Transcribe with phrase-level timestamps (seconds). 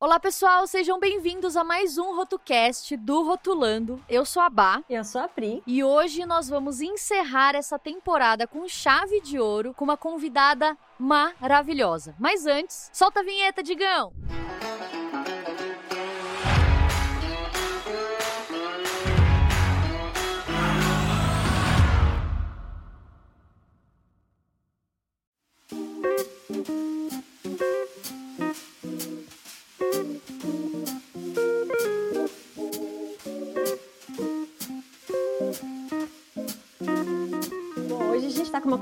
[0.00, 4.00] Olá, pessoal, sejam bem-vindos a mais um RotoCast do Rotulando.
[4.08, 4.80] Eu sou a Bá.
[4.88, 5.60] Eu sou a Pri.
[5.66, 12.14] E hoje nós vamos encerrar essa temporada com chave de ouro com uma convidada maravilhosa.
[12.16, 14.12] Mas antes, solta a vinheta, Digão!
[14.14, 14.67] está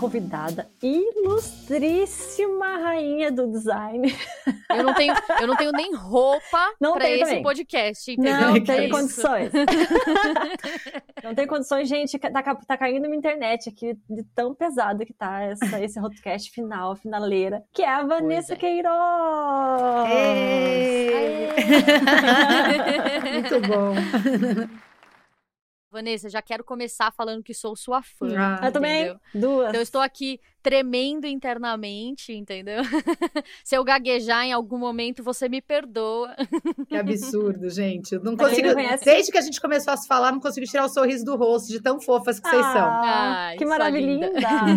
[0.06, 4.14] convidada ilustríssima rainha do design.
[4.70, 7.42] Eu não tenho, eu não tenho nem roupa para esse também.
[7.42, 8.36] podcast, entendeu?
[8.56, 9.50] Não tem condições.
[11.24, 12.18] não tem condições, gente.
[12.18, 16.94] Tá, tá caindo na internet aqui de tão pesado que tá essa, esse podcast final,
[16.94, 18.56] finaleira, que é a Vanessa é.
[18.56, 18.86] Queiroz.
[23.32, 23.94] Muito bom.
[25.96, 28.28] Vanessa, já quero começar falando que sou sua fã.
[28.36, 29.18] Ah, eu também.
[29.34, 29.68] Duas.
[29.68, 32.82] Então eu estou aqui tremendo internamente, entendeu?
[33.64, 36.34] Se eu gaguejar em algum momento, você me perdoa.
[36.88, 38.16] Que absurdo, gente.
[38.16, 38.68] Eu não consigo.
[38.68, 41.36] Não desde que a gente começou a se falar, não consigo tirar o sorriso do
[41.36, 42.84] rosto de tão fofas que ah, vocês são.
[42.84, 44.32] Ai, que maravilha.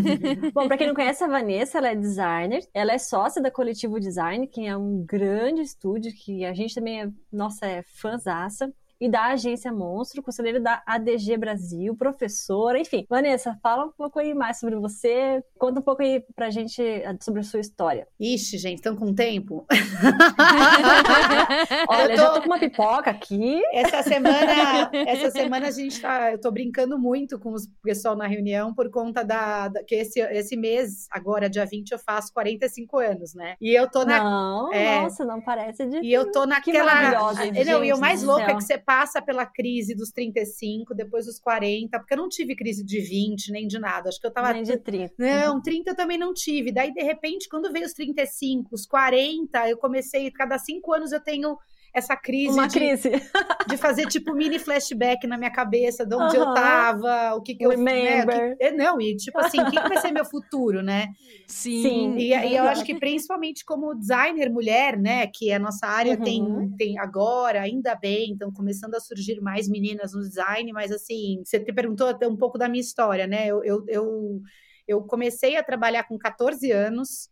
[0.54, 2.66] Bom, para quem não conhece a Vanessa, ela é designer.
[2.74, 7.02] Ela é sócia da Coletivo Design, que é um grande estúdio que a gente também
[7.02, 13.06] é, nossa, é fãzaça e da Agência Monstro, conselheiro da ADG Brasil, professora, enfim.
[13.10, 17.16] Vanessa, fala um pouco aí mais sobre você, conta um pouco aí pra gente eh,
[17.22, 18.08] sobre a sua história.
[18.20, 19.66] Ixi, gente, estão com tempo?
[21.88, 22.18] Olha, eu tô...
[22.18, 23.62] já tô com uma pipoca aqui.
[23.72, 28.28] Essa semana, essa semana a gente tá, eu tô brincando muito com o pessoal na
[28.28, 32.98] reunião por conta da, da que esse, esse mês, agora dia 20, eu faço 45
[32.98, 33.56] anos, né?
[33.62, 37.66] E eu tô na Não, é, nossa, não parece de E eu tô naquela que
[37.66, 41.40] Não, e o mais louco é que você passa pela crise dos 35, depois dos
[41.40, 44.10] 40, porque eu não tive crise de 20, nem de nada.
[44.10, 44.52] Acho que eu tava.
[44.52, 45.14] Nem de 30.
[45.16, 46.72] Não, 30 eu também não tive.
[46.72, 51.20] Daí, de repente, quando veio os 35, os 40, eu comecei, cada cinco anos eu
[51.20, 51.56] tenho
[51.94, 53.12] essa crise, Uma de, crise.
[53.68, 56.48] de fazer tipo mini flashback na minha cabeça de onde uh -huh.
[56.50, 58.36] eu tava, o que que Remember.
[58.36, 60.82] eu né, que, é, não, e tipo assim, o que, que vai ser meu futuro,
[60.82, 61.08] né?
[61.48, 61.82] Sim.
[61.82, 66.16] Sim e, e, eu acho que principalmente como designer mulher, né, que a nossa área
[66.16, 66.24] uhum.
[66.24, 71.42] tem, tem agora, ainda bem, então começando a surgir mais meninas no design, mas assim,
[71.44, 73.48] você te perguntou até um pouco da minha história, né?
[73.48, 74.42] Eu, eu, eu,
[74.88, 77.30] eu comecei a trabalhar com 14 anos,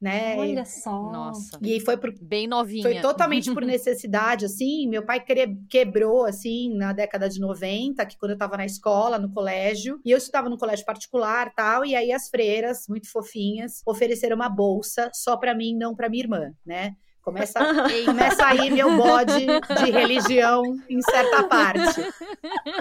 [0.00, 0.36] né?
[0.38, 1.10] Olha só.
[1.10, 1.58] Nossa.
[1.62, 2.82] E foi por, bem novinha.
[2.82, 4.88] Foi totalmente por necessidade, assim.
[4.88, 5.22] Meu pai
[5.68, 10.10] quebrou, assim, na década de 90, que quando eu estava na escola, no colégio, e
[10.10, 15.10] eu estudava no colégio particular, tal, e aí as freiras, muito fofinhas, ofereceram uma bolsa
[15.12, 16.94] só para mim, não para minha irmã, né?
[17.28, 17.60] Começa,
[18.06, 22.00] começa aí meu bode de religião em certa parte.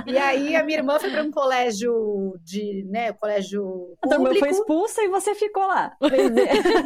[0.05, 3.61] E aí a minha irmã foi para um colégio de, né, colégio
[4.01, 4.35] público.
[4.35, 5.91] A foi expulsa e você ficou lá.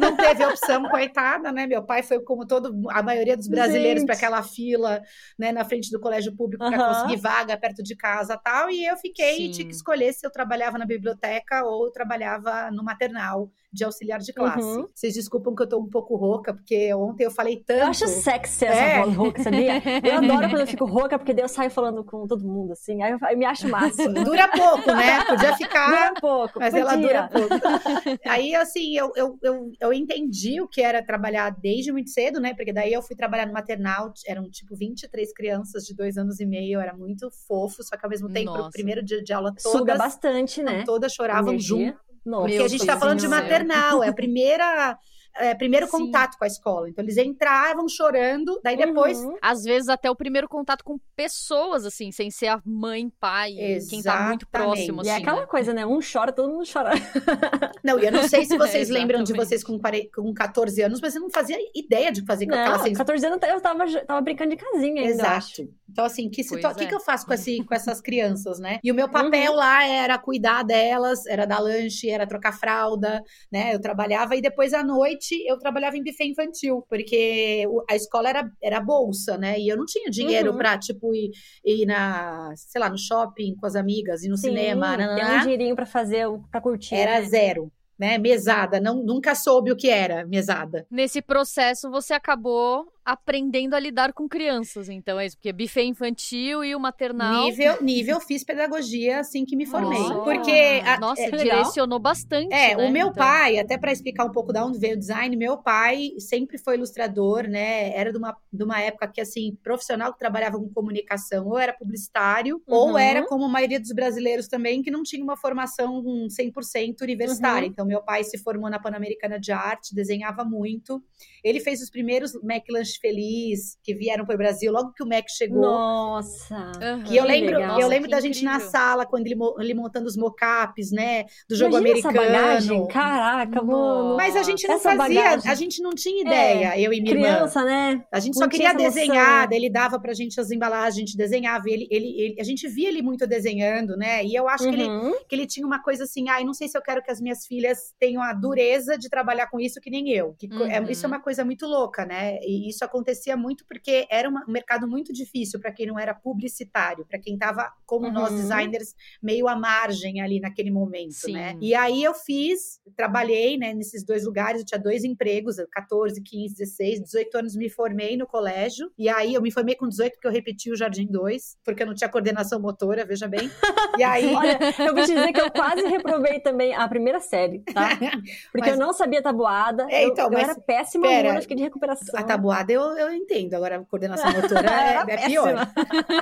[0.00, 1.66] Não teve opção, coitada, né?
[1.66, 5.00] Meu pai foi como todo a maioria dos brasileiros para aquela fila,
[5.38, 6.94] né, na frente do colégio público para uhum.
[6.94, 9.44] conseguir vaga perto de casa, tal, e eu fiquei Sim.
[9.44, 14.20] e tinha que escolher se eu trabalhava na biblioteca ou trabalhava no maternal de auxiliar
[14.20, 14.62] de classe.
[14.62, 14.86] Uhum.
[14.94, 17.80] Vocês desculpam que eu tô um pouco rouca, porque ontem eu falei tanto.
[17.80, 19.02] Eu acho sexy essa é.
[19.02, 19.82] voz rouca, sabia?
[20.02, 23.02] Eu adoro quando eu fico rouca, porque daí eu saio falando com todo mundo, assim.
[23.02, 24.08] Aí eu, eu me acho massa.
[24.08, 25.24] Dura pouco, né?
[25.24, 25.86] Podia ficar.
[25.88, 26.58] Dura pouco.
[26.58, 26.80] Mas podia.
[26.80, 28.20] ela dura pouco.
[28.26, 32.54] Aí, assim, eu, eu, eu, eu entendi o que era trabalhar desde muito cedo, né?
[32.54, 36.46] Porque daí eu fui trabalhar no maternal, eram tipo 23 crianças de dois anos e
[36.46, 38.68] meio, era muito fofo, só que ao mesmo tempo, Nossa.
[38.68, 39.78] o primeiro dia de aula todas.
[39.78, 40.84] Suga bastante, né?
[40.84, 44.98] Todas choravam junto Porque a gente está falando de maternal, é a primeira
[45.36, 45.92] é, primeiro Sim.
[45.92, 46.88] contato com a escola.
[46.88, 49.18] Então, eles entravam chorando, daí depois.
[49.18, 49.36] Uhum.
[49.40, 53.88] Às vezes, até o primeiro contato com pessoas, assim, sem ser a mãe, pai, Exatamente.
[53.88, 55.00] quem tá muito próximo.
[55.00, 55.46] Assim, e é assim, aquela né?
[55.46, 55.86] coisa, né?
[55.86, 56.92] Um chora, todo mundo chora.
[57.82, 59.78] Não, e eu não sei se vocês é, lembram de vocês com,
[60.14, 63.04] com 14 anos, mas eu não fazia ideia de fazer com não, aquela sensação.
[63.04, 65.10] 14 anos eu tava, tava brincando de casinha ainda.
[65.10, 65.68] Exato.
[65.90, 66.70] Então, assim, que, situa...
[66.70, 66.74] é.
[66.74, 68.78] que, que eu faço com, esse, com essas crianças, né?
[68.82, 69.58] E o meu papel uhum.
[69.58, 73.74] lá era cuidar delas, era dar lanche, era trocar fralda, né?
[73.74, 78.28] Eu trabalhava e depois à noite eu trabalhava em em buffet infantil, porque a escola
[78.28, 79.58] era, era bolsa, né?
[79.58, 80.58] E eu não tinha dinheiro uhum.
[80.58, 81.30] pra, tipo, ir,
[81.64, 84.96] ir na, sei lá, no shopping com as amigas, ir no Sim, cinema.
[84.96, 86.94] Tem um dinheirinho pra fazer, pra curtir.
[86.94, 87.26] Era né?
[87.26, 87.72] zero.
[87.98, 90.84] Né, mesada, não, nunca soube o que era mesada.
[90.90, 96.64] Nesse processo, você acabou aprendendo a lidar com crianças, então é isso, porque buffet infantil
[96.64, 97.44] e o maternal.
[97.46, 99.98] Nível, nível fiz pedagogia assim que me formei.
[99.98, 100.20] Nossa.
[100.22, 100.82] Porque.
[100.84, 102.52] a- Nossa, é, direcionou bastante.
[102.54, 103.14] É, né, o meu então.
[103.22, 106.76] pai, até para explicar um pouco da onde veio o design, meu pai sempre foi
[106.76, 107.94] ilustrador, né?
[107.96, 111.72] Era de uma, de uma época que, assim, profissional que trabalhava com comunicação, ou era
[111.72, 112.98] publicitário, ou Uhum.
[112.98, 117.66] era como a maioria dos brasileiros também, que não tinha uma formação 100% universitária.
[117.66, 117.72] Uhum.
[117.72, 121.02] Então, meu pai se formou na Pan-Americana de Arte, desenhava muito.
[121.42, 122.64] Ele fez os primeiros Mac
[123.00, 125.60] Feliz que vieram para o Brasil, logo que o Mac chegou.
[125.62, 126.54] Nossa.
[126.80, 127.04] Aham.
[127.10, 127.80] E eu Que lembro, legal.
[127.80, 128.70] eu lembro Nossa, da que gente na incrível.
[128.70, 131.24] sala, quando ele, ele montando os mockups, né?
[131.48, 132.32] Do jogo Imagina essa americano.
[132.38, 132.86] bagagem.
[132.88, 134.16] Caraca, mano.
[134.16, 135.50] Mas a gente não Essa fazia, bagagem.
[135.50, 137.26] a gente não tinha ideia, eu e minha irmã.
[137.36, 138.04] Criança, né?
[138.12, 141.16] A gente não só queria essa desenhar, ele dava pra gente as embalagens, a gente
[141.16, 141.64] desenhava.
[141.68, 144.24] Ele, ele, ele- a gente via ele muito desenhando, né?
[144.24, 145.12] E eu acho que, ele, Uhum.
[145.28, 147.46] que ele tinha uma coisa assim, ai, não sei se eu quero que as minhas
[147.46, 150.34] filhas tenham a dureza de trabalhar com isso que nem eu.
[150.38, 150.88] Que co- é- Uhum.
[150.90, 152.38] isso é uma coisa muito louca, né?
[152.42, 156.14] E isso acontecia muito porque era uma- um mercado muito difícil para quem não era
[156.14, 158.36] publicitário, para quem tava, como nós Uhum.
[158.36, 161.32] designers, meio à margem ali naquele momento, Sim.
[161.32, 161.56] né?
[161.60, 166.54] E aí eu fiz, trabalhei, né, nesses dois lugares, eu tinha dois empregos, 14, 15,
[166.56, 168.90] 16, 18 anos me formei no colégio.
[168.98, 171.86] E aí eu me formei com 18 porque eu repeti o Jardim 2, porque eu
[171.86, 173.50] não tinha coordenação motora, veja bem.
[173.98, 177.58] E aí Olha, eu vou te dizer que eu quase reprovei também a primeira série,
[177.60, 177.90] tá?
[178.50, 179.86] Porque Mas- eu não sabia tabuada.
[179.90, 182.18] É, eu- então, eu, mas era péssima pera, aluna, fiquei de recuperação.
[182.18, 185.54] a tabuada eu, eu entendo, agora coordenação motora Era é, é pior.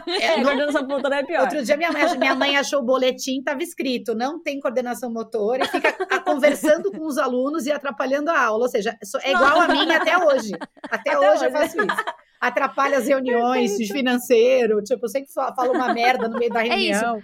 [0.06, 1.42] É, É, coordenação motora é pior.
[1.42, 5.64] Outro dia minha mãe, minha mãe achou o boletim, tava escrito, não tem coordenação motora,
[5.64, 5.92] e fica
[6.22, 8.64] conversando com os alunos e atrapalhando a aula.
[8.64, 10.52] Ou seja, é igual a mim até hoje.
[10.90, 11.58] Até, Até hoje, eu hoje.
[11.58, 12.04] faço isso.
[12.40, 16.62] Atrapalha as reuniões de financeiro, tipo, eu sempre fa- falo uma merda no meio da
[16.64, 17.00] É isso.
[17.00, 17.22] reunião.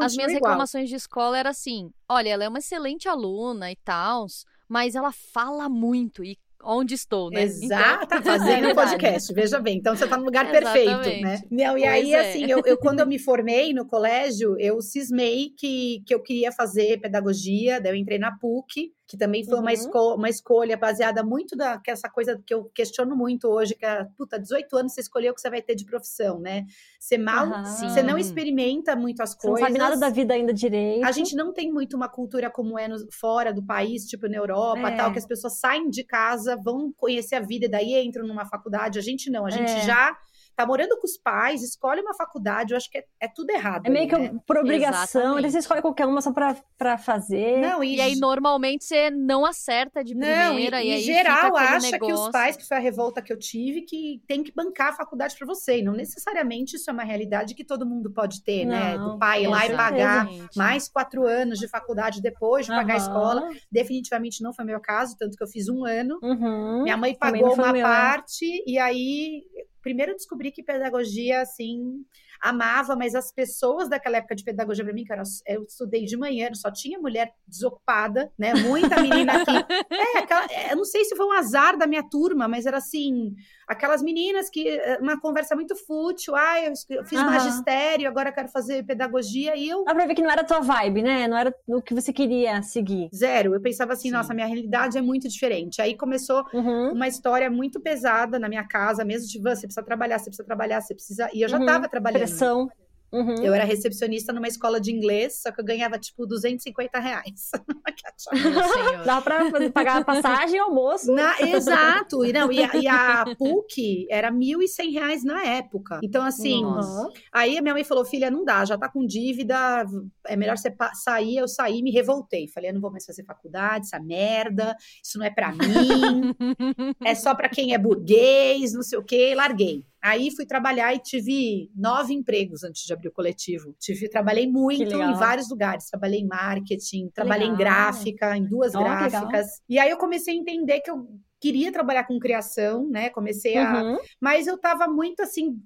[0.00, 0.50] As minhas igual.
[0.50, 4.26] reclamações de escola era assim: olha, ela é uma excelente aluna e tal,
[4.68, 6.24] mas ela fala muito.
[6.24, 7.42] E onde estou, né?
[7.44, 8.90] Exato, Então, fazendo é um verdade.
[8.90, 9.76] podcast, veja bem.
[9.78, 11.22] Então você tá no lugar perfeito, Exatamente.
[11.22, 11.40] né?
[11.50, 12.30] Não, e Pois aí, é.
[12.30, 16.50] assim, eu, eu- quando eu me formei no colégio, eu cismei que, que eu queria
[16.50, 19.74] fazer pedagogia, daí eu entrei na PUC, que também foi uma, Uhum.
[19.74, 23.86] esco uma escolha baseada muito da que essa coisa que eu questiono muito hoje, que
[23.86, 26.64] é, puta, 18 anos você escolheu o que você vai ter de profissão, né?
[26.98, 27.64] Você mal, Aham.
[27.64, 29.68] você não experimenta muito as Você não coisas.
[29.68, 31.04] sabe nada da vida ainda direito.
[31.04, 34.36] A gente não tem muito uma cultura como é no- fora do país, tipo na
[34.36, 34.96] Europa, É.
[34.96, 38.44] tal, que as pessoas saem de casa, vão conhecer a vida e daí entram numa
[38.44, 38.98] faculdade.
[38.98, 39.80] A gente não, a gente É.
[39.84, 40.16] já
[40.56, 43.86] tá morando com os pais, escolhe uma faculdade, eu acho que é, é tudo errado.
[43.86, 44.40] É meio ali, que né?
[44.46, 45.38] por obrigação, Exatamente.
[45.40, 47.58] então você escolhe qualquer uma só pra, pra fazer.
[47.60, 50.82] Não, e, E aí, normalmente, você não acerta de não, e, primeira.
[50.82, 52.32] e, e aí geral acha que os negócio.
[52.32, 55.46] pais, que foi a revolta que eu tive, que tem que bancar a faculdade para
[55.46, 55.78] você.
[55.78, 58.96] E não necessariamente isso é uma realidade que todo mundo pode ter, né?
[58.96, 60.26] Não, Do pai ir lá e pagar
[60.56, 63.50] mais quatro anos de faculdade depois de pagar a escola.
[63.70, 66.18] Definitivamente não foi meu caso, tanto que eu fiz um ano.
[66.22, 66.82] Uhum.
[66.82, 67.82] Minha mãe pagou uma o meu, é.
[67.82, 69.42] parte e aí
[69.86, 72.04] primeiro eu descobri que pedagogia assim
[72.42, 76.04] amava, mas as pessoas daquela época de pedagogia para mim, que eu, era, eu estudei
[76.04, 78.52] de manhã, só tinha mulher desocupada, né?
[78.54, 79.52] Muita menina aqui.
[80.16, 82.78] É, aquela- é, eu não sei se foi um azar da minha turma, mas era
[82.78, 83.34] assim,
[83.66, 86.72] aquelas meninas que eh, uma conversa muito fútil, ah, eu,
[87.06, 87.26] fiz Aham.
[87.30, 90.60] magistério, agora quero fazer pedagogia e eu Dá pra ver que não era a tua
[90.60, 91.26] vibe, né?
[91.28, 93.08] Não era o que você queria seguir.
[93.14, 93.54] zero.
[93.54, 94.14] Eu pensava assim, Sim.
[94.16, 95.80] nossa, minha realidade é muito diferente.
[95.82, 96.92] Aí começou Uhum.
[96.92, 100.44] uma história muito pesada na minha casa, mesmo de "Van, você precisa trabalhar, você precisa
[100.46, 101.28] trabalhar, você precisa.
[101.32, 101.64] E eu já Uhum.
[101.64, 102.20] estava trabalhando.
[102.20, 102.68] Pressão.
[103.12, 103.36] Uhum.
[103.42, 107.50] Eu era recepcionista numa escola de inglês, só que eu ganhava tipo 250 reais.
[109.04, 111.12] Dá pra pagar a passagem e almoço.
[111.12, 116.00] Na- exato, e, não, e, a, e a PUC era 1.100 reais na época.
[116.02, 117.08] Então, assim, Nossa.
[117.32, 119.84] aí a minha mãe falou: filha, não dá, já tá com dívida,
[120.26, 121.36] é melhor você sair.
[121.36, 122.48] Eu saí, me revoltei.
[122.48, 125.56] Falei: eu não vou mais fazer faculdade, essa merda, isso não é pra mim.
[127.04, 129.84] é só para quem é burguês, não sei o quê, larguei.
[130.06, 133.74] Aí fui trabalhar e tive nove empregos antes de abrir o coletivo.
[133.76, 135.90] Tive, trabalhei muito em vários lugares.
[135.90, 137.58] Trabalhei em marketing, trabalhei em legal.
[137.58, 139.10] gráfica, em duas Ó, que legal.
[139.10, 139.46] gráficas.
[139.68, 141.08] E aí eu comecei a entender que eu
[141.40, 143.10] queria trabalhar com criação, né?
[143.10, 143.82] Comecei a.
[143.82, 143.98] Uhum.
[144.20, 145.60] Mas eu tava muito assim.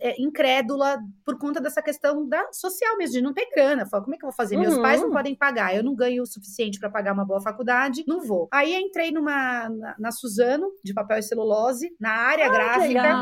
[0.00, 3.86] É, incrédula por conta dessa questão da social mesmo, de não ter grana.
[3.86, 4.56] Falei, como é que eu vou fazer?
[4.56, 4.82] Meus Uhum.
[4.82, 8.20] pais não podem pagar, eu não ganho o suficiente para pagar uma boa faculdade, não
[8.20, 8.48] vou.
[8.52, 13.14] Aí entrei numa na, na Suzano, de papel e celulose, na área Que gráfica.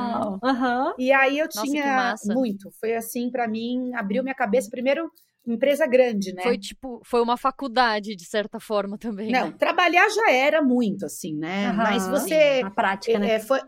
[0.43, 0.95] Aham.
[0.99, 2.71] E aí eu Nossa, tinha muito.
[2.79, 4.71] Foi assim, para mim, abriu minha cabeça.
[4.71, 5.11] Primeiro,
[5.47, 6.43] empresa grande, né?
[6.43, 9.31] Foi tipo, foi uma faculdade, de certa forma, também.
[9.31, 9.57] Não, né?
[9.59, 11.67] trabalhar já era muito, assim, né?
[11.67, 11.77] Aham.
[11.77, 12.63] Mas você.
[12.63, 13.33] Na prática, né?
[13.35, 13.61] É, foi,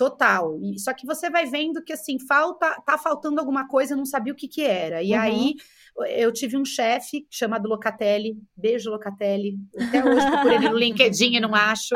[0.00, 0.58] total.
[0.62, 4.06] E, só que você vai vendo que, assim, falta, tá faltando alguma coisa, eu não
[4.06, 5.02] sabia o que que era.
[5.02, 5.20] E uhum.
[5.20, 5.54] aí
[6.04, 11.40] eu tive um chefe chamado Locatelli, beijo Locatelli, até hoje procurei ele no LinkedIn e
[11.40, 11.94] não acho.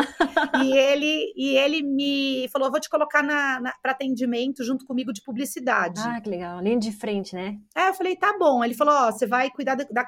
[0.63, 5.13] E ele, e ele me falou: vou te colocar na, na para atendimento junto comigo
[5.13, 6.01] de publicidade.
[6.01, 7.57] Ah, que legal, linha de frente, né?
[7.77, 8.65] É, eu falei: tá bom.
[8.65, 10.05] Ele falou: ó, oh, você vai cuidar da, da.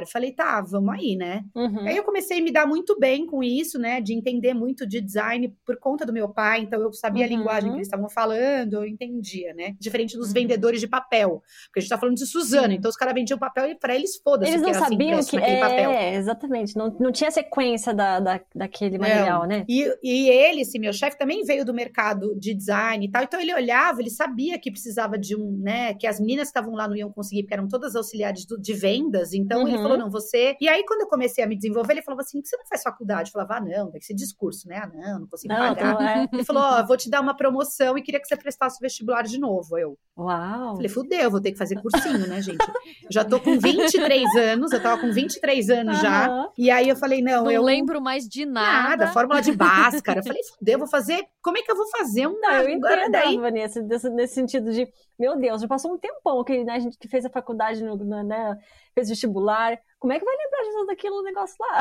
[0.00, 1.42] Eu falei: tá, vamos aí, né?
[1.54, 1.80] Uhum.
[1.80, 4.00] Aí eu comecei a me dar muito bem com isso, né?
[4.00, 7.32] De entender muito de design por conta do meu pai, então eu sabia uhum.
[7.32, 9.74] a linguagem que eles estavam falando, eu entendia, né?
[9.80, 10.34] Diferente dos uhum.
[10.34, 13.70] vendedores de papel, porque a gente tá falando de Suzano, então os caras vendiam papel
[13.70, 14.50] e para eles foda-se.
[14.50, 15.92] Eles não que sabiam assim, que é, papel.
[15.92, 16.76] exatamente.
[16.76, 19.64] Não, não tinha sequência da, da, daquele material, né?
[19.68, 23.22] E, e ele, esse meu chefe, também veio do mercado de design e tal.
[23.22, 25.94] Então ele olhava, ele sabia que precisava de um, né?
[25.94, 28.72] Que as meninas que estavam lá não iam conseguir, porque eram todas auxiliares do, de
[28.72, 29.32] vendas.
[29.32, 29.68] Então uhum.
[29.68, 30.56] ele falou: não, você.
[30.60, 32.82] E aí, quando eu comecei a me desenvolver, ele falou assim: que você não faz
[32.82, 33.28] faculdade?
[33.28, 34.80] Eu falava, ah, não, tem que ser discurso, né?
[34.82, 35.94] Ah, não, não consigo não, pagar.
[35.94, 36.28] Então, é.
[36.32, 38.80] Ele falou: ó, oh, vou te dar uma promoção e queria que você prestasse o
[38.80, 39.76] vestibular de novo.
[39.76, 39.98] Eu.
[40.16, 40.76] Uau!
[40.76, 42.58] Falei, fudeu, vou ter que fazer cursinho, né, gente?
[43.10, 46.02] Já tô com 23 anos, eu tava com 23 anos uhum.
[46.02, 46.48] já.
[46.56, 47.60] E aí eu falei, não, não eu.
[47.60, 48.88] Não lembro mais de nada.
[48.88, 50.20] Nada, fórmula de Bhaskara.
[50.20, 51.24] eu falei, fudeu, vou fazer.
[51.42, 52.40] Como é que eu vou fazer um.
[52.40, 53.38] Não, eu entendo, daí...
[53.38, 54.88] Vanessa, nesse, nesse sentido de,
[55.18, 57.96] meu Deus, já passou um tempão que né, a gente que fez a faculdade, no,
[57.96, 58.58] né,
[58.94, 59.78] fez vestibular.
[59.98, 61.80] Como é que vai lembrar de tudo aquilo no negócio lá?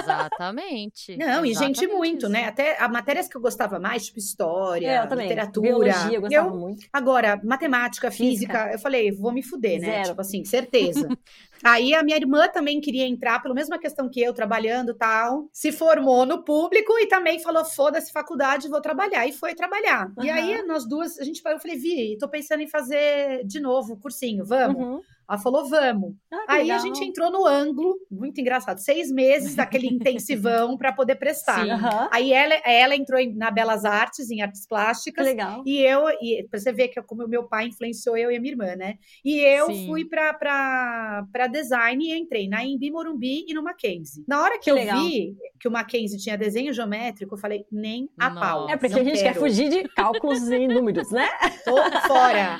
[0.00, 1.16] Exatamente.
[1.18, 2.44] Não, Exatamente e gente muito, né?
[2.44, 5.68] Até as matérias que eu gostava mais, tipo história, é, literatura.
[5.68, 6.86] Biologia, eu gostava eu, muito.
[6.92, 9.86] Agora, matemática, física, física, eu falei, vou me fuder, né?
[9.86, 10.08] Zero.
[10.08, 11.08] Tipo assim, certeza.
[11.62, 15.48] Aí a minha irmã também queria entrar, pela mesma questão que eu, trabalhando tal.
[15.52, 19.26] Se formou no público e também falou: foda-se, faculdade, vou trabalhar.
[19.26, 20.12] E foi trabalhar.
[20.16, 20.24] Uhum.
[20.24, 23.94] E aí nós duas, a gente eu falei, Vi, tô pensando em fazer de novo
[23.94, 24.82] o cursinho, vamos?
[24.82, 25.00] Uhum.
[25.28, 26.14] Ela falou, vamos.
[26.30, 26.76] Ah, Aí legal.
[26.76, 31.64] a gente entrou no ângulo, muito engraçado, seis meses daquele intensivão para poder prestar.
[31.64, 31.70] Sim,
[32.10, 35.24] Aí ela, ela entrou na Belas Artes, em artes plásticas.
[35.24, 35.62] legal.
[35.64, 38.40] E eu, e pra você ver que como o meu pai influenciou eu e a
[38.40, 38.96] minha irmã, né?
[39.24, 39.86] E eu Sim.
[39.86, 44.24] fui para design e entrei na Embi Morumbi e no Mackenzie.
[44.26, 45.00] Na hora que, que eu legal.
[45.00, 48.40] vi que o Mackenzie tinha desenho geométrico, eu falei, nem a Não.
[48.40, 48.68] pau.
[48.68, 49.34] É porque a gente quero.
[49.34, 51.28] quer fugir de cálculos e números, né?
[51.64, 51.76] Tô
[52.08, 52.58] fora.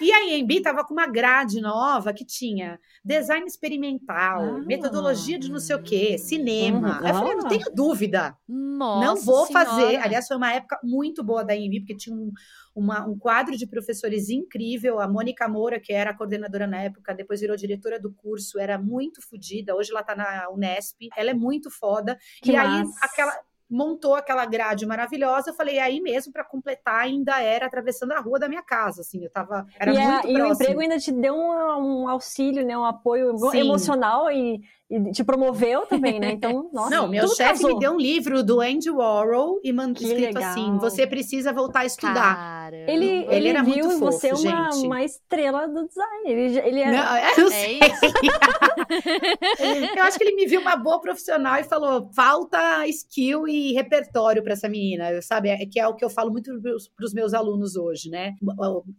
[0.00, 5.50] E a Embi tava com uma grade nova que tinha design experimental, ah, metodologia de
[5.50, 7.00] não sei o quê, cinema.
[7.02, 8.34] Aí eu falei, não tenho dúvida.
[8.48, 9.66] Nossa não vou senhora.
[9.66, 9.96] fazer.
[9.96, 12.32] Aliás, foi uma época muito boa da Embi, porque tinha um,
[12.74, 15.00] uma, um quadro de professores incrível.
[15.00, 18.78] A Mônica Moura, que era a coordenadora na época, depois virou diretora do curso, era
[18.78, 19.74] muito fodida.
[19.74, 21.08] Hoje ela tá na Unesp.
[21.16, 22.18] Ela é muito foda.
[22.42, 22.78] Que e massa.
[22.78, 25.50] aí, aquela montou aquela grade maravilhosa.
[25.50, 29.02] Eu falei, é aí mesmo, para completar, ainda era atravessando a rua da minha casa,
[29.02, 30.38] assim, eu tava, era e muito a, próximo.
[30.38, 33.60] E o emprego ainda te deu um, um auxílio, né, um apoio Sim.
[33.60, 36.32] emocional e e te promoveu também, né?
[36.32, 36.90] Então, nossa.
[36.90, 40.50] Não, meu chefe me deu um livro do Andy Warhol e mandou escrito legal.
[40.50, 42.36] assim: você precisa voltar a estudar.
[42.36, 44.86] Cara, ele, ele, ele era viu muito fofo, você uma, gente.
[44.86, 46.22] uma estrela do design.
[46.24, 46.90] Ele, ele era...
[46.90, 47.78] Não, eu é sei.
[49.96, 54.42] eu acho que ele me viu uma boa profissional e falou: falta skill e repertório
[54.42, 55.50] para essa menina, sabe?
[55.50, 56.50] É que é o que eu falo muito
[56.96, 58.34] para os meus alunos hoje, né?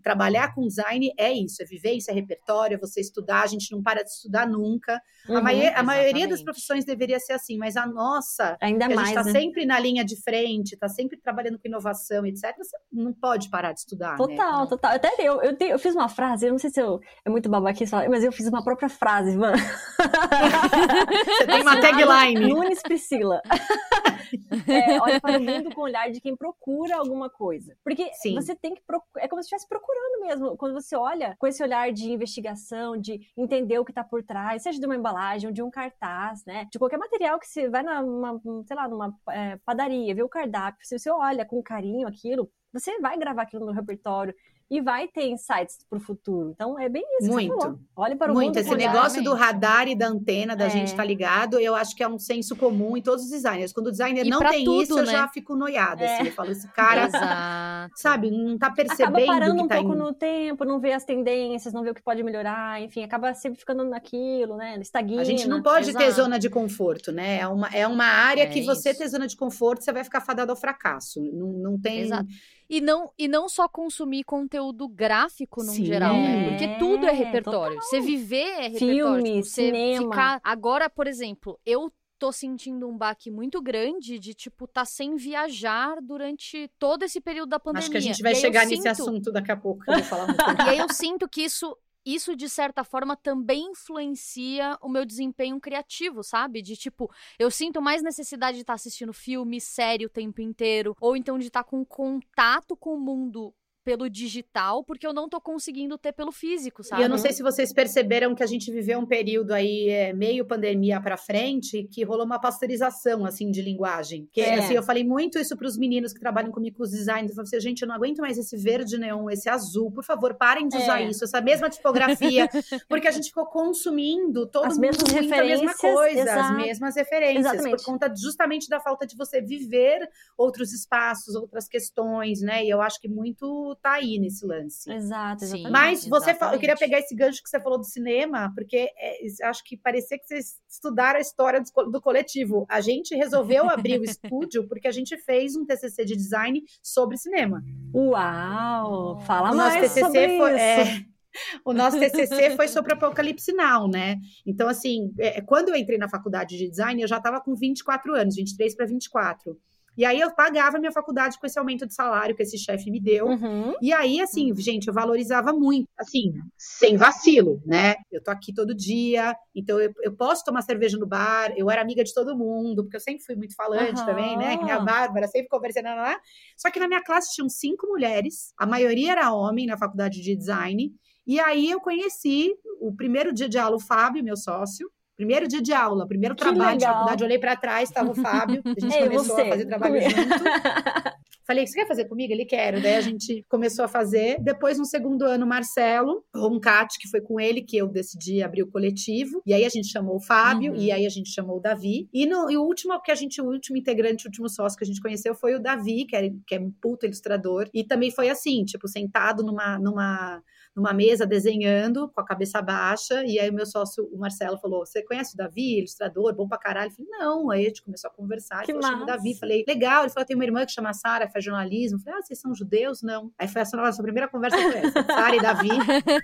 [0.01, 3.41] Trabalhar com design é isso, é vivência, é repertório, é você estudar.
[3.41, 5.01] A gente não para de estudar nunca.
[5.27, 5.35] Uhum.
[5.37, 9.03] A, maioria, a maioria das profissões deveria ser assim, mas a nossa, ainda mais, a
[9.03, 9.31] gente está né?
[9.31, 12.55] sempre na linha de frente, está sempre trabalhando com inovação, etc.
[12.57, 14.11] Você não pode parar de estudar.
[14.11, 14.17] Né?
[14.17, 14.67] Total, né?
[14.67, 14.91] total.
[14.91, 17.93] Até eu, eu, eu, fiz uma frase, eu não sei se eu, é muito babaquice,
[18.09, 19.57] mas eu fiz uma própria frase, mano.
[21.37, 22.47] Você tem uma tagline.
[22.47, 23.41] Nunes Priscila.
[24.67, 27.75] é, olha para o mundo com o olhar de quem procura alguma coisa.
[27.83, 28.35] Porque Sim.
[28.35, 30.57] você tem que procurar, é como se estivesse procurando mesmo.
[30.57, 34.63] Quando você olha com esse olhar de investigação, de entender o que está por trás,
[34.63, 36.65] seja de uma embalagem de um cartaz, né?
[36.71, 40.85] De qualquer material que você vai numa, sei lá, numa é, padaria, vê o cardápio,
[40.85, 44.35] se você olha com carinho aquilo, você vai gravar aquilo no repertório
[44.71, 46.51] e vai ter insights para o futuro.
[46.55, 47.29] Então é bem isso.
[47.29, 47.77] Muito.
[47.93, 48.47] Olhe para o Muito.
[48.47, 48.57] mundo.
[48.57, 50.69] Esse negócio do radar e da antena da é.
[50.69, 53.73] gente estar tá ligado, eu acho que é um senso comum em todos os designers.
[53.73, 55.01] Quando o designer e não tem tudo, isso, né?
[55.01, 56.01] eu já fico noiada.
[56.01, 56.15] É.
[56.15, 57.09] Assim, eu falo, esse cara,
[57.95, 59.17] sabe, não está percebendo.
[59.17, 59.97] Acaba parando um tá pouco em...
[59.97, 63.59] no tempo, não vê as tendências, não vê o que pode melhorar, enfim, acaba sempre
[63.59, 64.77] ficando naquilo, né?
[64.79, 65.21] Estagna.
[65.21, 66.05] A gente não pode Exato.
[66.05, 67.39] ter zona de conforto, né?
[67.39, 70.21] É uma, é uma área é que você ter zona de conforto, você vai ficar
[70.21, 71.21] fadado ao fracasso.
[71.33, 72.03] Não, não tem.
[72.03, 72.25] Exato.
[72.71, 76.47] E não, e não só consumir conteúdo gráfico no geral, né?
[76.47, 77.75] Porque tudo é repertório.
[77.75, 77.89] Total.
[77.89, 78.95] Você viver é repertório.
[78.95, 80.09] Filme, tipo, você cinema.
[80.09, 80.39] Ficar...
[80.41, 85.97] Agora, por exemplo, eu tô sentindo um baque muito grande de, tipo, tá sem viajar
[86.01, 87.81] durante todo esse período da pandemia.
[87.81, 88.87] Acho que a gente vai chegar nesse sinto...
[88.87, 90.39] assunto daqui a pouco, que eu vou falar muito.
[90.65, 95.59] e aí eu sinto que isso isso de certa forma também influencia o meu desempenho
[95.59, 96.61] criativo, sabe?
[96.61, 100.95] De tipo, eu sinto mais necessidade de estar tá assistindo filme, série o tempo inteiro,
[100.99, 105.27] ou então de estar tá com contato com o mundo pelo digital, porque eu não
[105.27, 107.01] tô conseguindo ter pelo físico, sabe?
[107.01, 110.13] E eu não sei se vocês perceberam que a gente viveu um período aí, é,
[110.13, 114.27] meio pandemia para frente, que rolou uma pasteurização, assim, de linguagem.
[114.31, 114.59] Que, é.
[114.59, 117.31] assim, eu falei muito isso para os meninos que trabalham comigo com os designers.
[117.31, 119.91] Eu falei assim, gente, eu não aguento mais esse verde neon, esse azul.
[119.91, 121.09] Por favor, parem de usar é.
[121.09, 122.47] isso, essa mesma tipografia.
[122.87, 126.39] porque a gente ficou consumindo todo as mundo mesmas referências, a mesma coisa, exato.
[126.39, 127.45] as mesmas referências.
[127.45, 127.77] Exatamente.
[127.77, 130.07] Por conta justamente da falta de você viver
[130.37, 132.63] outros espaços, outras questões, né?
[132.63, 134.91] E eu acho que muito tá aí nesse lance.
[134.91, 135.71] Exato, exatamente.
[135.71, 139.63] Mas você eu queria pegar esse gancho que você falou do cinema, porque é, acho
[139.63, 142.65] que parecia que vocês estudaram a história do, do coletivo.
[142.69, 147.17] A gente resolveu abrir o estúdio porque a gente fez um TCC de design sobre
[147.17, 147.61] cinema.
[147.93, 149.19] Uau!
[149.21, 150.59] Fala o mais nosso TCC sobre foi, isso.
[150.59, 151.05] é,
[151.65, 154.17] o nosso TCC foi sobre Apocalipse Now, né?
[154.45, 158.15] Então, assim, é, quando eu entrei na faculdade de design, eu já estava com 24
[158.15, 159.57] anos, 23 para 24.
[160.01, 162.99] E aí eu pagava minha faculdade com esse aumento de salário que esse chefe me
[162.99, 163.27] deu.
[163.27, 163.75] Uhum.
[163.79, 165.87] E aí, assim, gente, eu valorizava muito.
[165.95, 167.93] Assim, sem vacilo, né?
[168.11, 171.83] Eu tô aqui todo dia, então eu, eu posso tomar cerveja no bar, eu era
[171.83, 174.07] amiga de todo mundo, porque eu sempre fui muito falante uhum.
[174.07, 174.57] também, né?
[174.57, 176.19] Que nem a Bárbara, sempre conversando lá.
[176.57, 180.35] Só que na minha classe tinham cinco mulheres, a maioria era homem na faculdade de
[180.35, 180.91] design.
[181.27, 184.89] E aí eu conheci o primeiro dia de aula o Fábio, meu sócio,
[185.21, 186.93] Primeiro dia de aula, primeiro Que trabalho de legal.
[186.93, 189.93] faculdade, olhei para trás, estava o Fábio, a gente Ei, começou você, a fazer trabalho
[190.01, 190.09] comigo.
[190.09, 190.43] junto.
[191.45, 192.31] Falei, você quer fazer comigo?
[192.33, 192.79] Ele quer.
[192.81, 194.37] Daí a gente começou a fazer.
[194.41, 198.67] Depois, no segundo ano, Marcelo, Roncat, que foi com ele que eu decidi abrir o
[198.71, 199.41] coletivo.
[199.45, 200.77] E aí a gente chamou o Fábio, Uhum.
[200.79, 202.07] e aí a gente chamou o Davi.
[202.13, 204.83] E, no, e o último que a gente, o último integrante, o último sócio que
[204.85, 207.67] a gente conheceu foi o Davi, que é, que é um puto ilustrador.
[207.73, 210.41] E também foi assim, tipo, sentado numa, numa,
[210.75, 213.23] numa mesa desenhando, com a cabeça baixa.
[213.25, 216.57] E aí o meu sócio, o Marcelo, falou: Você conhece o Davi, ilustrador, bom pra
[216.57, 216.91] caralho?
[216.91, 217.51] Eu falei, não.
[217.51, 218.63] Aí a gente começou a conversar.
[218.63, 219.05] Que falou, chama o.
[219.05, 219.35] Davi.
[219.37, 220.03] Falei, legal.
[220.03, 221.97] Ele falou: tem uma irmã que chama Sara, faz jornalismo.
[221.97, 223.01] Eu falei, ah, vocês são judeus?
[223.01, 223.31] Não.
[223.37, 225.03] Aí foi essa nossa primeira conversa com essa.
[225.11, 225.69] Sara e Davi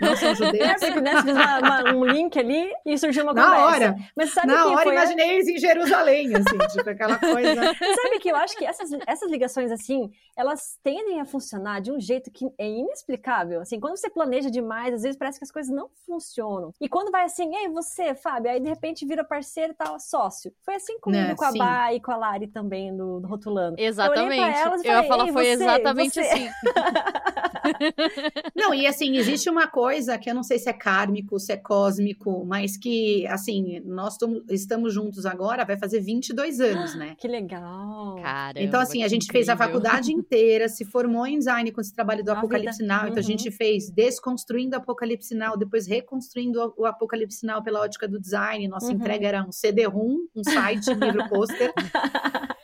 [0.01, 0.67] não são É, judeus.
[0.67, 0.91] né, você
[1.23, 3.65] fez uma- uma- um link ali e surgiu uma Na conversa.
[3.65, 3.95] hora.
[4.15, 7.61] Mas sabe Na hora, imaginei eles em Jerusalém, assim, tipo aquela coisa.
[7.73, 11.99] Sabe que eu acho que essas, essas ligações, assim, elas tendem a funcionar de um
[11.99, 13.61] jeito que é inexplicável.
[13.61, 16.73] Assim, quando você planeja demais, às vezes parece que as coisas não funcionam.
[16.79, 20.51] E quando vai assim, ei, você, Fábio, aí de repente vira parceiro e tal, sócio.
[20.63, 21.57] Foi assim comigo, Né, com a sim.
[21.59, 23.75] Bá e com a Lari também, do, do Rotulando.
[23.79, 24.39] Exatamente.
[24.39, 26.49] Eu elas e Eu ia falei, falar, "Ei, foi você, exatamente você." assim.
[28.55, 31.57] Não, e assim, existe uma coisa que eu não sei se é kármico, se é
[31.57, 34.17] cósmico, mas que, assim, nós
[34.49, 37.15] estamos juntos agora, vai fazer 22 anos, né?
[37.19, 38.15] Que legal.
[38.21, 39.67] Caramba, Então, assim, a gente fez a incrível.
[39.73, 42.93] faculdade inteira, se formou em design com esse trabalho do A Apocalipse vida.
[42.93, 43.03] Now.
[43.07, 43.23] Então, a Uhum.
[43.23, 43.89] gente fez
[44.31, 48.67] desconstruindo o Apocalipse Now, depois reconstruindo o- Apocalipse Now pela ótica do design.
[48.67, 48.93] Nossa Uhum.
[48.93, 51.73] entrega era um CD-ROM, um site, um livro pôster.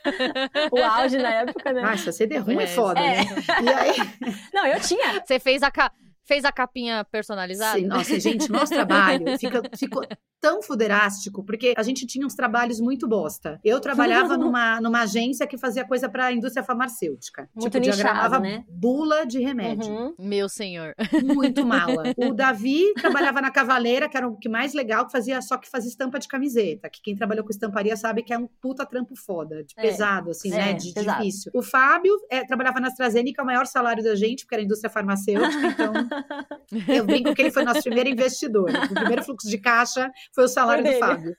[0.72, 1.82] O auge na época, né?
[1.82, 3.24] Nossa, CD-ROM é, É, foda, é.
[3.24, 3.26] né?
[3.64, 3.96] E aí,
[4.54, 5.24] Não, eu tinha.
[5.26, 5.92] Você fez a, ca...
[6.26, 7.80] fez a capinha personalizada?
[7.80, 10.06] Sim, nossa, gente, nosso trabalho fica, ficou
[10.44, 13.62] tão fuderástico, porque a gente tinha uns trabalhos muito bosta.
[13.64, 17.50] Eu trabalhava numa, numa agência que fazia coisa para a indústria farmacêutica.
[17.56, 18.66] Muito tipo, diagramava nichado, né?
[18.68, 19.90] bula de remédio.
[19.90, 20.14] Uhum.
[20.20, 20.94] Meu senhor.
[21.24, 22.04] Muito mala.
[22.18, 25.70] O Davi trabalhava na Cavaleira, que era o que mais legal, que fazia só que
[25.70, 26.90] fazia estampa de camiseta.
[26.90, 29.82] Que quem trabalhou com estamparia sabe que é um puta trampo foda, de É.
[29.82, 30.74] pesado, assim, É, né?
[30.74, 31.20] De pesado.
[31.20, 31.52] difícil.
[31.56, 35.68] O Fábio é, trabalhava na AstraZeneca, o maior salário da gente, porque era indústria farmacêutica,
[35.68, 35.94] então
[36.94, 38.70] eu brinco que ele foi nosso primeiro investidor.
[38.70, 40.92] O primeiro fluxo de caixa foi o salário do.
[40.94, 41.36] Fábio.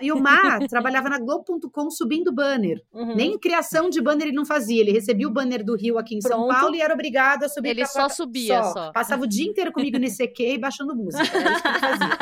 [0.00, 2.82] E o Mar trabalhava na Globo.com subindo banner.
[2.92, 3.14] Uhum.
[3.14, 4.80] Nem criação de banner ele não fazia.
[4.80, 6.54] Ele recebia o banner do Rio aqui em São Pronto.
[6.60, 8.92] Paulo e era obrigado a subir Ele pra só subia, só.
[8.92, 11.24] Passava o dia inteiro comigo nesse EQ e baixando música.
[11.38, 12.18] Era isso que ele fazia.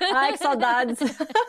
[0.14, 0.98] Ai, que saudades.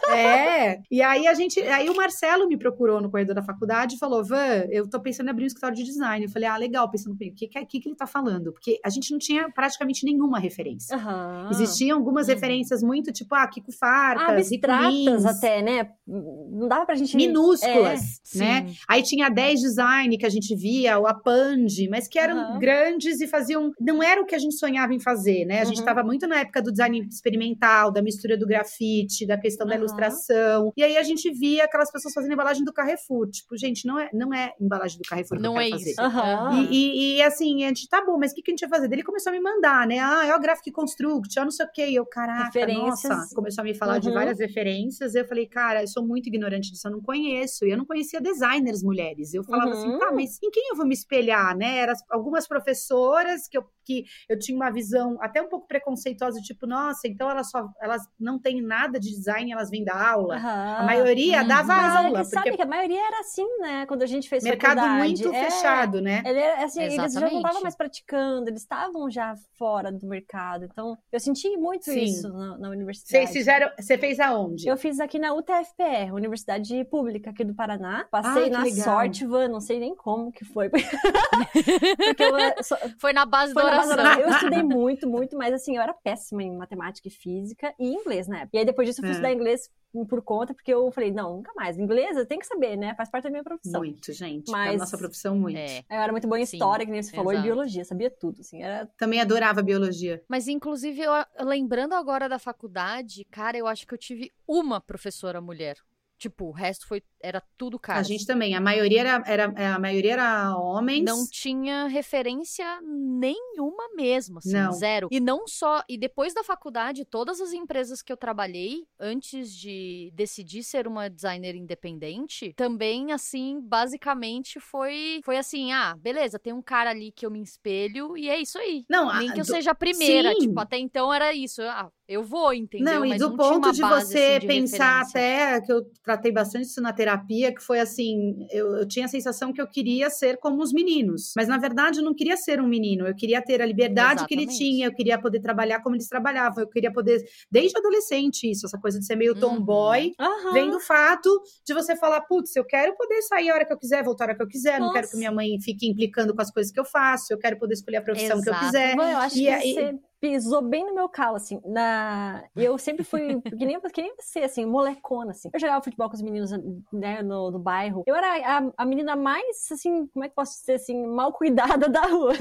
[0.10, 0.80] É.
[0.90, 1.60] E aí a gente.
[1.62, 5.28] Aí o Marcelo me procurou no corredor da faculdade e falou: Van, eu tô pensando
[5.28, 6.26] em abrir um escritório de design.
[6.26, 8.52] Eu falei, ah, legal, pensando comigo, o que, que, que ele tá falando?
[8.52, 10.96] Porque a gente não tinha praticamente nenhuma referência.
[10.96, 11.50] Aham.
[11.52, 12.34] Existiam algumas Uhum.
[12.34, 15.90] referências muito, tipo, ah, Kiko Farcas, abstratas até, né?
[16.08, 17.16] Não dava pra gente...
[17.16, 18.66] minúsculas, né?
[18.68, 18.76] Sim.
[18.88, 22.60] Aí tinha 10 design que a gente via, o Apand, mas que eram Aham.
[22.60, 23.72] grandes e faziam.
[23.80, 25.62] Não era o que a gente sonhava em fazer, né?
[25.62, 25.82] A gente Uhum.
[25.82, 30.72] estava muito na época do design experimental, da mistura do grafite, da questão da ilustração.
[30.76, 33.30] E aí a gente via aquelas pessoas fazendo embalagem do Carrefour.
[33.30, 35.92] Tipo, gente, não é, não é embalagem do Carrefour que Não eu é fazer.
[35.92, 36.02] isso.
[36.02, 36.52] Aham.
[36.54, 38.70] E, e- e, assim, a gente, tá bom, mas o que, que a gente vai
[38.70, 38.88] fazer?
[38.88, 40.00] Daí Ele começou a me mandar, né?
[40.00, 41.88] Ah, é o Graphic Construct, é o não sei o quê.
[41.90, 43.36] E eu, caraca, Referências nossa.
[43.42, 44.00] Começou a me falar uhum.
[44.00, 45.16] de várias referências.
[45.16, 47.66] Eu falei, cara, eu sou muito ignorante disso, eu não conheço.
[47.66, 49.34] E eu não conhecia designers mulheres.
[49.34, 49.96] Eu falava assim, uhum.
[49.96, 51.80] assim, tá, mas em quem eu vou me espelhar, né?
[51.80, 56.68] Eram algumas professoras que eu, que eu tinha uma visão até um pouco preconceituosa, tipo,
[56.68, 60.36] nossa, então elas só elas não têm nada de design, elas vêm dar aula.
[60.36, 60.76] Uhum.
[60.78, 62.20] A maioria dava mas aula.
[62.20, 63.86] Mas sabe que a maioria era assim, né?
[63.88, 65.08] Quando a gente fez Mercado faculdade.
[65.08, 66.22] muito é, fechado, né?
[66.26, 70.66] Ele, assim, eles já não estavam mais praticando, eles estavam já fora do mercado.
[70.66, 72.04] Então, eu senti muito Sim.
[72.04, 73.31] isso na, na universidade.
[73.32, 74.68] Vocês fizeram, você fez aonde?
[74.68, 78.06] Eu fiz aqui na UTFPR, Universidade Pública aqui do Paraná.
[78.12, 78.84] Passei ah, na legal.
[78.84, 80.70] sorte, Van, não sei nem como que foi.
[82.58, 83.98] eu, só, foi na base foi da oração.
[83.98, 87.94] Base, eu estudei muito, muito, mas assim, eu era péssima em matemática e física e
[87.94, 88.48] inglês, né?
[88.52, 89.14] E aí depois disso eu fui é.
[89.14, 89.70] estudar inglês
[90.08, 91.78] por conta, porque eu falei, não, nunca mais.
[91.78, 92.96] Inglês eu tenho que saber, né?
[92.96, 93.82] Faz parte da minha profissão.
[93.82, 94.52] Muito, gente.
[94.52, 95.58] Mas, a nossa profissão, muito.
[95.58, 95.80] É.
[95.80, 97.48] Eu era muito boa em Sim, história, que nem você falou, exato.
[97.48, 98.62] e biologia, sabia tudo, assim.
[98.62, 98.86] Era...
[98.98, 100.24] Também adorava biologia.
[100.28, 101.12] Mas, inclusive, eu,
[101.46, 105.78] lembrando agora da faculdade, cara, eu acho que eu tive uma professora mulher.
[106.18, 108.00] Tipo, o resto foi era tudo cara.
[108.00, 111.04] A gente também, a maioria era, era é, a maioria era homens.
[111.04, 114.72] Não tinha referência nenhuma mesmo, assim, não.
[114.72, 115.08] zero.
[115.12, 120.12] E não só, e depois da faculdade, todas as empresas que eu trabalhei antes de
[120.14, 126.62] decidir ser uma designer independente, também assim, basicamente foi foi assim, ah, beleza, tem um
[126.62, 128.86] cara ali que eu me espelho e é isso aí.
[128.90, 129.52] Não, nem a, que eu do...
[129.52, 130.40] seja a primeira, Sim.
[130.48, 131.62] tipo, até então era isso.
[131.64, 133.00] Ah, eu vou, entendeu?
[133.00, 135.20] Não, e do não ponto de base, você assim, de pensar referência.
[135.20, 139.10] até, que eu tratei bastante isso na terapia, que foi assim, eu, eu, tinha a
[139.10, 141.34] sensação que eu queria ser como os meninos.
[141.36, 143.08] Mas, na verdade, eu não queria ser um menino.
[143.08, 144.28] Eu queria ter a liberdade Exatamente.
[144.28, 148.50] que ele tinha, eu queria poder trabalhar como eles trabalhavam, eu queria poder, desde adolescente,
[148.50, 150.54] isso, essa coisa de ser meio tomboy, uhum.
[150.54, 151.30] vem do fato
[151.66, 154.28] de você falar, putz, eu quero poder sair a hora que eu quiser, voltar a
[154.28, 154.86] hora que eu quiser, Nossa.
[154.86, 157.58] não quero que minha mãe fique implicando com as coisas que eu faço, eu quero
[157.58, 158.44] poder escolher a profissão Exato.
[158.44, 158.96] que eu quiser.
[158.96, 161.60] Bom, eu acho e, que você pisou bem no meu calo, assim.
[161.66, 162.44] Na...
[162.56, 165.50] Eu sempre fui, que nem, que nem você, assim, molecona, assim.
[165.52, 166.52] Eu jogava futebol com os meninos,
[166.94, 168.04] né, no, no bairro.
[168.06, 171.90] Eu era a, a menina mais, assim, como é que posso dizer, assim, mal cuidada
[171.90, 172.34] da rua.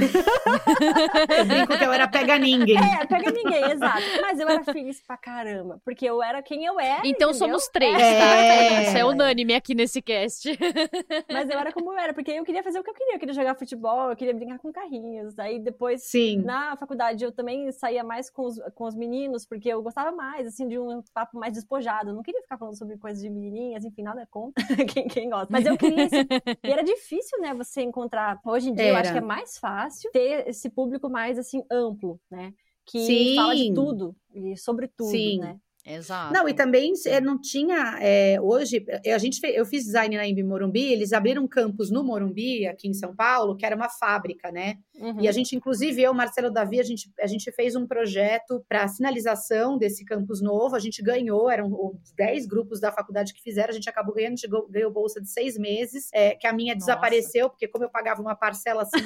[1.37, 2.77] eu brinco que eu era pega ninguém.
[2.77, 4.03] É, pega ninguém, exato.
[4.21, 7.35] Mas eu era feliz pra caramba, porque eu era quem eu era, Então entendeu?
[7.35, 8.19] somos três, é.
[8.19, 8.83] tá?
[8.83, 10.51] Isso é unânime aqui nesse cast.
[11.33, 13.15] Mas eu era como eu era, porque eu queria fazer o que eu queria.
[13.15, 15.39] Eu queria jogar futebol, eu queria brincar com carrinhos.
[15.39, 16.43] Aí depois, Sim.
[16.43, 20.47] na faculdade, eu também saía mais com os, com os meninos, porque eu gostava mais,
[20.47, 22.11] assim, de um papo mais despojado.
[22.11, 24.55] Eu não queria ficar falando sobre coisas de menininhas, enfim, nada contra
[24.87, 25.49] quem, quem gosta.
[25.51, 26.05] Mas eu queria.
[26.05, 26.17] Esse...
[26.65, 28.41] e era difícil, né, você encontrar.
[28.45, 28.93] Hoje em dia, era.
[28.93, 32.53] eu acho que é mais fácil ter esse público mais, assim, amplo, né?
[32.87, 33.35] Que Sim.
[33.37, 35.39] fala de tudo e sobre tudo, Sim.
[35.39, 35.59] né?
[35.85, 36.33] Exato.
[36.33, 37.99] Não, e também eh, não tinha.
[38.01, 41.91] É, hoje, eh, a gente eu fiz design na Imbi Morumbi, eles abriram um campus
[41.91, 44.77] no Morumbi, aqui em São Paulo, que era uma fábrica, né?
[44.99, 45.21] Uhum.
[45.21, 48.87] E a gente, inclusive, eu, Marcelo Davi, a gente, a gente fez um projeto para
[48.89, 50.77] sinalização desse campus novo.
[50.77, 54.35] A gente ganhou, eram os 10 grupos da faculdade que fizeram, a gente acabou ganhando,
[54.35, 56.87] a gente ganhou bolsa de seis meses, é, que a minha Nossa.
[56.87, 59.03] desapareceu, porque como eu pagava uma parcela assim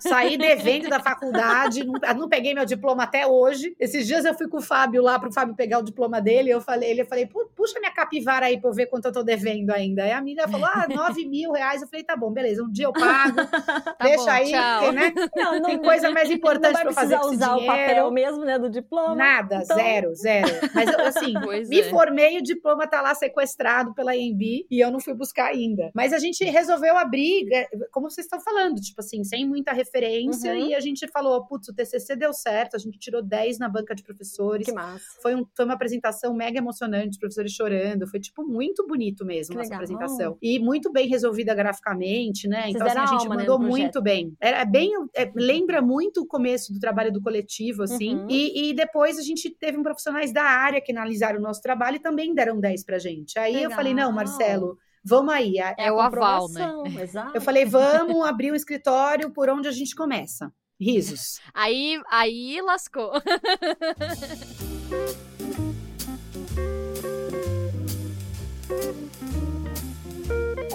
[0.00, 3.76] saí devendo da faculdade, não, não peguei meu diploma até hoje.
[3.78, 6.50] Esses dias eu fui com o Fábio lá para o Fábio pegar o diploma dele,
[6.50, 9.22] eu falei, ele eu falei, puxa minha capivara aí para eu ver quanto eu tô
[9.22, 10.04] devendo ainda.
[10.04, 11.82] Aí a menina falou, ah, 9 mil reais.
[11.82, 15.14] Eu falei, tá bom, beleza, um dia eu pago, tá deixa bom, aí, porque, né?
[15.34, 18.70] Não, não, tem coisa mais importante para fazer com usar o papel mesmo, né, do
[18.70, 19.14] diploma.
[19.14, 19.76] Nada, então...
[19.76, 20.48] zero, zero.
[20.74, 21.90] Mas assim, pois me é.
[21.90, 25.90] formei, o diploma tá lá sequestrado pela EMB e eu não fui buscar ainda.
[25.94, 30.52] Mas a gente resolveu abrir, é, como vocês estão falando, tipo assim, sem muita referência
[30.52, 30.68] uhum.
[30.68, 33.94] e a gente falou, putz, o TCC deu certo, a gente tirou 10 na banca
[33.94, 34.66] de professores.
[34.66, 34.93] Que massa.
[35.22, 38.06] Foi, um, foi uma apresentação mega emocionante, os professores chorando.
[38.06, 40.36] Foi, tipo, muito bonito mesmo essa apresentação.
[40.42, 42.62] E muito bem resolvida graficamente, né?
[42.62, 44.34] Vocês então, assim, a gente alma, né, mandou né, muito bem.
[44.40, 44.90] Era bem.
[45.14, 48.16] É, lembra muito o começo do trabalho do coletivo, assim.
[48.16, 48.26] Uhum.
[48.28, 51.96] E, e, depois a gente teve um profissionais da área que analisaram o nosso trabalho
[51.96, 53.38] e também deram 10 pra gente.
[53.38, 53.70] Aí Legal.
[53.70, 54.78] eu falei, não, Marcelo.
[55.04, 55.58] Vamos aí.
[55.58, 56.72] É, é o aval, né?
[57.02, 57.32] Exato.
[57.36, 60.50] Eu falei, vamos abrir um escritório por onde a gente começa.
[60.80, 61.40] Risos.
[61.52, 63.12] Aí, aí lascou.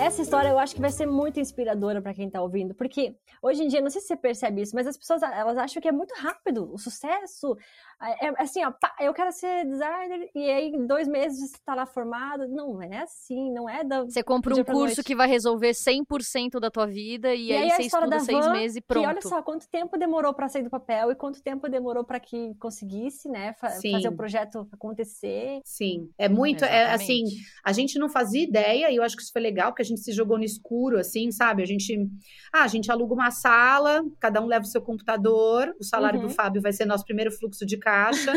[0.09, 3.63] Essa história eu acho que vai ser muito inspiradora para quem tá ouvindo, porque hoje
[3.63, 5.91] em dia, não sei se você percebe isso, mas as pessoas elas acham que é
[5.91, 7.55] muito rápido o sucesso,
[8.01, 11.57] é, é assim, ó, pá, eu quero ser designer e aí em dois meses você
[11.65, 12.47] tá lá formado.
[12.47, 14.03] Não é assim, não é da.
[14.03, 17.71] Você compra um curso que vai resolver 100% da tua vida e, e aí, aí
[17.71, 19.03] você estuda seis Van, meses e pronto.
[19.03, 22.19] E olha só quanto tempo demorou para sair do papel e quanto tempo demorou para
[22.19, 23.91] que conseguisse, né, fa Sim.
[23.91, 25.59] fazer o projeto acontecer.
[25.65, 27.23] Sim, é muito, é assim,
[27.65, 30.01] a gente não fazia ideia e eu acho que isso foi legal, porque a gente
[30.01, 31.63] se jogou no escuro, assim, sabe?
[31.63, 32.07] A gente,
[32.53, 36.27] ah, a gente aluga uma sala, cada um leva o seu computador, o salário uhum.
[36.27, 38.31] do Fábio vai ser nosso primeiro fluxo de caixa.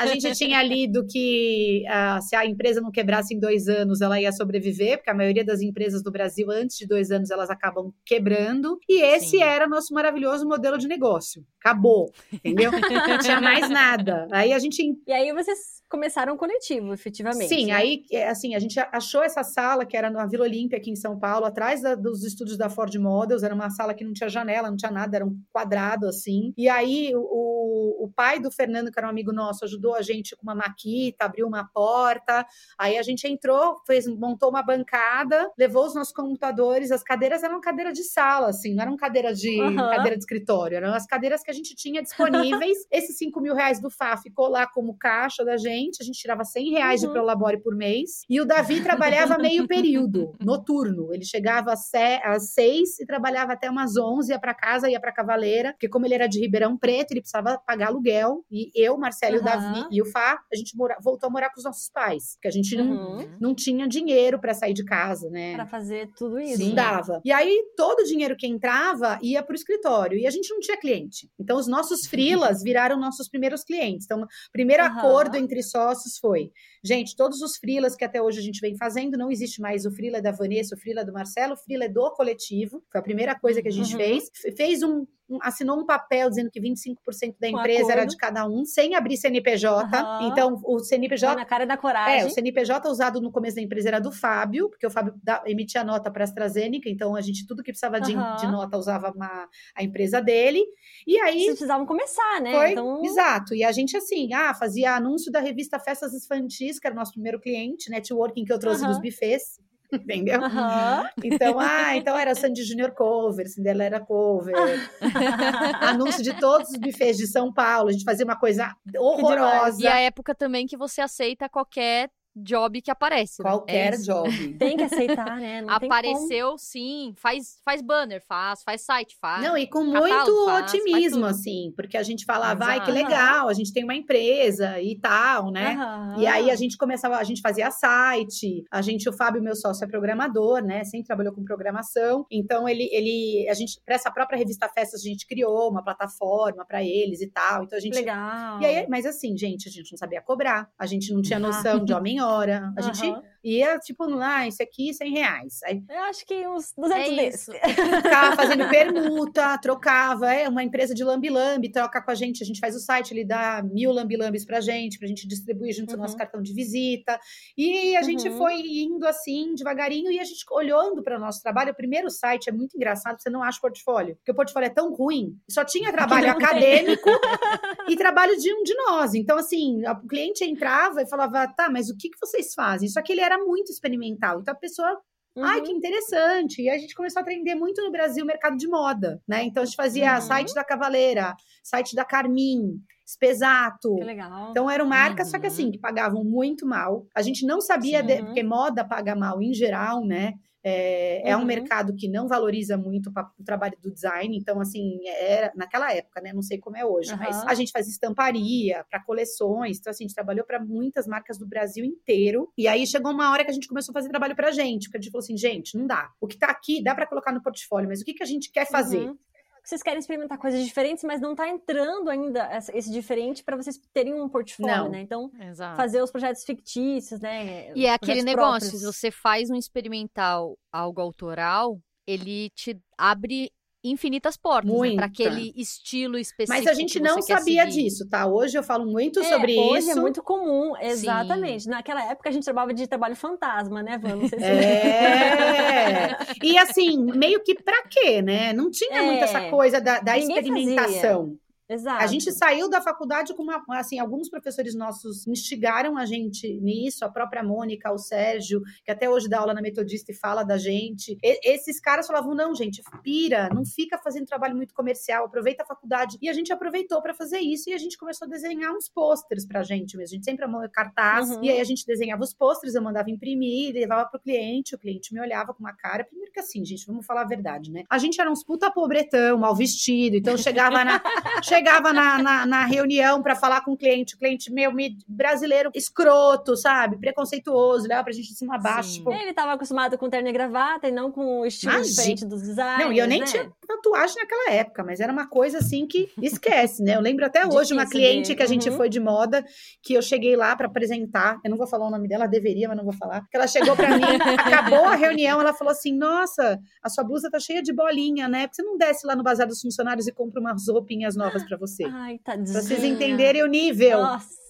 [0.00, 4.20] a gente tinha lido que uh, se a empresa não quebrasse em dois anos, ela
[4.20, 7.92] ia sobreviver, porque a maioria das empresas do Brasil, antes de dois anos, elas acabam
[8.04, 8.78] quebrando.
[8.88, 9.42] E esse Sim.
[9.42, 11.44] era nosso maravilhoso modelo de negócio.
[11.58, 12.70] Acabou, entendeu?
[12.72, 14.28] não tinha mais nada.
[14.30, 14.82] Aí a gente.
[15.06, 17.48] E aí vocês começaram um coletivo, efetivamente.
[17.48, 17.72] Sim, né?
[17.72, 20.96] aí é, assim, a gente achou essa sala que era na Vila Olímpia aqui em
[20.96, 24.28] São Paulo, atrás da, dos estúdios da Ford Models, era uma sala que não tinha
[24.28, 26.54] janela, não tinha nada, era um quadrado assim.
[26.56, 30.36] E aí o, o pai do Fernando, que era um amigo nosso, ajudou a gente
[30.36, 32.46] com uma maquita, abriu uma porta.
[32.78, 37.60] Aí a gente entrou, fez, montou uma bancada, levou os nossos computadores, as cadeiras eram
[37.60, 39.74] cadeira de sala, assim, não eram cadeira de uhum.
[39.76, 42.78] cadeira de escritório, eram as cadeiras que a gente tinha disponíveis.
[42.92, 46.18] Esses 5 mil reais do Fá ficou lá como caixa da gente gente, a gente
[46.18, 47.08] tirava 100 reais uhum.
[47.08, 48.22] de Prolabore por mês.
[48.28, 51.12] E o Davi trabalhava meio período, noturno.
[51.12, 55.72] Ele chegava às 6 e trabalhava até umas 11, ia para casa, ia para Cavaleira,
[55.72, 58.44] porque como ele era de Ribeirão Preto, ele precisava pagar aluguel.
[58.50, 59.42] E eu, Marcelo, uhum.
[59.42, 62.34] o Davi e o Fá, a gente mora, voltou a morar com os nossos pais,
[62.34, 62.84] porque a gente uhum.
[62.84, 65.54] não, não tinha dinheiro para sair de casa, né?
[65.54, 66.62] Para fazer tudo isso.
[66.62, 67.20] Não dava.
[67.24, 70.18] E aí, todo o dinheiro que entrava ia para o escritório.
[70.18, 71.30] E a gente não tinha cliente.
[71.38, 74.04] Então, os nossos frilas viraram nossos primeiros clientes.
[74.04, 76.52] Então, primeiro acordo entre sócios foi:
[76.84, 79.90] gente, todos os frilas que até hoje a gente vem fazendo, não existe mais o
[79.90, 82.82] frila da Vanessa, o frila do Marcelo, o frila é do coletivo.
[82.90, 83.98] Foi a primeira coisa que a gente uhum.
[83.98, 84.30] fez.
[84.56, 85.06] Fez um,
[85.42, 90.02] assinou um papel dizendo que 25% da empresa era de cada um, sem abrir CNPJ.
[90.02, 90.28] Uhum.
[90.28, 91.36] Então, o CNPJ.
[91.36, 92.22] na cara da coragem.
[92.22, 95.42] É, o CNPJ usado no começo da empresa era do Fábio, porque o Fábio da,
[95.46, 98.36] emitia nota para a AstraZeneca, então a gente, tudo que precisava de, uhum.
[98.36, 100.64] de nota, usava uma, a empresa dele.
[101.06, 101.40] E aí.
[101.40, 102.52] Vocês precisavam começar, né?
[102.52, 103.04] Foi, então...
[103.04, 103.54] Exato.
[103.54, 107.12] E a gente, assim, ah, fazia anúncio da revista Festas Infantis, que era o nosso
[107.12, 108.88] primeiro cliente, networking que eu trouxe uhum.
[108.88, 109.58] dos bufês.
[109.92, 110.40] Entendeu?
[110.40, 111.08] Uhum.
[111.24, 114.54] Então, ah, então era Sandy Junior cover, Cinderela cover.
[115.80, 119.82] Anúncio de todos os bufês de São Paulo, a gente fazia uma coisa horrorosa.
[119.82, 123.42] E a época também que você aceita qualquer job que aparece.
[123.42, 123.50] Né?
[123.50, 124.30] Qualquer é job.
[124.58, 125.62] Tem que aceitar, né?
[125.62, 127.12] Não Apareceu, sim.
[127.16, 129.42] Faz, faz banner, faz, faz site, faz.
[129.42, 133.48] Não, e com muito faz, otimismo, faz assim, porque a gente falava, vai, que legal,
[133.48, 135.76] a gente tem uma empresa e tal, né?
[136.18, 139.84] E aí a gente começava, a gente fazia site, a gente, o Fábio, meu sócio,
[139.84, 140.84] é programador, né?
[140.84, 142.26] Sempre trabalhou com programação.
[142.30, 146.64] Então, ele, ele a gente, para essa própria revista Festas, a gente criou uma plataforma
[146.64, 147.64] para eles e tal.
[147.64, 147.94] Então a gente.
[147.94, 148.60] Legal.
[148.60, 151.84] E aí, mas assim, gente, a gente não sabia cobrar, a gente não tinha noção
[151.84, 152.72] de homem hora.
[152.76, 152.94] A uhum.
[152.94, 155.60] gente ia, tipo, lá, ah, isso aqui, 100 reais.
[155.64, 157.54] Aí, eu acho que uns 200 é desses.
[158.02, 160.32] Ficava fazendo permuta, trocava.
[160.32, 162.42] É uma empresa de lambi-lambi, troca com a gente.
[162.42, 165.90] A gente faz o site, ele dá mil lambi-lambis pra gente, pra gente distribuir junto
[165.90, 165.96] uhum.
[165.96, 167.18] ao nosso cartão de visita.
[167.56, 168.38] E a gente uhum.
[168.38, 171.72] foi indo assim, devagarinho, e a gente olhando para o nosso trabalho.
[171.72, 174.16] O primeiro site é muito engraçado, você não acha portfólio.
[174.16, 177.08] Porque o portfólio é tão ruim, só tinha trabalho acadêmico
[177.88, 179.14] e trabalho de um de nós.
[179.14, 182.88] Então, assim, o cliente entrava e falava, tá, mas o que, que vocês fazem?
[182.88, 184.40] Só que ele era muito experimental.
[184.40, 185.00] Então a pessoa
[185.36, 185.44] Uhum.
[185.44, 186.62] Ai, que interessante.
[186.62, 189.44] E a gente começou a aprender muito no Brasil o mercado de moda, né?
[189.44, 190.20] Então a gente fazia uhum.
[190.20, 193.94] site da Cavaleira, site da Carmin, Espesato.
[193.96, 194.50] Que legal.
[194.50, 195.32] Então eram marcas, uhum.
[195.32, 195.72] só que assim, uhum.
[195.72, 197.06] que pagavam muito mal.
[197.14, 200.34] A gente não sabia, de, porque moda paga mal em geral, né?
[200.62, 201.30] É, uhum.
[201.30, 201.46] é, um uhum.
[201.46, 206.32] mercado que não valoriza muito o trabalho do design, então, assim, era naquela época, né?
[206.32, 207.18] Não sei como é hoje, uhum.
[207.18, 211.38] mas a gente faz estamparia para coleções, então, assim, a gente trabalhou para muitas marcas
[211.38, 212.52] do Brasil inteiro.
[212.56, 214.98] E aí chegou uma hora que a gente começou a fazer trabalho pra gente, porque
[214.98, 216.10] a gente falou assim, gente, não dá.
[216.20, 218.50] O que tá aqui dá para colocar no portfólio, mas o que, que a gente
[218.50, 219.08] quer fazer?
[219.08, 219.18] Uhum
[219.64, 224.14] vocês querem experimentar coisas diferentes, mas não está entrando ainda esse diferente para vocês terem
[224.14, 224.90] um portfólio, não.
[224.90, 225.00] né?
[225.00, 225.76] Então, Exato.
[225.76, 227.72] fazer os projetos fictícios, né?
[227.74, 233.50] E é aquele negócio, se você faz um experimental, algo autoral, ele te abre
[233.82, 236.64] infinitas portas né, para aquele estilo específico.
[236.64, 238.26] Mas a gente não sabia disso, tá?
[238.26, 239.90] Hoje eu falo muito é, sobre hoje é isso.
[239.90, 241.64] Hoje é muito comum, exatamente.
[241.64, 241.70] Sim.
[241.70, 244.16] Naquela época a gente trabalhava de trabalho fantasma, né, Van?
[244.16, 246.16] Não sei se é.
[246.42, 248.52] e assim, meio que para quê, né?
[248.52, 249.02] Não tinha é.
[249.02, 251.22] muito essa coisa da, da experimentação.
[251.22, 251.49] Fazia.
[251.70, 252.02] Exato.
[252.02, 257.04] A gente saiu da faculdade com uma, assim, alguns professores nossos instigaram a gente nisso,
[257.04, 260.58] a própria Mônica, o Sérgio, que até hoje dá aula na Metodista e fala da
[260.58, 261.16] gente.
[261.22, 265.66] E, esses caras falavam: "Não, gente, pira, não fica fazendo trabalho muito comercial, aproveita a
[265.66, 266.18] faculdade".
[266.20, 269.46] E a gente aproveitou para fazer isso e a gente começou a desenhar uns pôsteres
[269.46, 270.14] pra gente mesmo.
[270.14, 271.44] A gente sempre amou cartaz, uhum.
[271.44, 275.14] e aí a gente desenhava os pôsteres, eu mandava imprimir, levava pro cliente, o cliente
[275.14, 277.84] me olhava com uma cara, primeiro que assim, gente, vamos falar a verdade, né?
[277.88, 281.00] A gente era uns puta pobretão, mal vestido, então chegava na
[281.60, 284.72] chegava na, na, na reunião para falar com o cliente, o cliente, meu,
[285.06, 286.98] brasileiro escroto, sabe?
[286.98, 288.94] Preconceituoso, leva pra gente de cima a baixo.
[288.94, 289.12] Tipo...
[289.12, 291.94] Ele tava acostumado com terno e gravata e não com o estilo Imagina.
[291.94, 292.84] diferente dos designers.
[292.84, 293.26] Não, e eu nem né?
[293.26, 296.96] tinha tatuagem naquela época, mas era uma coisa assim que esquece, né?
[296.96, 298.76] Eu lembro até hoje Difícil uma cliente que a gente uhum.
[298.76, 299.44] foi de moda,
[299.82, 301.38] que eu cheguei lá para apresentar.
[301.44, 303.26] Eu não vou falar o nome dela, deveria, mas não vou falar.
[303.30, 304.04] Que ela chegou para mim,
[304.38, 308.46] acabou a reunião, ela falou assim: Nossa, a sua blusa tá cheia de bolinha, né?
[308.46, 311.58] Porque você não desce lá no bazar dos funcionários e compra umas roupinhas novas para
[311.58, 311.84] você.
[311.84, 314.00] Ai, tá Pra vocês entenderem o nível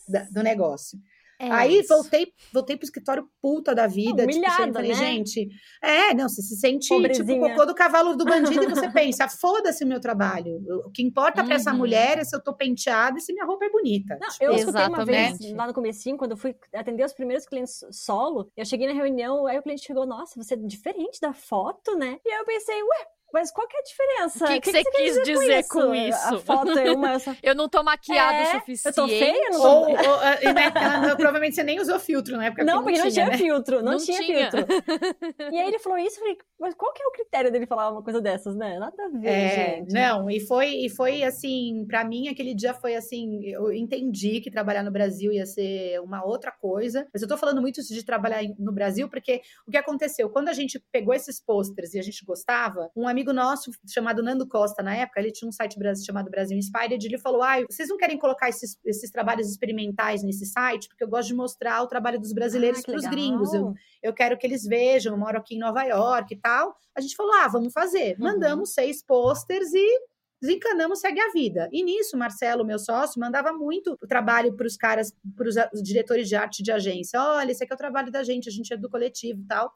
[0.08, 0.98] da, do negócio.
[1.40, 4.24] É Aí voltei, voltei pro escritório puta da vida.
[4.24, 4.94] Humilhada, tipo, falei, né?
[4.94, 5.48] gente.
[5.82, 7.26] É, não, você se sente Pobrezinha.
[7.26, 10.60] tipo o cocô do cavalo do bandido e você pensa, foda-se o meu trabalho.
[10.84, 11.46] O que importa uhum.
[11.46, 14.18] para essa mulher é se eu tô penteada e se minha roupa é bonita.
[14.20, 17.46] Não, tipo, eu escutei uma vez lá no comecinho, quando eu fui atender os primeiros
[17.46, 21.32] clientes solo, eu cheguei na reunião, aí o cliente chegou, nossa, você é diferente da
[21.32, 22.18] foto, né?
[22.22, 24.44] E aí eu pensei, ué, mas qual que é a diferença?
[24.44, 26.34] O que, que, que, que você quis dizer, dizer com, isso?
[26.34, 27.12] A foto é uma.
[27.12, 27.36] Essa...
[27.42, 28.98] eu não tô maquiada é, o suficiente.
[28.98, 29.50] Eu tô feia?
[29.50, 32.64] Não ou, ou, né, provavelmente você nem usou filtro na época.
[32.64, 33.38] Não, porque não, tinha, tinha né?
[33.38, 33.82] filtro.
[33.82, 34.66] Não, não tinha, tinha, filtro.
[35.52, 37.90] e aí ele falou isso, eu falei, mas qual que é o critério dele falar
[37.90, 38.78] uma coisa dessas, né?
[38.78, 39.92] Nada a ver, é, gente.
[39.92, 44.50] Não, e foi, e foi assim, para mim aquele dia foi assim, eu entendi que
[44.50, 47.06] trabalhar no Brasil ia ser uma outra coisa.
[47.12, 50.28] Mas eu tô falando muito isso de trabalhar no Brasil, porque o que aconteceu?
[50.30, 54.46] Quando a gente pegou esses posters e a gente gostava, um amigo nosso chamado Nando
[54.46, 57.96] Costa, na época, ele tinha um site chamado Brasil Inspired, ele falou: ah, vocês não
[57.96, 60.88] querem colocar esses, esses trabalhos experimentais nesse site?
[60.88, 63.52] Porque eu gosto de mostrar o trabalho dos brasileiros ah, para os gringos.
[63.54, 66.74] Eu, eu quero que eles vejam, eu moro aqui em Nova York e tal.
[66.96, 68.16] A gente falou: ah, vamos fazer.
[68.18, 68.24] Uhum.
[68.24, 70.00] Mandamos seis posters e
[70.40, 71.68] desencanamos, segue a vida.
[71.70, 76.28] E nisso, Marcelo, meu sócio, mandava muito o trabalho para os caras, para os diretores
[76.28, 77.20] de arte de agência.
[77.20, 79.72] Olha, esse aqui é o trabalho da gente, a gente é do coletivo e tal.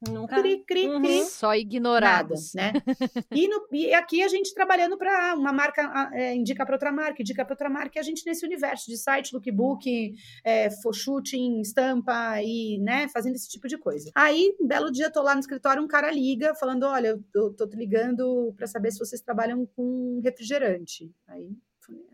[0.00, 0.36] Nunca.
[0.40, 1.00] Cri, cri, uhum.
[1.00, 1.24] cri.
[1.24, 2.52] Só ignorados.
[2.54, 2.96] Nada, né?
[3.32, 7.22] e, no, e, aqui a gente trabalhando para uma marca é, indica para outra marca,
[7.22, 12.42] indica para outra marca, e a gente nesse universo de site, lookbook, é, shooting, estampa
[12.42, 14.10] e, né, fazendo esse tipo de coisa.
[14.14, 17.50] Aí, um belo dia, tô lá no escritório, um cara liga falando: Olha, eu tô,
[17.52, 21.10] tô te ligando para saber se vocês trabalham com refrigerante.
[21.26, 21.48] Aí,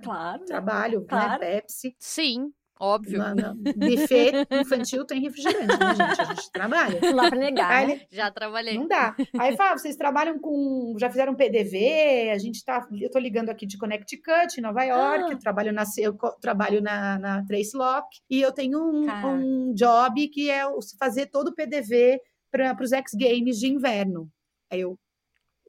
[0.02, 0.40] claro.
[0.40, 0.46] Né?
[0.46, 1.06] Trabalho, né?
[1.08, 1.30] claro.
[1.32, 1.38] né?
[1.38, 1.96] Pepsi.
[1.98, 2.52] Sim.
[2.82, 3.16] Óbvio.
[3.16, 6.20] Na, na buffet infantil tem refrigerante, né, gente?
[6.20, 7.00] A gente trabalha.
[7.00, 7.86] Não dá pra negar.
[7.86, 8.00] Né?
[8.10, 8.74] Já trabalhei.
[8.76, 9.14] Não dá.
[9.38, 10.96] Aí fala, vocês trabalham com.
[10.98, 12.84] Já fizeram PDV, a gente tá.
[13.00, 15.24] Eu tô ligando aqui de Connecticut, em Nova York.
[15.26, 15.30] Ah.
[15.30, 18.04] Eu trabalho na, eu trabalho na, na Trace Lock.
[18.28, 20.64] E eu tenho um, um job que é
[20.98, 24.28] fazer todo o PDV para os X Games de inverno.
[24.68, 24.98] Aí eu.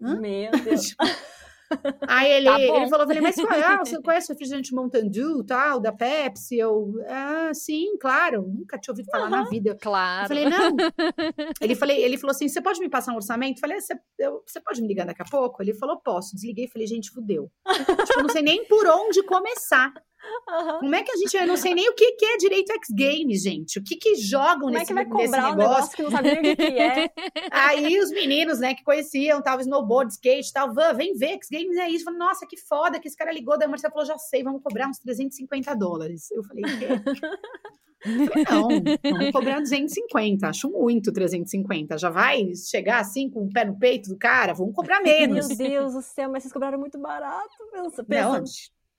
[0.02, 0.20] Hã?
[0.20, 0.96] Meu Deus.
[2.08, 3.64] Aí ele, tá ele falou, falei, mas qual é?
[3.64, 6.58] Ah, você conhece o refrigerante Mountain Dew, tal, da Pepsi?
[6.58, 9.78] Eu, ah, sim, claro, nunca tinha ouvido falar uhum, na vida.
[9.82, 10.24] Claro.
[10.24, 10.76] Eu falei, não.
[11.62, 13.58] ele, falei, ele falou assim, você pode me passar um orçamento?
[13.58, 15.62] Eu falei, você, eu, você pode me ligar daqui a pouco?
[15.62, 16.36] Ele falou, posso.
[16.36, 17.52] Desliguei, falei, gente, fudeu.
[18.06, 19.94] tipo, não sei nem por onde começar.
[20.24, 20.80] Uhum.
[20.80, 21.36] Como é que a gente.
[21.36, 23.80] Eu não sei nem o que, que é direito X Games, gente.
[23.80, 25.54] O que que jogam Como nesse, é que vai cobrar negócio?
[25.54, 27.10] Um negócio que não sabia o que, que é?
[27.52, 31.78] Aí os meninos, né, que conheciam, tal, snowboard, skate tal, Van, vem ver, X Games
[31.78, 32.06] é isso.
[32.06, 33.58] Falei, nossa, que foda que esse cara ligou.
[33.58, 36.32] Daí a Marcela falou, já sei, vamos cobrar uns 350 dólares.
[36.32, 36.88] Eu falei, o quê?
[38.04, 38.68] Falei, não,
[39.18, 40.48] vamos cobrar 250.
[40.48, 41.98] Acho muito 350.
[41.98, 44.54] Já vai chegar assim com o pé no peito do cara?
[44.54, 45.48] Vamos cobrar menos.
[45.48, 47.50] Meu Deus do céu, mas vocês cobraram muito barato.
[47.72, 48.40] Pensa, pensa.
[48.40, 48.44] Não,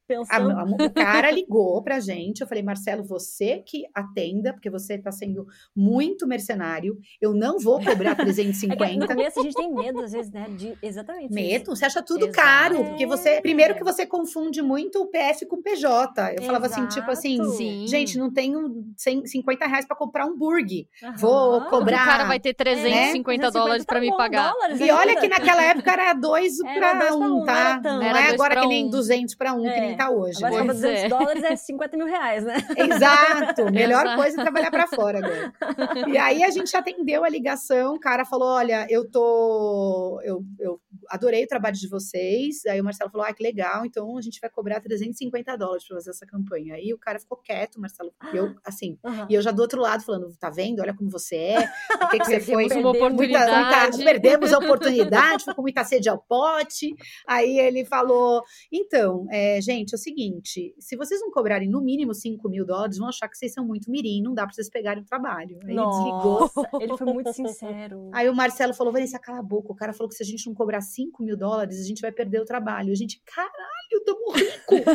[0.07, 0.51] Pensando...
[0.51, 4.99] A, a, o cara ligou pra gente, eu falei, Marcelo, você que atenda, porque você
[4.99, 8.85] tá sendo muito mercenário, eu não vou cobrar 350.
[8.85, 11.73] é no começo a gente tem medo, às vezes, né, de exatamente Medo?
[11.73, 11.77] Isso.
[11.77, 12.37] Você acha tudo Exato.
[12.37, 16.35] caro, porque você, primeiro que você confunde muito o PF com o PJ.
[16.35, 17.87] Eu falava assim, tipo assim, Sim.
[17.87, 21.17] gente, não tenho 100, 50 reais pra comprar um burger, uhum.
[21.17, 22.03] vou cobrar...
[22.03, 24.53] O cara vai ter 350 é, dólares pra tá me pagar.
[24.53, 27.81] Dólares, e olha que naquela época era dois era pra um, um, tá?
[27.83, 29.73] Não, não é agora que nem 200 pra um, é.
[29.73, 30.45] que nem tá hoje.
[30.45, 30.73] Agora, né?
[30.73, 31.09] 200 é.
[31.09, 32.55] dólares é 50 mil reais, né?
[32.77, 33.71] Exato.
[33.73, 34.17] Melhor Exato.
[34.17, 36.09] coisa é trabalhar para fora agora.
[36.09, 40.21] E aí a gente atendeu a ligação, o cara falou: olha, eu tô.
[40.25, 42.65] Eu, eu adorei o trabalho de vocês.
[42.67, 45.97] Aí o Marcelo falou: ah, que legal, então a gente vai cobrar 350 dólares para
[45.97, 46.75] fazer essa campanha.
[46.75, 48.13] Aí o cara ficou quieto, o Marcelo.
[48.33, 49.27] Eu, assim, uhum.
[49.29, 50.81] e eu já do outro lado falando: tá vendo?
[50.81, 51.69] Olha como você é.
[51.99, 52.67] Por que, que você foi?
[52.67, 53.97] Uma oportunidade.
[53.97, 56.95] Muita, perdemos a oportunidade, foi com muita sede ao pote.
[57.27, 62.15] Aí ele falou: então, é, gente, é o seguinte: se vocês não cobrarem no mínimo
[62.15, 65.03] 5 mil dólares, vão achar que vocês são muito mirim, não dá para vocês pegarem
[65.03, 65.59] o trabalho.
[65.65, 66.51] Aí Nossa, desligou.
[66.81, 68.11] Ele foi muito sincero.
[68.13, 69.73] Aí o Marcelo falou: Vanessa, cala a boca.
[69.73, 72.13] O cara falou que se a gente não cobrar 5 mil dólares, a gente vai
[72.13, 72.93] perder o trabalho.
[72.93, 74.91] A gente, caralho, tamo rico.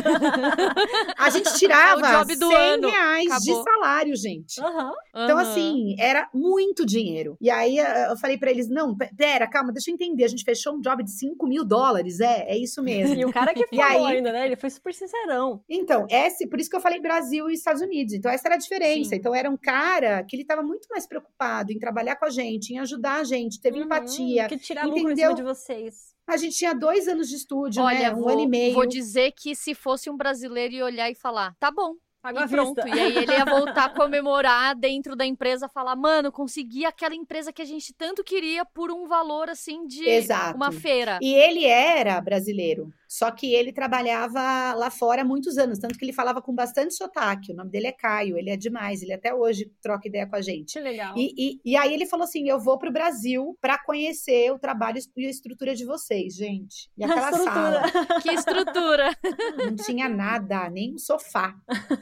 [1.16, 2.88] a gente tirava 100 ano.
[2.88, 3.58] reais Acabou.
[3.58, 4.60] de salário, gente.
[4.60, 4.92] Uhum.
[5.10, 5.42] Então, uhum.
[5.42, 7.36] assim, era muito dinheiro.
[7.40, 10.24] E aí eh, eu falei para eles: não, pera, calma, deixa eu entender.
[10.24, 12.20] A gente fechou um job de 5 mil dólares.
[12.20, 13.14] É, é isso mesmo.
[13.14, 14.46] E o cara que falou aí, ainda, né?
[14.46, 15.62] Ele foi super sincerão.
[15.68, 18.14] Então, esse, por isso que eu falei Brasil e Estados Unidos.
[18.14, 19.10] Então, essa era a diferença.
[19.10, 19.16] Sim.
[19.16, 22.72] Então, era um cara que ele estava muito mais preocupado em trabalhar com a gente,
[22.72, 24.48] em ajudar a gente, teve Uhum, empatia.
[24.48, 25.30] Que tirar lucro em entendeu?
[25.30, 26.10] cima de vocês.
[26.26, 28.14] A gente tinha dois anos de estúdio, Olha, né?
[28.14, 28.74] Um vou, ano e meio.
[28.74, 31.94] vou dizer que se fosse um brasileiro ia olhar e falar, tá bom.
[32.22, 32.82] À e pronto.
[32.82, 32.88] vista.
[32.88, 37.50] E aí ele ia voltar a comemorar dentro da empresa, falar, mano, consegui aquela empresa
[37.52, 40.54] que a gente tanto queria por um valor assim de Exato.
[40.54, 41.18] uma feira.
[41.22, 46.04] E ele era brasileiro, só que ele trabalhava lá fora há muitos anos, tanto que
[46.04, 47.50] ele falava com bastante sotaque.
[47.52, 50.40] O nome dele é Caio, ele é demais, ele até hoje troca ideia com a
[50.40, 50.74] gente.
[50.74, 51.14] Que legal.
[51.16, 54.98] E, e, e aí ele falou assim: eu vou pro Brasil para conhecer o trabalho
[55.16, 56.88] e a estrutura de vocês, gente.
[56.96, 57.82] E aquela sala
[58.22, 59.10] Que estrutura.
[59.58, 61.52] não tinha nada, nem um sofá.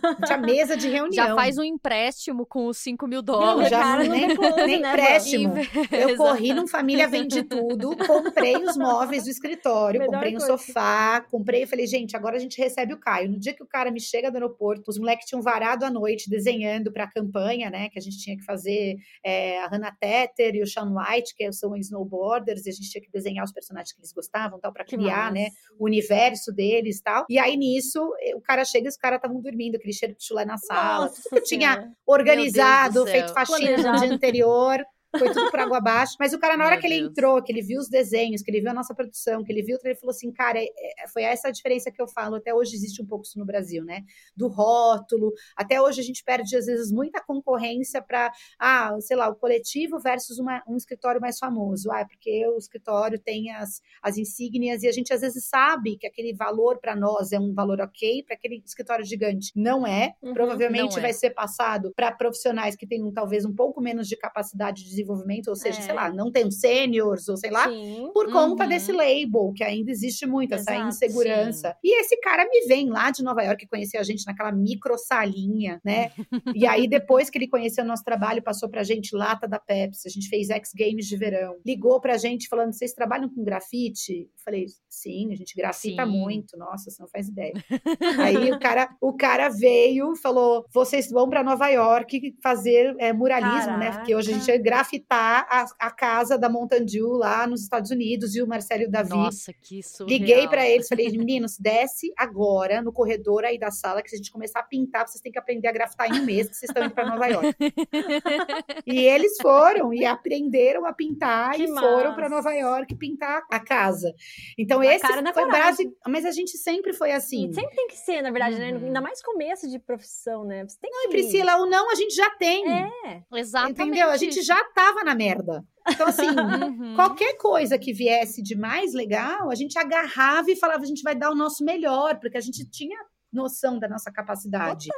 [0.03, 1.13] Não tinha mesa de reunião.
[1.29, 3.71] Já faz um empréstimo com os 5 mil Não, dólares.
[3.71, 4.27] já cara, não nem-
[4.67, 5.55] nem né, empréstimo.
[5.91, 10.59] Eu corri num Família Vende Tudo, comprei os móveis do escritório, Melhor comprei um coisa.
[10.59, 10.97] sofá,
[11.30, 11.62] comprei.
[11.62, 13.30] Eu falei, gente, agora a gente recebe o Caio.
[13.30, 16.30] No dia que o cara me chega do aeroporto, os moleques tinham varado à noite
[16.30, 17.88] desenhando para a campanha, né?
[17.88, 21.53] Que a gente tinha que fazer é, a Hannah Tether e o Sean White, que
[21.53, 24.84] são snowboarders, e a gente tinha que desenhar os personagens que eles gostavam, tal, para
[24.84, 25.49] criar, né?
[25.78, 27.26] O universo deles tal.
[27.28, 30.24] E aí nisso, eh, o cara chega e os caras estavam dormindo, aquele cheiro de
[30.24, 31.07] chulé na sala.
[31.07, 34.84] Nossa Tudo que eu tinha organizado, feito faxina no dia anterior.
[35.19, 36.14] Foi tudo por água abaixo.
[36.19, 37.11] Mas o cara, na hora Meu que ele Deus.
[37.11, 39.79] entrou, que ele viu os desenhos, que ele viu a nossa produção, que ele viu,
[39.83, 42.37] ele falou assim: cara, é- é- foi essa a diferença que eu falo.
[42.37, 44.03] Até hoje existe um pouco isso no Brasil, né?
[44.37, 45.33] Do rótulo.
[45.57, 49.99] Até hoje a gente perde, às vezes, muita concorrência para, ah, sei lá, o coletivo
[49.99, 51.91] versus uma- um escritório mais famoso.
[51.91, 55.97] Ah, é porque o escritório tem as, as insígnias e a gente, às vezes, sabe
[55.97, 60.14] que aquele valor para nós é um valor ok, para aquele escritório gigante não é.
[60.23, 61.03] Uhum, Provavelmente não é.
[61.03, 65.08] vai ser passado para profissionais que tenham talvez um pouco menos de capacidade de desenvolvimento,
[65.49, 65.83] ou seja, É.
[65.83, 68.11] sei lá, não tem sêniors, ou sei lá, Sim.
[68.13, 68.69] por conta Uhum.
[68.69, 71.77] desse label, que ainda existe muito, essa Exato, insegurança.
[71.83, 75.81] E esse cara me vem lá de Nova York conhecer a gente naquela micro salinha,
[75.85, 76.11] né?
[76.55, 80.09] e aí, depois que ele conheceu o nosso trabalho, passou pra gente lata da Pepsi,
[80.09, 84.29] a gente fez X Games de verão, ligou pra gente falando: vocês trabalham com grafite?
[84.49, 86.11] Eu falei, sim, a gente grafita Sim.
[86.11, 87.53] muito, nossa, você não faz ideia.
[88.18, 93.76] aí o cara, o cara veio, falou: vocês vão pra Nova York fazer é, muralismo,
[93.76, 93.92] né?
[93.92, 97.90] Porque hoje a gente ia grafitar a, a casa da Mountain Dew lá nos Estados
[97.90, 99.11] Unidos e o Marcelo Davi.
[99.11, 100.05] Nossa, que isso.
[100.07, 104.18] Liguei pra eles, falei, meninos, desce agora no corredor aí da sala, que se a
[104.18, 106.70] gente começar a pintar, vocês têm que aprender a grafitar em um mês, que vocês
[106.70, 107.55] estão indo pra Nova York.
[108.86, 112.34] e eles foram e aprenderam a pintar Que e foram pra massa.
[112.34, 114.14] Nova York pintar a casa.
[114.59, 115.86] Então, esse cara e na foi coragem.
[115.86, 115.97] base.
[116.07, 117.53] Mas a gente sempre foi assim.
[117.53, 118.72] Sempre tem que ser, na verdade, né?
[118.72, 118.86] Uhum.
[118.86, 120.64] Ainda mais começo de profissão, né?
[120.66, 121.09] Você tem Não, que...
[121.09, 122.64] e Priscila, o não a gente já tem.
[122.70, 123.22] É.
[123.34, 123.80] Exatamente.
[123.80, 124.11] Entendeu?
[124.11, 125.64] A gente já tava na merda.
[125.89, 126.26] Então, assim,
[126.68, 126.95] Uhum.
[126.95, 131.14] Qualquer coisa que viesse de mais legal, a gente agarrava e falava, a gente vai
[131.14, 132.99] dar o nosso melhor, porque a gente tinha
[133.32, 134.89] noção da nossa capacidade.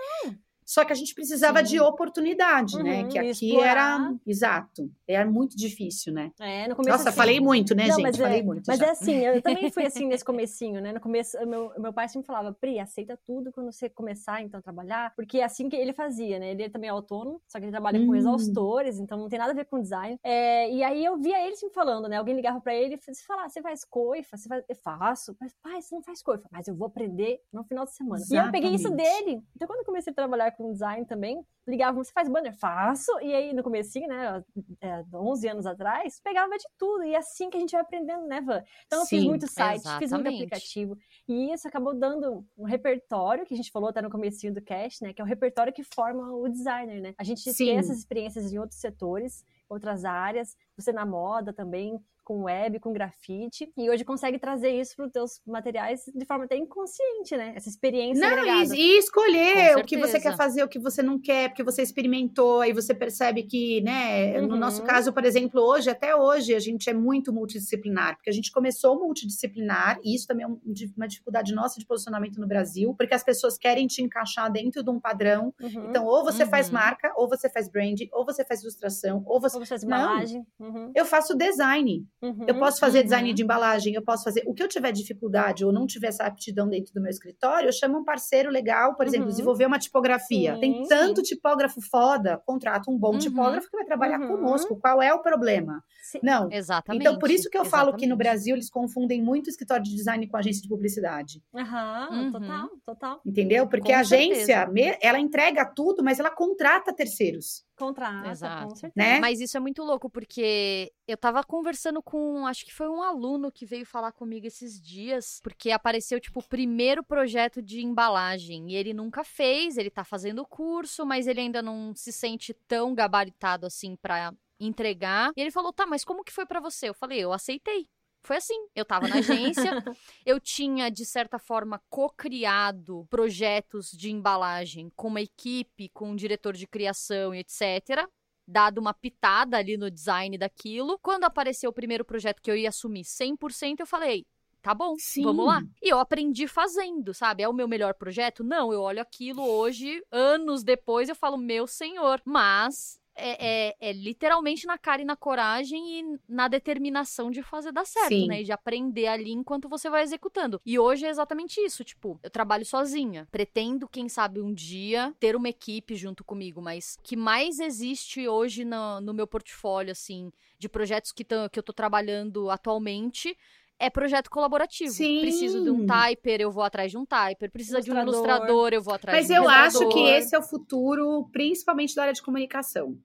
[0.71, 1.73] Só que a gente precisava Sim.
[1.73, 3.03] de oportunidade, né?
[3.03, 3.71] Uhum, Que e aqui explorar.
[4.01, 4.15] era.
[4.25, 4.89] Exato.
[5.09, 6.31] Era muito difícil, né?
[6.39, 8.03] É, no começo Nossa, assim, falei muito, né, Não, gente?
[8.05, 8.67] mas é- falei muito.
[8.69, 8.87] Mas já.
[8.87, 10.93] é assim, eu também fui assim nesse comecinho, né?
[10.93, 14.63] No começo, meu, meu pai sempre falava, Pri, aceita tudo quando você começar, então, a
[14.63, 15.13] trabalhar.
[15.17, 16.53] Porque é assim que ele fazia, né?
[16.53, 18.15] Ele também é autônomo, só que ele trabalha com Hum.
[18.15, 20.19] exaustores, então não tem nada a ver com design.
[20.23, 22.17] É, e aí eu via ele sempre falando, né?
[22.17, 24.37] Alguém ligava pra ele e você fala, você faz coifa?
[24.37, 24.63] Você faz...
[24.69, 25.37] Eu faço.
[25.41, 26.47] Mas, pai, você não faz coifa.
[26.53, 28.23] Mas eu vou aprender no final de semana.
[28.31, 29.25] E eu peguei isso Exatamente.
[29.25, 29.43] dele.
[29.57, 32.53] Então, quando eu comecei a trabalhar com design também, ligavam, você faz banner?
[32.57, 33.11] Faço.
[33.21, 34.45] E aí, no comecinho, né,
[34.81, 37.05] é, 11 anos atrás, pegava de tudo.
[37.05, 38.63] E é assim que a gente vai aprendendo, né, Van?
[38.87, 40.35] Então, eu fiz Sim, muito site, fiz muito exatamente.
[40.37, 40.99] aplicativo.
[41.29, 45.03] E isso acabou dando um repertório, que a gente falou até no comecinho do cast,
[45.03, 47.15] né, que é o repertório que forma o designer, né?
[47.17, 47.67] A gente Sim.
[47.67, 52.93] tem essas experiências em outros setores, outras áreas, você na moda também, com web, com
[52.93, 57.53] grafite, e hoje consegue trazer isso para os teus materiais de forma até inconsciente, né?
[57.57, 61.19] Essa experiência Não, e, e escolher o que você quer fazer, o que você não
[61.19, 64.57] quer, porque você experimentou, aí você percebe que, né, no Uhum.
[64.61, 68.51] nosso caso, por exemplo, hoje, até hoje, a gente é muito multidisciplinar, porque a gente
[68.53, 70.61] começou multidisciplinar, e isso também é um-
[70.97, 74.91] uma dificuldade nossa de posicionamento no Brasil, porque as pessoas querem te encaixar dentro de
[74.91, 75.55] um padrão.
[75.61, 75.89] Uhum.
[75.89, 76.75] Então, ou você faz Uhum.
[76.75, 79.57] marca, ou você faz brand, ou você faz ilustração, ou você.
[79.57, 80.47] Ou você faz embalagem.
[80.59, 80.93] Uhum.
[80.95, 82.07] Eu faço design.
[82.23, 82.45] Uhum.
[82.47, 83.35] Eu posso fazer design uhum.
[83.35, 84.43] de embalagem, eu posso fazer.
[84.47, 87.73] O que eu tiver dificuldade ou não tiver essa aptidão dentro do meu escritório, eu
[87.73, 89.31] chamo um parceiro legal, por exemplo, Uhum.
[89.31, 90.55] desenvolver uma tipografia.
[90.55, 93.19] Sim, Tem tanto tipógrafo foda, contrata um bom Uhum.
[93.19, 94.29] tipógrafo que vai trabalhar Uhum.
[94.29, 94.79] conosco.
[94.81, 95.83] Qual é o problema?
[96.03, 96.19] Sim.
[96.23, 96.51] Não.
[96.51, 97.01] Exatamente.
[97.03, 98.19] Então, por isso que eu falo que no exatamente.
[98.19, 101.43] Brasil eles confundem muito escritório de design com agência de publicidade.
[101.55, 102.33] Aham, Uhum.
[102.33, 103.21] total, total.
[103.25, 103.67] Entendeu?
[103.67, 104.99] Porque Com a agência, certeza.
[105.01, 107.65] ela entrega tudo, mas ela contrata terceiros.
[107.81, 108.69] Contrata, Exato.
[108.69, 109.09] com certeza.
[109.09, 109.19] Né?
[109.19, 113.51] Mas isso é muito louco, porque eu tava conversando com, acho que foi um aluno
[113.51, 118.71] que veio falar comigo esses dias, porque apareceu, tipo, o primeiro projeto de embalagem.
[118.71, 122.53] E ele nunca fez, ele tá fazendo o curso, mas ele ainda não se sente
[122.69, 125.33] tão gabaritado assim pra entregar.
[125.35, 126.91] E ele falou: tá, mas como que foi pra você?
[126.91, 127.89] Eu falei: eu aceitei.
[128.23, 129.71] Foi assim, eu tava na agência,
[130.27, 136.53] eu tinha, de certa forma, co-criado projetos de embalagem com uma equipe, com um diretor
[136.55, 138.07] de criação e etc.
[138.47, 140.99] Dado uma pitada ali no design daquilo.
[140.99, 144.27] Quando apareceu o primeiro projeto que eu ia assumir 100%, eu falei,
[144.61, 145.23] tá bom, Sim.
[145.23, 145.63] vamos lá.
[145.83, 147.43] E eu aprendi fazendo, sabe?
[147.43, 148.45] É o meu melhor projeto?
[148.45, 152.21] Não, eu olho aquilo hoje, anos depois, eu falo, meu senhor.
[152.25, 157.73] Mas é, é- é literalmente na cara e na coragem e na determinação de fazer
[157.73, 158.27] dar certo, Sim.
[158.29, 158.41] né?
[158.41, 160.61] E de aprender ali enquanto você vai executando.
[160.65, 163.27] E hoje é exatamente isso, tipo, eu trabalho sozinha.
[163.31, 168.27] Pretendo, quem sabe, um dia ter uma equipe junto comigo, mas o que mais existe
[168.29, 173.37] hoje no, no meu portfólio, assim, de projetos que, tão, que eu tô trabalhando atualmente
[173.81, 174.93] é projeto colaborativo.
[174.93, 175.21] Sim.
[175.21, 177.51] Preciso de um typer, eu vou atrás de um typer.
[177.51, 178.27] Precisa de um Ilustrador.
[178.37, 179.93] ilustrador, eu vou atrás Mas de um eu acho ilustrador.
[179.95, 182.97] que esse é o futuro, principalmente da área de comunicação.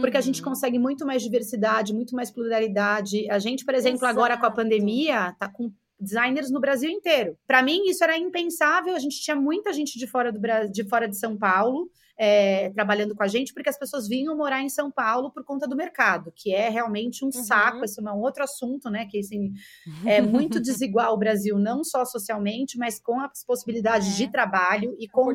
[0.00, 0.48] Porque a gente Uhum.
[0.50, 3.28] consegue muito mais diversidade, muito mais pluralidade.
[3.30, 4.56] A gente, por exemplo, agora com a Exato.
[4.62, 7.36] pandemia, tá com designers no Brasil inteiro.
[7.46, 8.94] Para mim, isso era impensável.
[8.94, 11.90] A gente tinha muita gente de fora do Brasil, de fora de São Paulo.
[12.18, 15.66] É, trabalhando com a gente, porque as pessoas vinham morar em São Paulo por conta
[15.66, 17.44] do mercado, que é realmente um Uhum.
[17.44, 17.84] saco.
[17.84, 19.06] Esse é um outro assunto, né?
[19.10, 19.52] Que assim,
[20.18, 24.16] é muito desigual o Brasil, não só socialmente, mas com as possibilidades É.
[24.18, 25.32] de trabalho e com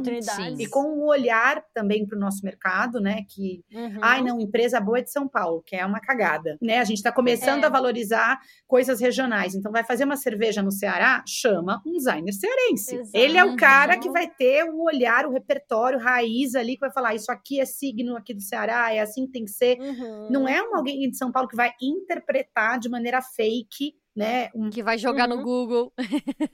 [0.58, 3.24] e com o olhar também para o nosso mercado, né?
[3.30, 4.00] Que Uhum.
[4.02, 6.80] Ai, não, empresa boa é de São Paulo, que é uma cagada, né?
[6.80, 7.68] A gente está começando É.
[7.68, 9.56] a valorizar coisas regionais.
[9.56, 12.96] Então, vai fazer uma cerveja no Ceará, chama um designer cearense.
[12.96, 13.10] Exato.
[13.14, 16.92] Ele é o cara que vai ter o olhar, o repertório raiz ali, que vai
[16.92, 19.80] falar, isso aqui é signo aqui do Ceará, é assim que tem que ser.
[19.80, 20.28] Uhum.
[20.32, 24.50] Não é um alguém de São Paulo que vai interpretar de maneira fake, né?
[24.56, 25.38] Um, Que vai jogar Uhum.
[25.38, 25.94] no Google.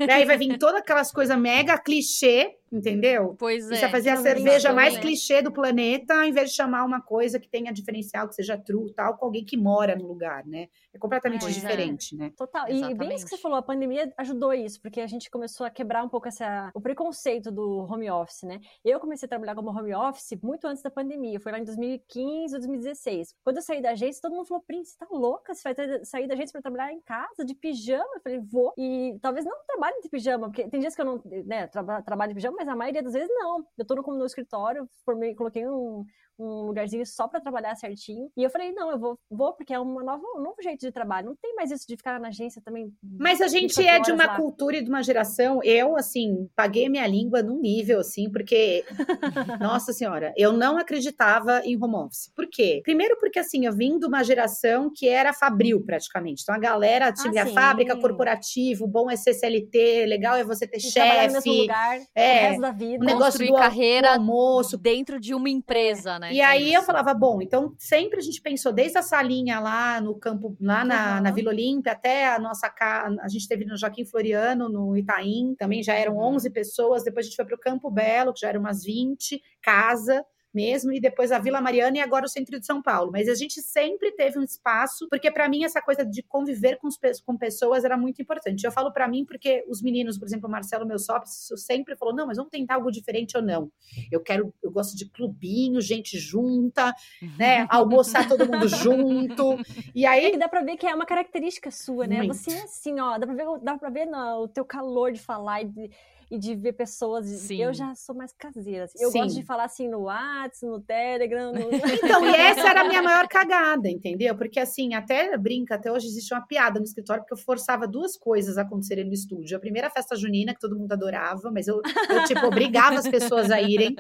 [0.06, 3.36] daí vai vir todas aquelas coisas mega clichê, entendeu?
[3.38, 3.76] Pois é.
[3.76, 5.02] você vai fazer a cerveja mais exatamente.
[5.02, 8.92] clichê do planeta, ao invés de chamar uma coisa que tenha diferencial, que seja true
[8.94, 10.68] tal, com alguém que mora no lugar, né?
[10.94, 11.60] É completamente Pois é.
[11.60, 12.32] diferente, né?
[12.38, 12.68] Total.
[12.68, 13.30] E bem isso que Exatamente.
[13.30, 16.72] você falou, a pandemia ajudou isso, porque a gente começou a quebrar um pouco essa,
[16.74, 18.60] o preconceito do home office, né?
[18.84, 22.56] Eu comecei a trabalhar como home office muito antes da pandemia, foi lá em 2015
[22.56, 23.36] ou 2016.
[23.44, 25.54] Quando eu saí da agência, todo mundo falou, Prince, você tá louca?
[25.54, 28.08] Você vai ter- sair da agência pra trabalhar em casa, de pijama?
[28.16, 28.74] Eu falei, vou.
[28.78, 32.30] E talvez não trabalhe de pijama, porque tem dias que eu não né, traba- trabalho
[32.30, 33.66] de pijama, mas a maioria das vezes não.
[33.78, 36.06] Eu tô no, no escritório, formei, coloquei um,
[36.40, 38.30] um lugarzinho só pra trabalhar certinho.
[38.36, 40.92] E eu falei, não, eu vou, vou porque é uma nova, um novo jeito de
[40.92, 41.28] trabalho.
[41.28, 42.92] Não tem mais isso de ficar na agência também.
[43.20, 44.36] Mas a gente 24 é de uma lá.
[44.36, 45.60] cultura e de uma geração.
[45.64, 48.84] Eu, assim, paguei minha língua num nível, assim, porque.
[49.62, 52.32] Nossa Senhora, eu não acreditava em home office.
[52.36, 52.82] Por quê?
[52.84, 56.42] Primeiro, porque, assim, eu vim de uma geração que era fabril, praticamente.
[56.44, 60.78] Então, a galera tinha Ah, fábrica, corporativo, bom é ser CLT, legal é você ter
[60.78, 63.04] E trabalhar no mesmo chefe, lugar é, o resto da vida.
[63.04, 66.23] um negócio do al- carreira do almoço, dentro de uma empresa, né?
[66.32, 66.86] E aí eu Isso.
[66.88, 71.18] falava, bom, então sempre a gente pensou, desde a salinha lá no campo, lá na,
[71.18, 71.22] Uhum.
[71.24, 75.56] na Vila Olímpia, até a nossa casa, a gente teve no Joaquim Floriano, no Itaim,
[75.58, 76.36] também já eram Uhum.
[76.36, 79.42] 11 pessoas, depois a gente foi para o Campo Belo, que já eram umas 20,
[79.62, 80.24] casa
[80.54, 83.12] mesmo, e depois a Vila Mariana e agora o centro de São Paulo.
[83.12, 86.90] Mas a gente sempre teve um espaço, porque para mim essa coisa de conviver com,
[87.26, 88.64] com pessoas era muito importante.
[88.64, 92.16] Eu falo para mim porque os meninos, por exemplo, o Marcelo, meu sócio, sempre falou:
[92.16, 93.72] não, mas vamos tentar algo diferente ou não.
[94.12, 96.94] Eu quero, eu gosto de clubinho, gente junta,
[97.38, 97.66] né?
[97.70, 99.58] Almoçar todo mundo junto.
[99.96, 102.18] E É aí que dá pra ver que é uma característica sua, né?
[102.18, 102.34] Muito.
[102.34, 105.20] Você é assim, ó, dá pra ver, dá pra ver no, o teu calor de
[105.20, 105.92] falar e de,
[106.34, 107.28] e de ver pessoas.
[107.28, 107.62] Sim.
[107.62, 108.86] Eu já sou mais caseira.
[108.86, 108.98] assim.
[109.00, 109.20] Eu Sim.
[109.20, 111.54] gosto de falar assim no WhatsApp, no Telegram.
[111.54, 111.70] No...
[112.04, 114.36] Então, e essa era a minha maior cagada, entendeu?
[114.36, 118.18] Porque assim, até brinca, até hoje existe uma piada no escritório, porque eu forçava duas
[118.18, 119.56] coisas a acontecerem no estúdio.
[119.56, 121.80] A primeira festa junina, que todo mundo adorava, mas eu,
[122.10, 123.96] eu tipo, obrigava as pessoas a irem.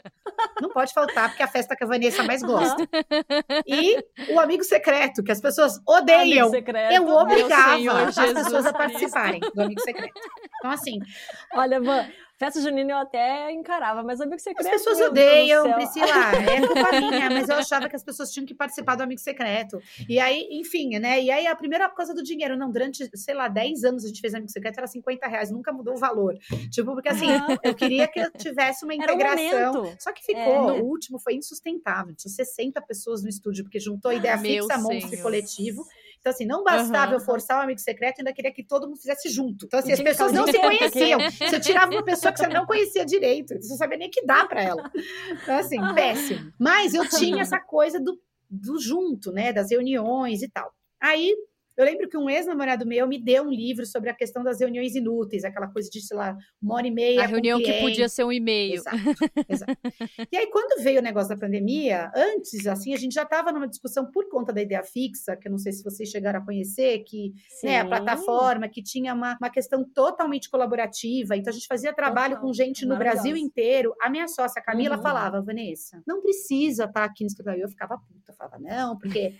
[0.59, 2.87] Não pode faltar, porque é a festa que a Vanessa mais gosta.
[3.67, 4.03] E
[4.33, 6.47] o amigo secreto, que as pessoas odeiam.
[6.47, 6.93] Amigo secreto.
[6.93, 10.19] Eu obrigava as pessoas a participarem do amigo secreto.
[10.59, 10.99] Então, assim,
[11.53, 12.07] Olha, Van,
[12.45, 14.67] festa junina eu até encarava, mas amigo secreto.
[14.67, 15.71] As pessoas odeiam.
[15.73, 19.19] Priscila, é culpa minha, mas eu achava que as pessoas tinham que participar do Amigo
[19.19, 19.81] Secreto.
[20.07, 21.21] E aí, enfim, né?
[21.21, 24.21] E aí a primeira coisa do dinheiro, não, durante, sei lá, 10 anos a gente
[24.21, 26.37] fez Amigo Secreto, era 50 reais, nunca mudou o valor.
[26.69, 27.27] Tipo, porque assim,
[27.63, 29.73] eu queria que eu tivesse uma integração.
[29.73, 29.95] momento.
[30.01, 30.81] Só que ficou, É.
[30.81, 32.13] o último foi insustentável.
[32.15, 35.85] Tinha 60 pessoas no estúdio, porque juntou a ideia Meu fixa, monstro e coletivo.
[36.23, 37.17] Então, assim, não bastava uhum.
[37.17, 39.65] eu forçar o amigo secreto, ainda queria que todo mundo fizesse junto.
[39.65, 41.19] Então, assim, as pessoas não se conheciam.
[41.19, 44.45] Você tirava uma pessoa que você não conhecia direito, você não sabia nem que dá
[44.45, 44.89] para ela.
[45.43, 46.53] Então, assim, péssimo.
[46.57, 48.17] Mas eu tinha essa coisa do,
[48.49, 49.51] do junto, né?
[49.51, 50.71] Das reuniões e tal.
[50.97, 51.35] Aí
[51.75, 54.95] eu lembro que um ex-namorado meu me deu um livro sobre a questão das reuniões
[54.95, 57.23] inúteis, aquela coisa de, sei lá, uma hora e meia.
[57.23, 58.75] A reunião que podia ser um e-mail.
[58.75, 58.97] Exato,
[59.49, 59.77] exato.
[60.31, 63.67] e aí, quando veio o negócio da pandemia, antes, assim, a gente já estava numa
[63.67, 66.99] discussão por conta da ideia fixa, que eu não sei se vocês chegaram a conhecer,
[66.99, 71.93] que né, a plataforma que tinha uma, uma questão totalmente colaborativa, então a gente fazia
[71.93, 72.47] trabalho Total.
[72.47, 73.93] com gente no Brasil inteiro.
[74.01, 75.01] A minha sócia Camila uhum.
[75.01, 77.61] falava, Vanessa, não precisa estar tá aqui no escritório.
[77.61, 79.33] Eu ficava puta, falava, não, porque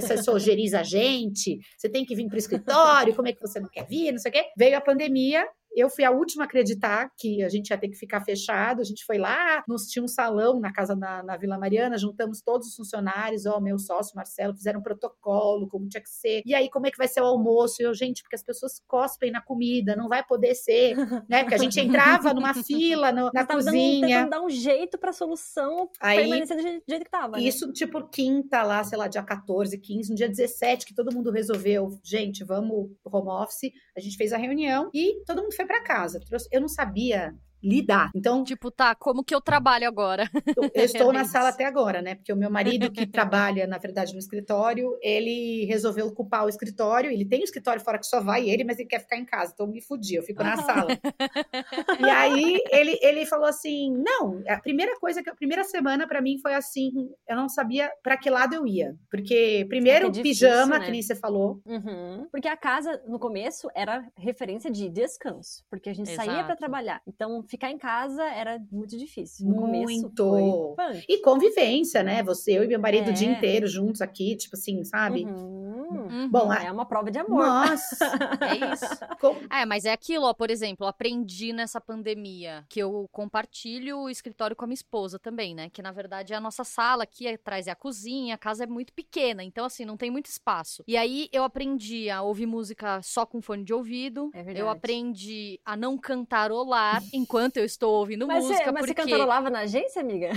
[0.00, 1.45] você sugeriza a gente
[1.76, 4.18] você tem que vir para o escritório, como é que você não quer vir, não
[4.18, 4.44] sei o quê.
[4.56, 7.96] Veio a pandemia, eu fui a última a acreditar que a gente ia ter que
[7.96, 8.80] ficar fechado.
[8.80, 12.40] A gente foi lá, nos tinha um salão na casa na, na Vila Mariana, juntamos
[12.40, 16.42] todos os funcionários, ó, meu sócio Marcelo, fizeram um protocolo, como tinha que ser.
[16.46, 17.76] E aí, como é que vai ser o almoço?
[17.80, 20.96] E eu, gente, porque as pessoas cospem na comida, não vai poder ser,
[21.28, 21.42] né?
[21.42, 24.20] Porque a gente entrava numa fila no, na cozinha.
[24.20, 27.36] Dando, dar um jeito para a solução aí, permanecer do jeito, do jeito que tava.
[27.36, 27.42] Né?
[27.42, 31.30] Isso, tipo, quinta lá, sei lá, dia 14, 15, no dia 17, que todo mundo
[31.30, 33.72] resolveu, gente, vamos home office.
[33.96, 36.20] A gente fez a reunião e todo mundo foi para casa.
[36.52, 38.10] Eu não sabia lidar.
[38.14, 40.30] Então, tipo, tá, como que eu trabalho agora?
[40.56, 42.14] Eu, estou na sala até agora, né?
[42.14, 47.10] Porque o meu marido que trabalha, na verdade, no escritório, ele resolveu ocupar o escritório.
[47.10, 49.52] Ele tem um escritório fora que só vai ele, mas ele quer ficar em casa.
[49.52, 50.88] Então me fudi, eu fico na sala.
[52.00, 56.20] e aí ele, ele falou assim: "Não, a primeira coisa que a primeira semana para
[56.20, 56.90] mim foi assim,
[57.28, 58.96] eu não sabia para que lado eu ia.
[59.10, 60.84] Porque primeiro é difícil, pijama, né?
[60.84, 61.60] que nem você falou.
[61.66, 62.28] Uhum.
[62.30, 66.28] Porque a casa no começo era referência de descanso, porque a gente Exato.
[66.28, 67.02] saía para trabalhar.
[67.06, 69.46] Então ficar em casa era muito difícil.
[69.48, 70.74] No muito.
[71.08, 72.22] E convivência, né?
[72.22, 73.10] Você, eu e meu marido é.
[73.10, 73.32] o dia é.
[73.32, 75.24] inteiro juntos aqui, tipo assim, sabe?
[75.24, 76.05] Uhum.
[76.06, 76.28] Uhum.
[76.28, 77.46] Bom, é uma prova de amor.
[77.46, 78.04] Nossa,
[78.40, 78.96] é isso.
[79.20, 79.36] Com...
[79.50, 84.10] É, mas é aquilo, ó, por exemplo, eu aprendi nessa pandemia que eu compartilho o
[84.10, 85.70] escritório com a minha esposa também, né?
[85.70, 88.66] Que na verdade é a nossa sala aqui atrás é a cozinha, a casa é
[88.66, 90.82] muito pequena, então assim, não tem muito espaço.
[90.86, 94.30] E aí eu aprendi a ouvir música só com fone de ouvido.
[94.32, 94.60] É verdade.
[94.60, 98.64] Eu aprendi a não cantarolar enquanto eu estou ouvindo mas música.
[98.64, 99.02] Você, mas porque...
[99.02, 100.30] você cantarolava na agência, amiga?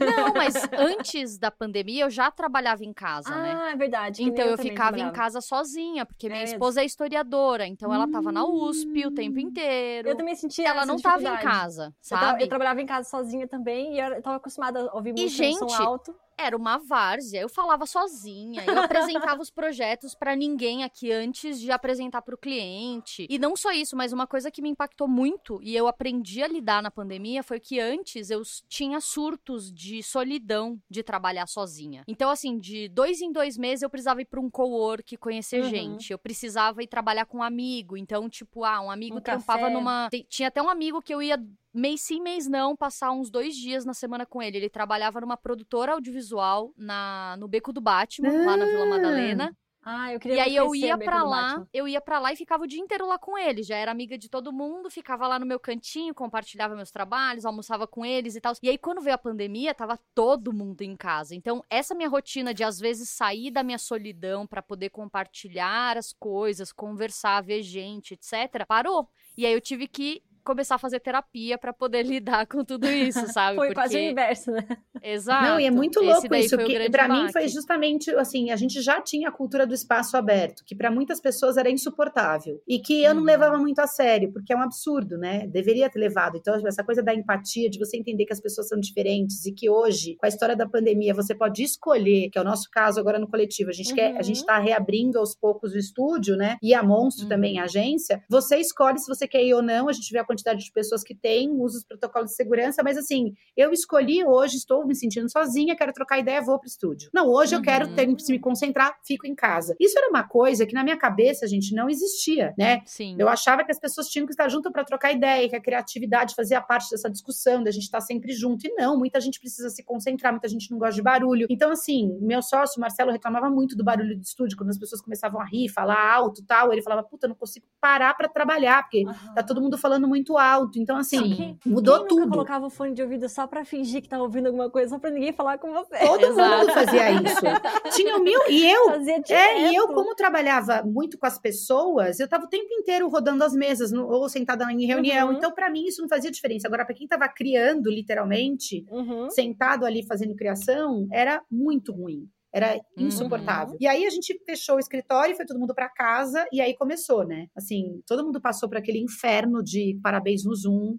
[0.00, 3.54] Não, mas antes da pandemia eu já trabalhava em casa, ah, né?
[3.56, 4.22] Ah, é verdade.
[4.22, 8.08] Então eu, eu ficava em casa sozinha, porque minha é esposa é historiadora, então ela
[8.08, 9.42] tava na USP o tempo hum.
[9.42, 10.08] inteiro.
[10.08, 12.42] Eu também sentia Ela não tava em casa, sabe?
[12.42, 15.28] Eu, eu, trabalhava em casa sozinha também e eu tava acostumada a ouvir música e,
[15.28, 17.40] gente, som alto era uma várzea.
[17.40, 22.38] Eu falava sozinha, eu apresentava os projetos para ninguém aqui antes de apresentar para o
[22.38, 23.26] cliente.
[23.28, 26.48] E não só isso, mas uma coisa que me impactou muito e eu aprendi a
[26.48, 32.04] lidar na pandemia foi que antes eu tinha surtos de solidão de trabalhar sozinha.
[32.06, 35.70] Então, assim, de dois em dois meses eu precisava ir para um co-work, conhecer uhum.
[35.70, 36.12] gente.
[36.12, 37.96] Eu precisava ir trabalhar com um amigo.
[37.96, 39.72] Então, tipo, ah, um amigo um trampava café.
[39.72, 40.08] numa.
[40.28, 41.38] Tinha até um amigo que eu ia
[41.76, 44.56] mês sim, mês não, passar uns dois dias na semana com ele.
[44.56, 48.46] Ele trabalhava numa produtora audiovisual na, no Beco do Batman, ah.
[48.46, 49.56] lá na Vila Madalena.
[49.88, 52.64] Ah, eu queria E aí eu ia para lá, eu ia para lá e ficava
[52.64, 53.62] o dia inteiro lá com ele.
[53.62, 57.86] Já era amiga de todo mundo, ficava lá no meu cantinho, compartilhava meus trabalhos, almoçava
[57.86, 58.52] com eles e tal.
[58.60, 61.36] E aí quando veio a pandemia, tava todo mundo em casa.
[61.36, 66.12] Então, essa minha rotina de às vezes sair da minha solidão para poder compartilhar as
[66.12, 69.08] coisas, conversar, ver gente, etc, parou.
[69.38, 73.26] E aí eu tive que começar a fazer terapia para poder lidar com tudo isso,
[73.32, 73.56] sabe?
[73.56, 73.74] Foi Porque...
[73.74, 74.66] quase o inverso, né?
[75.02, 75.44] Exato.
[75.44, 79.00] Não, e é muito louco isso, que para mim foi justamente assim, a gente já
[79.00, 83.14] tinha a cultura do espaço aberto, que para muitas pessoas era insuportável e que eu
[83.14, 83.26] não uhum.
[83.26, 85.46] levava muito a sério, porque é um absurdo, né?
[85.46, 86.36] Deveria ter levado.
[86.36, 89.68] Então, essa coisa da empatia, de você entender que as pessoas são diferentes e que
[89.68, 93.18] hoje, com a história da pandemia, você pode escolher, que é o nosso caso agora
[93.18, 93.96] no coletivo, a gente uhum.
[93.96, 94.46] quer, a gente uhum.
[94.46, 96.56] tá reabrindo aos poucos o estúdio, né?
[96.62, 97.28] E a Monstro uhum.
[97.28, 98.22] também, a agência.
[98.28, 101.02] Você escolhe se você quer ir ou não, a gente vê a quantidade de pessoas
[101.02, 105.30] que têm, usa os protocolos de segurança, mas assim, eu escolhi hoje, estou me sentindo
[105.30, 107.10] sozinha, quero trocar ideia, vou pro estúdio.
[107.12, 107.60] Não, hoje uhum.
[107.60, 108.16] eu quero ter, uhum.
[108.28, 109.74] me concentrar, fico em casa.
[109.80, 112.82] Isso era uma coisa que na minha cabeça, gente, não existia, né?
[112.84, 113.16] Sim.
[113.18, 116.34] Eu achava que as pessoas tinham que estar junto para trocar ideia, que a criatividade
[116.34, 118.66] fazia parte dessa discussão, da gente estar sempre junto.
[118.66, 121.46] E não, muita gente precisa se concentrar, muita gente não gosta de barulho.
[121.48, 125.40] Então, assim, meu sócio, Marcelo, reclamava muito do barulho do estúdio, quando as pessoas começavam
[125.40, 126.72] a rir, falar alto tal.
[126.72, 129.34] Ele falava, puta, não consigo parar para trabalhar, porque uhum.
[129.34, 130.78] tá todo mundo falando muito alto alto.
[130.78, 131.58] Então, assim, Sim.
[131.64, 132.20] mudou Quem tudo.
[132.20, 134.98] Nunca colocava o fone de ouvido só pra fingir que tá ouvindo alguma coisa, só
[134.98, 135.98] pra ninguém falar com você.
[135.98, 136.58] Todo Exato.
[136.58, 137.94] mundo fazia isso.
[137.94, 138.40] Tinha mil.
[138.48, 138.90] E eu.
[139.28, 143.44] É, e eu, como trabalhava muito com as pessoas, eu tava o tempo inteiro rodando
[143.44, 145.28] as mesas, no, ou sentada em reunião.
[145.28, 145.34] Uhum.
[145.34, 146.66] Então, para mim, isso não fazia diferença.
[146.66, 149.30] Agora, para quem tava criando, literalmente, uhum.
[149.30, 152.28] sentado ali fazendo criação, era muito ruim.
[152.52, 153.06] Era Uhum.
[153.08, 153.76] insuportável.
[153.78, 157.24] E aí a gente fechou o escritório, foi todo mundo pra casa e aí começou,
[157.26, 157.48] né?
[157.54, 160.96] Assim, todo mundo passou por aquele inferno de parabéns no Zoom.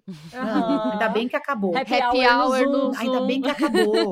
[0.92, 1.76] Ainda bem que acabou.
[1.76, 3.00] Happy, Happy hour, hour no no Zoom.
[3.00, 4.10] Ainda bem que acabou.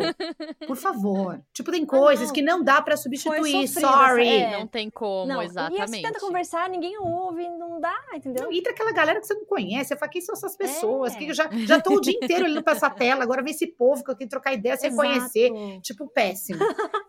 [0.66, 1.40] Por favor.
[1.52, 2.34] Tipo, tem coisas não.
[2.34, 3.68] que não dá pra substituir.
[3.68, 4.28] sofrido, Sorry.
[4.28, 4.58] é.
[4.58, 5.82] Não tem como, Não, E exatamente.
[5.82, 8.44] aí você tenta conversar, ninguém ouve, não dá, entendeu?
[8.44, 9.88] Não, entra aquela galera que você não conhece.
[9.88, 11.14] Você fala, quem são essas pessoas?
[11.14, 11.18] É.
[11.18, 13.22] Que eu já, já tô o dia inteiro olhando pra essa tela.
[13.22, 15.08] Agora vem esse povo que eu quero trocar ideia sem Exato.
[15.08, 15.52] conhecer.
[15.82, 16.60] Tipo, péssimo,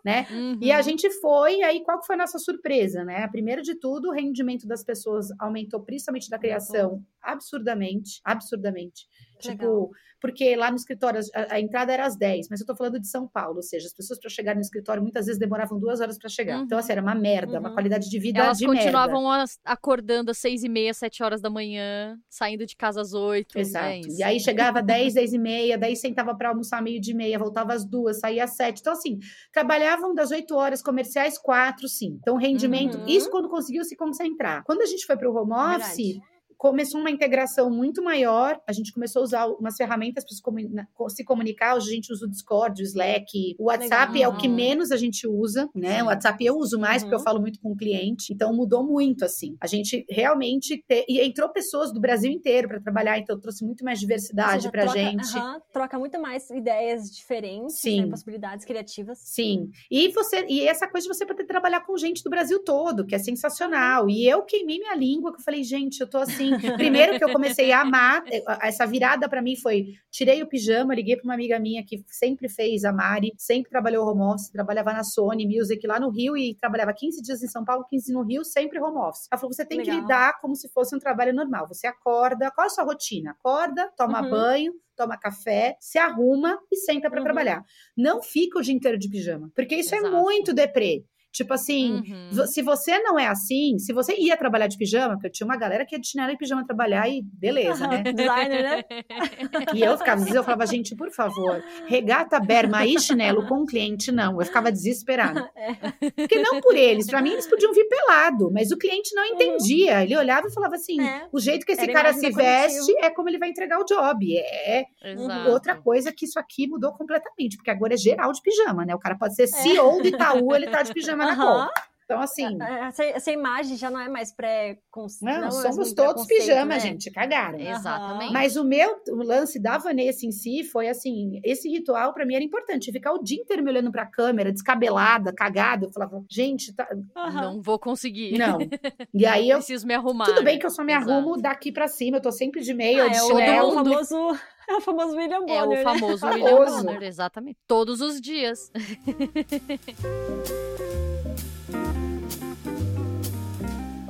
[0.04, 0.17] né?
[0.30, 0.58] Uhum.
[0.62, 3.28] E a gente foi, aí qual que foi a nossa surpresa, né?
[3.30, 9.08] Primeiro de tudo, o rendimento das pessoas aumentou, principalmente da criação, absurdamente, absurdamente.
[9.40, 9.92] Tipo.
[10.20, 13.08] Porque lá no escritório a, a entrada era às 10, mas eu tô falando de
[13.08, 16.18] São Paulo, ou seja, as pessoas para chegar no escritório muitas vezes demoravam duas horas
[16.18, 16.58] para chegar.
[16.58, 16.64] Uhum.
[16.64, 17.74] Então, assim, era uma merda, uma Uhum.
[17.76, 21.50] qualidade de vida Elas de continuavam as- acordando às seis e meia, sete horas da
[21.50, 23.58] manhã, saindo de casa às oito.
[23.60, 23.86] Exato.
[23.86, 27.38] É e aí chegava 10, 10 e meia, daí sentava para almoçar meio de meia,
[27.38, 28.80] voltava às duas, saía às sete.
[28.82, 29.20] Então, assim,
[29.54, 32.18] trabalhavam das 8 horas comerciais, quatro, sim.
[32.22, 33.06] Então, rendimento, Uhum.
[33.08, 34.64] isso quando conseguiu se concentrar.
[34.66, 36.22] Quando a gente foi para o home office, Verdade.
[36.58, 38.60] Começou uma integração muito maior.
[38.68, 40.70] A gente começou a usar umas ferramentas para se, comuni-
[41.10, 41.76] se comunicar.
[41.76, 43.56] Hoje a gente usa o Discord, o Slack.
[43.60, 44.32] O WhatsApp Legal.
[44.32, 45.98] é o que menos a gente usa, né?
[45.98, 46.02] Sim.
[46.04, 47.24] O WhatsApp eu uso mais porque eu Uhum.
[47.24, 48.34] falo muito com o cliente.
[48.34, 49.56] Então mudou muito, assim.
[49.62, 50.84] A gente realmente...
[50.88, 51.06] Te...
[51.08, 54.98] E entrou pessoas do Brasil inteiro para trabalhar, então trouxe muito mais diversidade para troca,
[55.00, 55.38] gente.
[55.38, 58.02] aham, troca muito mais ideias diferentes, Sim.
[58.02, 59.20] né, possibilidades criativas.
[59.24, 59.70] Sim.
[59.92, 63.14] E você e essa coisa de você poder trabalhar com gente do Brasil todo, que
[63.16, 64.10] é sensacional.
[64.10, 66.47] E eu queimei minha língua, que eu falei, gente, eu tô assim.
[66.76, 68.24] Primeiro que eu comecei a amar,
[68.62, 72.48] essa virada pra mim foi: tirei o pijama, liguei pra uma amiga minha que sempre
[72.50, 76.56] fez a Mari, sempre trabalhou home office, trabalhava na Sony Music lá no Rio e
[76.56, 79.28] trabalhava 15 dias em São Paulo, 15 no Rio, sempre home office.
[79.32, 80.02] Ela falou: você tem que Legal.
[80.02, 81.68] lidar como se fosse um trabalho normal.
[81.68, 83.32] Você acorda, qual é a sua rotina?
[83.32, 84.30] Acorda, toma Uhum.
[84.30, 87.24] banho, toma café, se arruma e senta pra Uhum.
[87.26, 87.64] trabalhar.
[87.96, 90.16] Não fica o dia inteiro de pijama, porque isso é Exato.
[90.16, 91.04] muito deprê.
[91.32, 92.02] Tipo assim,
[92.32, 92.48] Uhum.
[92.48, 95.58] se você não é assim, se você ia trabalhar de pijama, porque eu tinha uma
[95.58, 98.02] galera que ia de chinelo e pijama trabalhar e beleza, né?
[98.14, 98.84] Designer, né?
[99.76, 103.62] E eu ficava, às vezes eu falava, gente, por favor, regata berma e chinelo com
[103.62, 104.40] o cliente, não.
[104.40, 105.50] Eu ficava desesperada.
[106.16, 110.04] Porque não por eles, pra mim eles podiam vir pelado, mas o cliente não entendia.
[110.04, 111.28] Ele olhava e falava assim: É.
[111.32, 112.42] o jeito que esse Era cara se do coletivo.
[112.42, 114.38] veste é como ele vai entregar o job.
[114.38, 115.50] É Exato.
[115.52, 118.96] outra coisa que isso aqui mudou completamente, porque agora é geral de pijama, né?
[118.96, 121.70] O cara pode ser CEO do Itaú, ele tá de pijama na cor.
[122.10, 122.58] Então, assim,
[122.88, 124.78] Essa, essa imagem já não é mais pré
[125.22, 126.80] não, é somos mais todos pijama, né?
[126.80, 127.60] gente, cagaram.
[127.60, 128.32] Exatamente.
[128.32, 132.36] Mas o meu o lance da Vanessa em si foi assim: esse ritual pra mim
[132.36, 132.94] era importante.
[132.94, 135.86] Ficar o dia inteiro me olhando pra câmera, descabelada, cagada.
[135.88, 136.88] Eu falava, gente, tá...
[137.14, 138.38] Não vou conseguir.
[138.38, 138.58] não.
[139.14, 139.58] E aí eu.
[139.58, 140.28] Preciso me arrumar.
[140.28, 141.12] Tudo bem que eu só me Exato.
[141.12, 143.44] arrumo daqui pra cima, eu tô sempre de meia Ah, de é, o, chinelo.
[143.50, 143.84] é o mundo.
[143.84, 144.40] famoso,
[144.70, 145.84] é o famoso William Bonner, É o né?
[145.84, 146.86] famoso William Famoso.
[146.86, 147.58] Bonner, exatamente.
[147.68, 148.72] Todos os dias.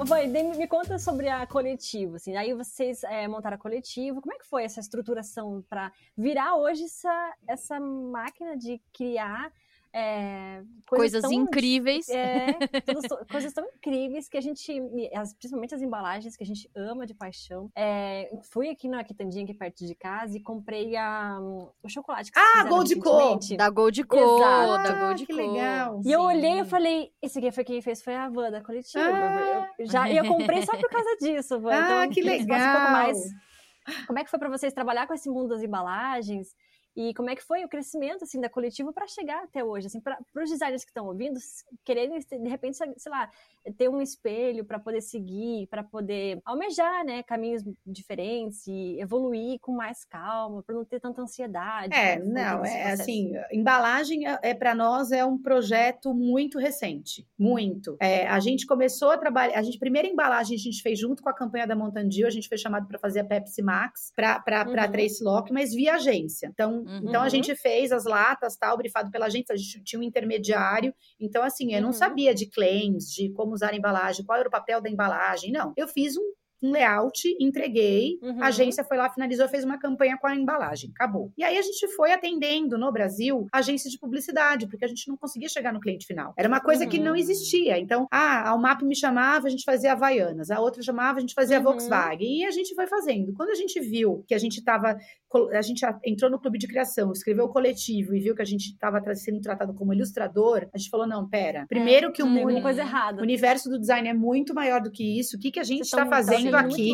[0.07, 2.33] Vai, me conta sobre a coletiva, assim.
[2.37, 4.21] Aí vocês é, montaram a coletiva.
[4.21, 9.51] Como é que foi essa estruturação para virar hoje essa, essa máquina de criar
[9.91, 12.07] é, Coisas tão incríveis.
[12.09, 12.53] É,
[12.85, 14.71] todas- coisas tão incríveis que a gente,
[15.13, 17.69] as- principalmente as embalagens que a gente ama de paixão.
[17.75, 22.39] É, fui aqui na Quitandinha, aqui perto de casa, e comprei a, o chocolate que
[22.39, 23.38] Ah, Gold Co.
[23.57, 24.15] Da Gold Co.
[24.17, 24.83] Exato.
[24.83, 25.39] Da Ah, Gold que Co.
[25.39, 26.01] legal.
[26.05, 26.25] E eu Sim.
[26.25, 29.03] olhei e falei, esse aqui foi quem fez, foi a Van da coletiva.
[29.03, 29.69] Ah.
[29.77, 31.71] Eu, já, e eu comprei só por causa disso, Van.
[31.73, 32.91] Ah, então, que falasse um pouco legal.
[32.91, 33.17] mais.
[34.05, 36.55] Como é que foi para vocês trabalhar com esse mundo das embalagens?
[36.97, 40.01] E como é que foi o crescimento assim da coletiva para chegar até hoje, assim,
[40.01, 41.39] para os designers que estão ouvindo,
[41.85, 43.29] quererem de repente, sei lá,
[43.77, 49.73] ter um espelho para poder seguir, para poder almejar, né, caminhos diferentes e evoluir com
[49.73, 51.95] mais calma, para não ter tanta ansiedade.
[51.95, 57.27] É, for não, é assim, embalagem é, é para nós é um projeto muito recente,
[57.37, 57.95] muito.
[57.99, 61.29] É, a gente começou a trabalhar, a gente primeira embalagem a gente fez junto com
[61.29, 64.39] a campanha da Mountain Dew, a gente foi chamado para fazer a Pepsi Max para
[64.39, 64.91] para Uhum.
[64.91, 66.47] Trace Lock, mas via agência.
[66.47, 67.01] Então, Uhum.
[67.09, 70.93] então a gente fez as latas, tal, brifado pela agência, a gente tinha um intermediário.
[71.19, 71.93] Então assim, eu não Uhum.
[71.93, 75.73] sabia de claims, de como usar a embalagem, qual era o papel da embalagem, não.
[75.77, 76.23] Eu fiz um
[76.59, 78.41] um layout, entreguei, Uhum.
[78.41, 81.31] a agência foi lá, finalizou, fez uma campanha com a embalagem, acabou.
[81.38, 85.15] E aí a gente foi atendendo no Brasil agências de publicidade, porque a gente não
[85.15, 86.33] conseguia chegar no cliente final.
[86.35, 87.03] Era uma coisa que Uhum.
[87.03, 87.77] não existia.
[87.77, 91.35] Então, ah, a Umap me chamava, a gente fazia Havaianas, a outra chamava, a gente
[91.35, 91.63] fazia Uhum.
[91.65, 93.33] Volkswagen, e a gente foi fazendo.
[93.33, 94.97] Quando a gente viu que a gente estava,
[95.53, 98.71] a gente entrou no clube de criação, escreveu o coletivo e viu que a gente
[98.71, 102.82] estava sendo tratado como ilustrador, a gente falou, não, pera, primeiro que o mundo coisa
[102.82, 103.21] o errada.
[103.21, 105.38] universo do design é muito maior do que isso.
[105.38, 106.93] O que, que a gente está tão fazendo aqui?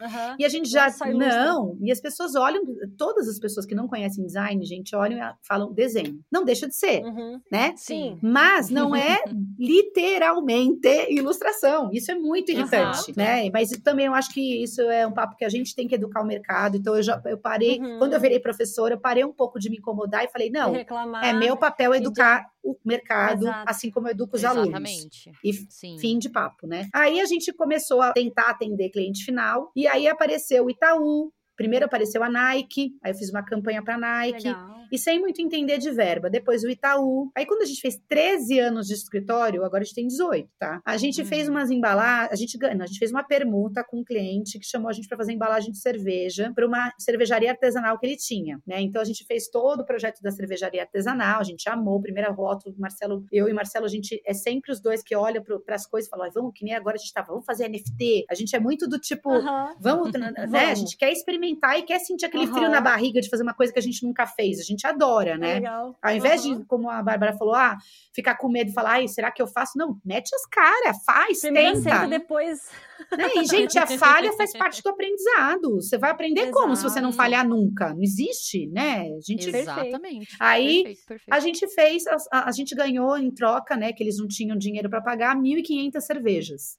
[0.00, 0.36] Aham.
[0.38, 0.84] E a gente já.
[0.86, 1.44] Nossa, ilustra.
[1.44, 2.62] Não, e as pessoas olham,
[2.98, 6.20] todas as pessoas que não conhecem design, gente, olham e falam desenho.
[6.30, 7.40] Não deixa de ser, Uhum.
[7.50, 7.72] né?
[7.76, 8.18] Sim.
[8.22, 9.18] Mas não é
[9.58, 11.90] literalmente ilustração.
[11.92, 13.12] Isso é muito irritante, Exato.
[13.16, 13.50] né?
[13.52, 16.22] Mas também eu acho que isso é um papo que a gente tem que educar
[16.22, 16.76] o mercado.
[16.76, 17.98] Então eu já eu parei, Uhum.
[17.98, 21.24] quando eu virei professora, eu parei um pouco de me incomodar e falei, não, reclamar.
[21.24, 23.70] é meu papel educar o mercado, Exato.
[23.70, 24.68] assim como eu educo os alunos.
[24.68, 25.30] Exatamente.
[25.44, 25.98] E Sim.
[25.98, 26.88] Fim de papo, né?
[26.92, 31.32] Aí a gente começou a tentar atender cliente final, e aí apareceu o Itaú.
[31.56, 34.85] Primeiro apareceu a Nike, aí eu fiz uma campanha para Nike, Legal.
[34.92, 36.28] E sem muito entender de verba.
[36.30, 37.30] Depois o Itaú.
[37.36, 40.80] Aí quando a gente fez 13 anos de escritório, agora a gente tem 18, tá?
[40.84, 41.26] A gente Uhum.
[41.26, 44.66] fez umas embalagens, a gente ganha, a gente fez uma permuta com um cliente que
[44.66, 48.60] chamou a gente para fazer embalagem de cerveja para uma cervejaria artesanal que ele tinha,
[48.66, 48.80] né?
[48.80, 52.32] Então a gente fez todo o projeto da cervejaria artesanal, a gente amou, o primeiro
[52.32, 55.86] rótulo, Marcelo, eu e Marcelo, a gente é sempre os dois que olham para as
[55.86, 58.26] coisas e falam, "Ai, vamos, que nem agora a gente tá, vamos fazer NFT.
[58.28, 59.74] A gente é muito do tipo, Aham.
[59.80, 60.32] Vamos, né?
[60.36, 60.78] A Vamos.
[60.80, 62.54] gente quer experimentar e quer sentir aquele Aham.
[62.54, 64.58] frio na barriga de fazer uma coisa que a gente nunca fez.
[64.58, 65.54] A gente adora, né?
[65.54, 65.96] Legal.
[66.02, 66.58] Ao invés Aham.
[66.58, 67.78] de, como a Bárbara falou, ah,
[68.12, 69.78] ficar com medo e falar, ai, será que eu faço?
[69.78, 72.08] Não, mete as caras, faz, Primeiro tenta.
[72.08, 72.68] depois.
[73.16, 73.28] Né?
[73.36, 75.76] E, gente, a falha faz parte do aprendizado.
[75.76, 77.16] Você vai aprender como se você não Exato.
[77.22, 77.92] falhar nunca?
[77.94, 79.02] Não existe, né?
[79.16, 80.36] A gente Exatamente.
[80.40, 81.32] Aí, Perfeito, perfeito.
[81.34, 83.92] a gente fez, a, a- a gente ganhou em troca, né?
[83.92, 86.76] Que eles não tinham dinheiro para pagar 1.500 cervejas.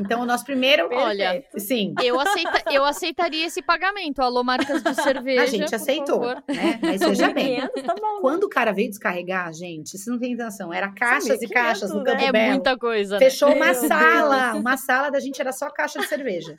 [0.00, 0.88] Então, o nosso primeiro.
[0.92, 1.42] Olha.
[1.56, 4.20] Sim, Eu, aceita, eu aceitaria esse pagamento.
[4.20, 5.42] Alô, marcas de cerveja.
[5.42, 6.42] a gente aceitou, favor.
[6.48, 6.78] né?
[6.82, 7.60] Mas veja bem.
[7.60, 8.14] 1.500, tá bom.
[8.14, 8.20] né?
[8.20, 10.72] Quando o cara veio descarregar, gente, vocês não têm intenção.
[10.72, 12.04] Era caixas e 1.500, caixas no né?
[12.12, 12.50] Campo É Belo.
[12.52, 13.18] muita coisa.
[13.18, 13.24] né?
[13.24, 14.54] Fechou uma Meu sala.
[14.54, 16.56] Uma sala da gente era só caixa de cerveja.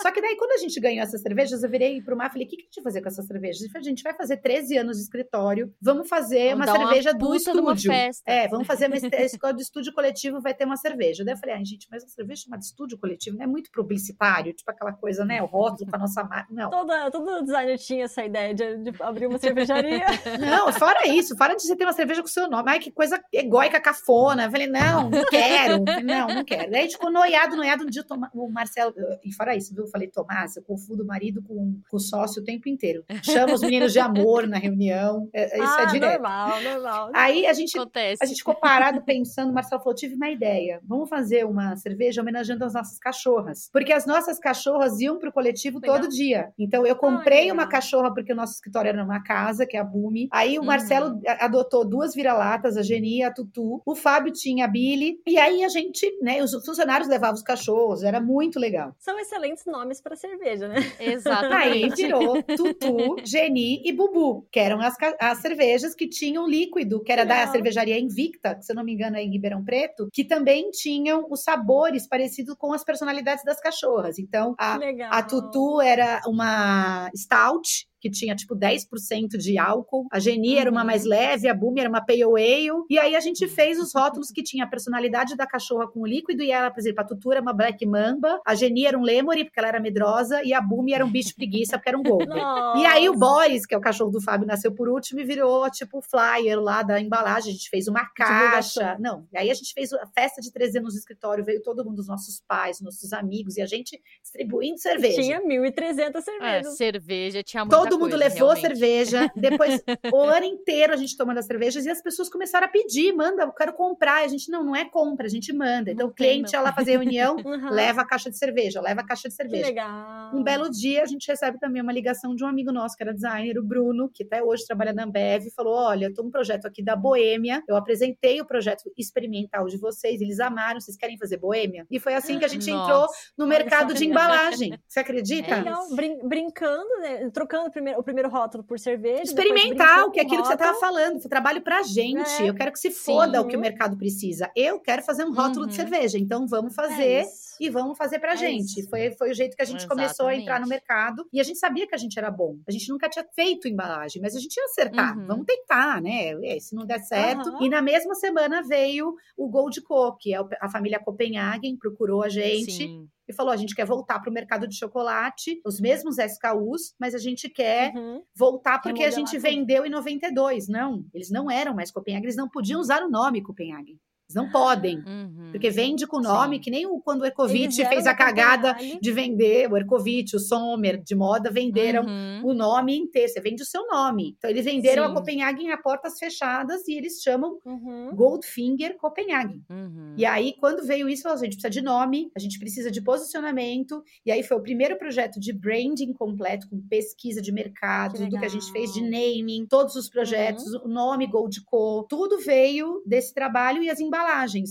[0.00, 2.46] Só que daí, quando a gente ganhou essas cervejas, eu virei pro mar e falei:
[2.46, 3.70] o que, que a gente vai fazer com essas cervejas?
[3.70, 6.86] Falou, a gente vai fazer 13 anos de escritório, vamos fazer Vamos uma dar uma
[6.88, 7.92] cerveja do estúdio.
[8.26, 11.24] É, vamos fazer uma escola do estúdio coletivo, vai ter uma cerveja.
[11.24, 14.52] Daí eu falei, ai, gente, mas uma cerveja chamada estúdio coletivo não é muito publicitário,
[14.52, 15.40] tipo aquela coisa, né?
[15.40, 16.48] O rótulo com a nossa marca.
[16.50, 16.68] Não.
[16.68, 20.02] Toda, todo designer tinha essa ideia de, de abrir uma cervejaria.
[20.40, 22.70] Não, fora isso, fora de você ter uma cerveja com seu nome.
[22.70, 24.44] Ai, que coisa egóica, cafona.
[24.44, 25.84] Eu falei, não, não quero.
[26.02, 26.70] Não, não quero.
[26.70, 27.88] Daí a gente ficou noiado, noiado.
[27.92, 29.84] Dia o Toma- o Marcelo, e fora isso, viu?
[29.84, 33.04] Eu falei, Tomás, eu confundo o marido com, com o sócio o tempo inteiro.
[33.22, 35.28] Chama os meninos de amor na reunião.
[35.32, 36.12] É, é- isso ah, é direto.
[36.12, 37.10] normal, normal.
[37.14, 38.22] Aí a gente Acontece.
[38.22, 40.80] a gente ficou parado pensando, o Marcelo falou: tive uma ideia.
[40.84, 43.68] Vamos fazer uma cerveja homenageando as nossas cachorras.
[43.72, 46.00] Porque as nossas cachorras iam pro coletivo Legal.
[46.00, 46.50] todo dia.
[46.58, 49.84] Então eu comprei uma cachorra, porque o nosso escritório era numa casa, que é a
[49.84, 50.28] Bumi.
[50.32, 50.66] Aí o Uhum.
[50.66, 53.82] Marcelo a- adotou duas vira-latas, a Geni e a Tutu.
[53.84, 55.18] O Fábio tinha a Billy.
[55.26, 57.81] E aí a gente, né, os funcionários levavam os cachorros.
[58.02, 58.94] Era muito legal.
[58.98, 60.76] São excelentes nomes para cerveja, né?
[60.98, 61.96] Aí Exatamente.
[61.96, 67.24] virou Tutu, Geni e Bubu, que eram as, as cervejas que tinham líquido, que era
[67.24, 67.52] da Legal.
[67.52, 71.26] cervejaria Invicta, que se eu não me engano é em Ribeirão Preto, que também tinham
[71.30, 74.18] os sabores parecidos com as personalidades das cachorras.
[74.18, 75.10] Então, a, Legal.
[75.12, 80.08] a Tutu era uma stout, que tinha tipo 10% de álcool.
[80.10, 80.86] A Geni era uma Uhum.
[80.86, 82.68] mais leve, a Bumi era uma pale ale.
[82.90, 86.06] E aí a gente fez os rótulos que tinha a personalidade da cachorra com o
[86.06, 86.42] líquido.
[86.42, 89.44] E ela, por exemplo, a Tutu era uma black mamba, a Geni era um lemuri,
[89.44, 92.42] porque ela era medrosa, e a Bumi era um bicho preguiça, porque era um golden.
[92.82, 95.70] E aí o Boris, que é o cachorro do Fábio, nasceu por último e virou
[95.70, 97.50] tipo o flyer lá da embalagem.
[97.50, 98.96] A gente fez uma caixa.
[98.98, 101.84] Não, e aí a gente fez a festa de 13 anos no escritório, veio todo
[101.84, 105.22] mundo, os nossos pais, nossos amigos, e a gente distribuindo cerveja.
[105.22, 106.76] Tinha 1.300 É, cervejas.
[106.76, 108.60] cerveja tinha muita Todo mundo coisa, levou realmente.
[108.66, 109.30] cerveja.
[109.36, 109.82] Depois,
[110.12, 113.42] o ano inteiro a gente tomando as cervejas e as pessoas começaram a pedir, manda,
[113.42, 114.22] eu quero comprar.
[114.22, 115.90] E a gente, não, não é compra, a gente manda.
[115.90, 117.70] Então Não o cliente ia lá fazer reunião, Uhum.
[117.70, 119.66] leva a caixa de cerveja, leva a caixa de Que cerveja.
[119.66, 120.30] legal.
[120.34, 123.12] Um belo dia a gente recebe também uma ligação de um amigo nosso que era
[123.12, 126.66] designer, o Bruno, que até hoje trabalha na Ambev, falou: Olha, eu tô um projeto
[126.66, 127.62] aqui da Boêmia.
[127.68, 131.86] Eu apresentei o projeto experimental de vocês, eles amaram, vocês querem fazer Boêmia?
[131.90, 133.14] E foi assim que a gente entrou Nossa.
[133.36, 134.78] no olha mercado de embalagem.
[134.88, 135.50] Você acredita?
[135.50, 137.30] É Legal, brin- brincando, né?
[137.32, 139.22] Trocando o primeiro, o primeiro rótulo por cerveja.
[139.24, 140.92] Experimentar o que é aquilo que você estava rótulo.
[140.92, 141.20] falando.
[141.20, 142.42] Foi trabalho pra gente.
[142.42, 142.48] É.
[142.48, 143.44] Eu quero que se foda Sim.
[143.44, 144.50] o que o mercado precisa.
[144.56, 145.76] Eu quero fazer um rótulo de Uhum.
[145.88, 146.18] cerveja.
[146.18, 147.56] Então vamos É fazer isso.
[147.60, 148.80] e vamos fazer pra É gente.
[148.80, 148.88] isso.
[148.88, 150.68] Foi, foi o jeito que a gente começou a entrar no Exatamente.
[150.70, 152.56] mercado e a gente sabia que a gente era bom.
[152.66, 155.18] A gente nunca tinha feito embalagem, mas a gente ia acertar.
[155.18, 155.26] Uhum.
[155.26, 156.32] Vamos tentar, né?
[156.44, 157.48] É, se não der certo.
[157.48, 157.58] Aham.
[157.62, 162.28] E na mesma semana veio o Gold Co, que é a família Copenhagen, procurou a
[162.28, 163.08] gente Sim.
[163.32, 167.14] E falou: a gente quer voltar para o mercado de chocolate, os mesmos SKUs, mas
[167.14, 168.22] a gente quer Uhum.
[168.36, 170.68] voltar porque a gente vendeu em 92.
[170.68, 173.98] Não, eles não eram mais Copenhagen, eles não podiam usar o nome Copenhagen.
[174.32, 174.98] Eles não podem.
[174.98, 175.48] Uhum.
[175.52, 176.62] Porque vende com nome, Sim.
[176.62, 181.02] que nem quando o Ercovitch fez a da cagada de vender, o Ercovitch, o Sommer
[181.02, 182.40] de moda venderam Uhum.
[182.44, 183.28] o nome inteiro.
[183.28, 184.34] Você vende o seu nome.
[184.38, 185.10] Então, eles venderam Sim.
[185.10, 188.10] a Copenhagen a portas fechadas e eles chamam Uhum.
[188.14, 189.62] Goldfinger Copenhagen.
[189.70, 190.14] Uhum.
[190.16, 192.90] E aí, quando veio isso, falou, assim, a gente precisa de nome, a gente precisa
[192.90, 194.02] de posicionamento.
[194.24, 198.38] E aí foi o primeiro projeto de branding completo, com pesquisa de mercado, Que tudo
[198.38, 203.02] que a gente fez de naming, todos os projetos, o nome Gold Co, tudo veio
[203.06, 204.21] desse trabalho e as embalagens,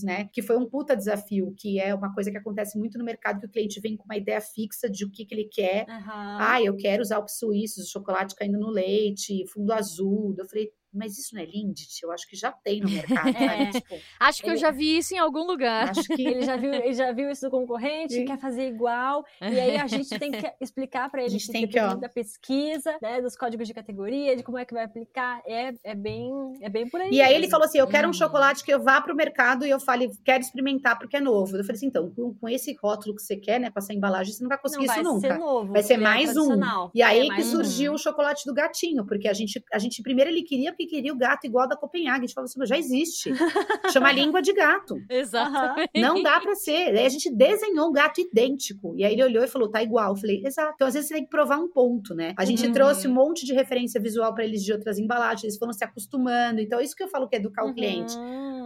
[0.04, 0.30] né?
[0.34, 3.46] Que foi um puta desafio, que é uma coisa que acontece muito no mercado, que
[3.46, 5.86] o cliente vem com uma ideia fixa de o que, que ele quer.
[5.90, 6.38] Aham.
[6.40, 10.36] Ah, eu quero os Alpes suíços, o chocolate caindo no leite, fundo azul.
[10.38, 11.88] Eu falei, mas isso não é Lindt?
[12.04, 13.72] Eu acho que já tem no mercado, É.
[13.72, 13.72] sabe?
[13.82, 15.90] Tipo, Acho que eu Ele- já vi isso em algum lugar.
[15.90, 18.26] acho que Ele já viu, ele já viu isso do concorrente, Sim.
[18.26, 21.52] quer fazer igual, e aí a gente tem que explicar para ele A gente que
[21.52, 21.96] tem que, ó.
[21.96, 25.96] da pesquisa, né, dos códigos de categoria, de como é que vai aplicar, é, é
[25.96, 26.32] bem,
[26.62, 27.10] é bem por aí.
[27.12, 28.14] E aí ele falou assim: eu quero um Uhum.
[28.14, 31.56] chocolate que eu vá pro mercado e eu fale, quero experimentar porque é novo.
[31.56, 34.34] Eu falei assim: então, com, com esse rótulo que você quer, né, com essa embalagem,
[34.34, 35.28] você não vai conseguir não isso vai nunca.
[35.28, 36.34] ser novo, Vai ser é mais um.
[36.48, 36.92] tradicional.
[36.94, 37.52] E aí É que mais um.
[37.52, 41.14] surgiu o chocolate do gatinho, porque a gente, a gente primeiro ele queria porque queria
[41.14, 42.20] o gato igual da Copenhague.
[42.24, 43.32] A gente falou assim, mas já existe.
[43.92, 44.96] Chama língua de gato.
[45.10, 45.92] Exatamente.
[45.96, 46.96] Não dá pra ser.
[46.98, 48.94] Aí a gente desenhou um gato idêntico.
[48.98, 50.12] E aí ele olhou e falou, tá igual.
[50.12, 50.74] Eu falei, exato.
[50.76, 52.34] Então às vezes você tem que provar um ponto, né?
[52.38, 52.74] A gente Uhum.
[52.74, 56.60] trouxe um monte de referência visual pra eles de outras embalagens, eles foram se acostumando.
[56.62, 58.16] Então é isso que eu falo que é educar o cliente.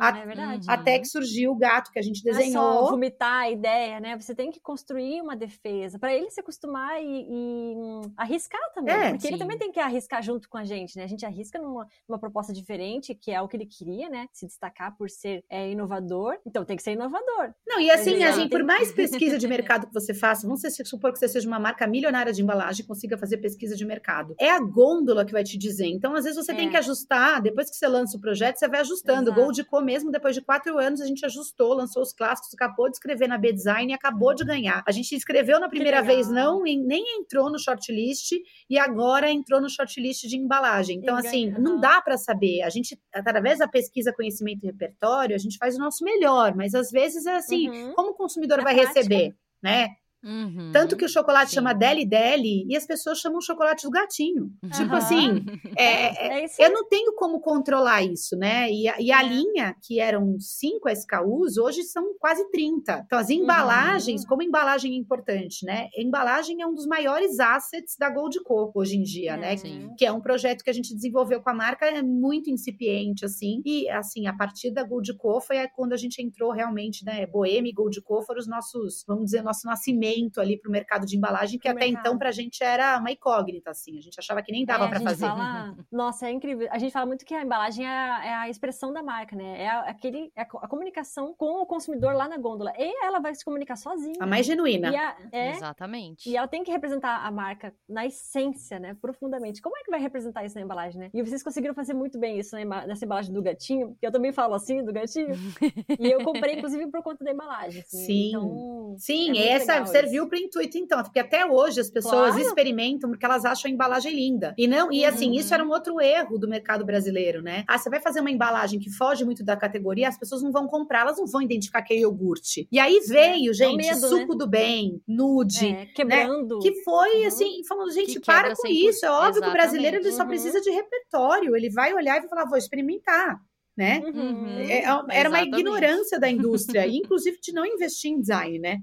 [0.02, 0.66] A- é verdade.
[0.70, 2.90] Até que surgiu o gato que a gente Não é só desenhou.
[2.90, 4.18] vomitar a ideia, né?
[4.20, 8.94] Você tem que construir uma defesa para ele se acostumar e, e, hum, arriscar também.
[8.94, 9.40] É, porque ele sim.
[9.40, 11.04] também tem que arriscar junto com a gente, né?
[11.04, 14.28] A gente arrisca numa, numa proposta diferente, que é o que ele queria, né?
[14.32, 16.38] Se destacar por ser é, inovador.
[16.46, 17.54] Então tem que ser inovador.
[17.68, 20.86] Não, e assim, a gente, por mais pesquisa de mercado que você faça, vamos se-
[20.86, 24.36] supor que você seja uma marca milionária de embalagem e consiga fazer pesquisa de mercado.
[24.40, 25.88] É a gôndola que vai te dizer.
[25.88, 26.72] Então, às vezes, você tem É.
[26.72, 27.42] que ajustar.
[27.42, 29.30] Depois que você lança o projeto, você vai ajustando.
[29.30, 29.42] Exato.
[29.42, 32.96] Gold Co, mesmo depois de quatro anos, a gente ajustou, lançou os clássicos, acabou de
[32.98, 34.84] escrever na B-Design e acabou de ganhar.
[34.88, 38.32] A gente escreveu na primeira vez, não, e nem entrou no shortlist,
[38.70, 40.98] e agora entrou no shortlist de embalagem.
[40.98, 42.64] Então, E assim, ganha- não dá para saber.
[42.64, 46.74] A gente, através da pesquisa, conhecimento e repertório, a gente faz o nosso melhor, mas
[46.74, 47.94] às vezes é assim, Uhum.
[47.94, 49.00] como o consumidor Na vai prática.
[49.00, 49.90] receber, né?
[50.26, 50.72] Uhum.
[50.74, 51.56] Tanto que o chocolate Sim.
[51.56, 54.50] chama Deli Deli e as pessoas chamam chocolate do gatinho.
[54.76, 54.98] Tipo Aham.
[54.98, 55.46] assim,
[55.78, 58.72] é, é- É isso eu não tenho como controlar isso, né?
[58.72, 59.28] E a, e a É.
[59.28, 63.04] linha, que eram cinco SKUs, hoje são quase 30.
[63.06, 64.28] Então, as embalagens, Uhum.
[64.28, 65.90] como embalagem é importante, né?
[65.98, 69.56] Embalagem é um dos maiores assets da Gold Co hoje em dia, né?
[69.58, 69.90] Sim.
[69.98, 73.62] que é um projeto que a gente desenvolveu com a marca, é muito incipiente, assim.
[73.66, 77.26] E, assim, a partir da Gold Co foi aí quando a gente entrou realmente, né?
[77.28, 81.16] Boêmia e Gold Co foram os nossos, vamos dizer, nosso nascimento ali pro mercado de
[81.18, 82.00] embalagem, que até mercado.
[82.02, 83.98] então pra gente era uma incógnita, assim.
[83.98, 85.26] A gente achava que nem dava É, pra a gente fazer.
[85.28, 86.68] Fala, nossa, é incrível.
[86.72, 89.62] A gente fala muito que a embalagem é a, é a expressão da marca, né?
[89.64, 92.72] É a, aquele, é a, co- a comunicação com o consumidor lá na gôndola.
[92.78, 94.16] E ela vai se comunicar sozinha.
[94.20, 94.92] A mais genuína.
[94.92, 96.30] E, a- é, Exatamente.
[96.30, 98.96] e ela tem que representar a marca na essência, né?
[99.02, 99.62] Profundamente.
[99.62, 101.10] Como é que vai representar isso na embalagem, né?
[101.14, 102.56] E vocês conseguiram fazer muito bem isso
[102.88, 105.30] nessa embalagem do gatinho, que eu também falo assim, do gatinho.
[106.00, 107.82] e eu comprei, inclusive, por conta da embalagem.
[107.82, 108.06] assim.
[108.06, 108.30] Sim.
[108.30, 112.40] Então, Sim, É essa legal serviu para intuito, então, porque até hoje as pessoas Claro.
[112.42, 114.54] experimentam porque elas acham a embalagem linda.
[114.58, 115.34] E não, e assim, Uhum.
[115.36, 117.64] isso era um outro erro do mercado brasileiro, né?
[117.68, 120.68] Ah, você vai fazer uma embalagem que foge muito da categoria, as pessoas não vão
[120.68, 122.68] comprar, elas não vão identificar que é iogurte.
[122.72, 125.68] E aí veio, É o gente, medo, suco do bem, nude.
[125.68, 126.60] é, quebrando.
[126.60, 127.28] Que foi Uhum.
[127.28, 128.90] assim, falando, gente, Que para com 100%.
[128.90, 129.06] isso.
[129.06, 130.30] É óbvio que o brasileiro ele só Uhum.
[130.30, 131.56] precisa de repertório.
[131.56, 133.38] Ele vai olhar e vai falar, vou experimentar,
[133.78, 134.02] né?
[134.06, 134.48] Uhum.
[134.60, 135.60] É- Era uma Exatamente.
[135.60, 138.78] ignorância da indústria, inclusive de não investir em design, né?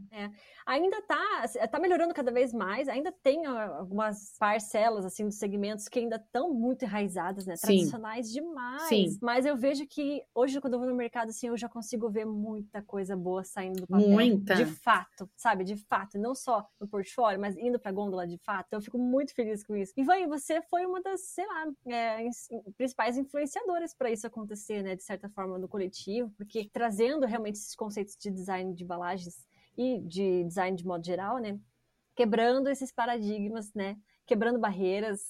[0.66, 5.88] Ainda tá, tá melhorando cada vez mais, ainda tem ah, algumas parcelas assim dos segmentos
[5.88, 7.56] que ainda estão muito enraizadas, né?
[7.56, 7.66] Sim.
[7.66, 8.82] Tradicionais demais.
[8.82, 9.18] Sim.
[9.20, 12.24] Mas eu vejo que hoje quando eu vou no mercado assim, eu já consigo ver
[12.24, 14.08] muita coisa boa saindo do papel.
[14.08, 14.54] Muita.
[14.54, 15.64] De fato, sabe?
[15.64, 18.72] De fato, não só no portfólio, mas indo pra gôndola de fato.
[18.72, 19.92] Eu fico muito feliz com isso.
[19.96, 22.28] E vai, você foi uma das, sei lá, é,
[22.76, 24.96] principais influenciadoras para isso acontecer, né?
[24.96, 29.46] De certa forma no coletivo, porque trazendo realmente esses conceitos de design de embalagens
[29.76, 31.58] e de design de modo geral, né?
[32.14, 33.96] Quebrando esses paradigmas, né?
[34.26, 35.20] Quebrando barreiras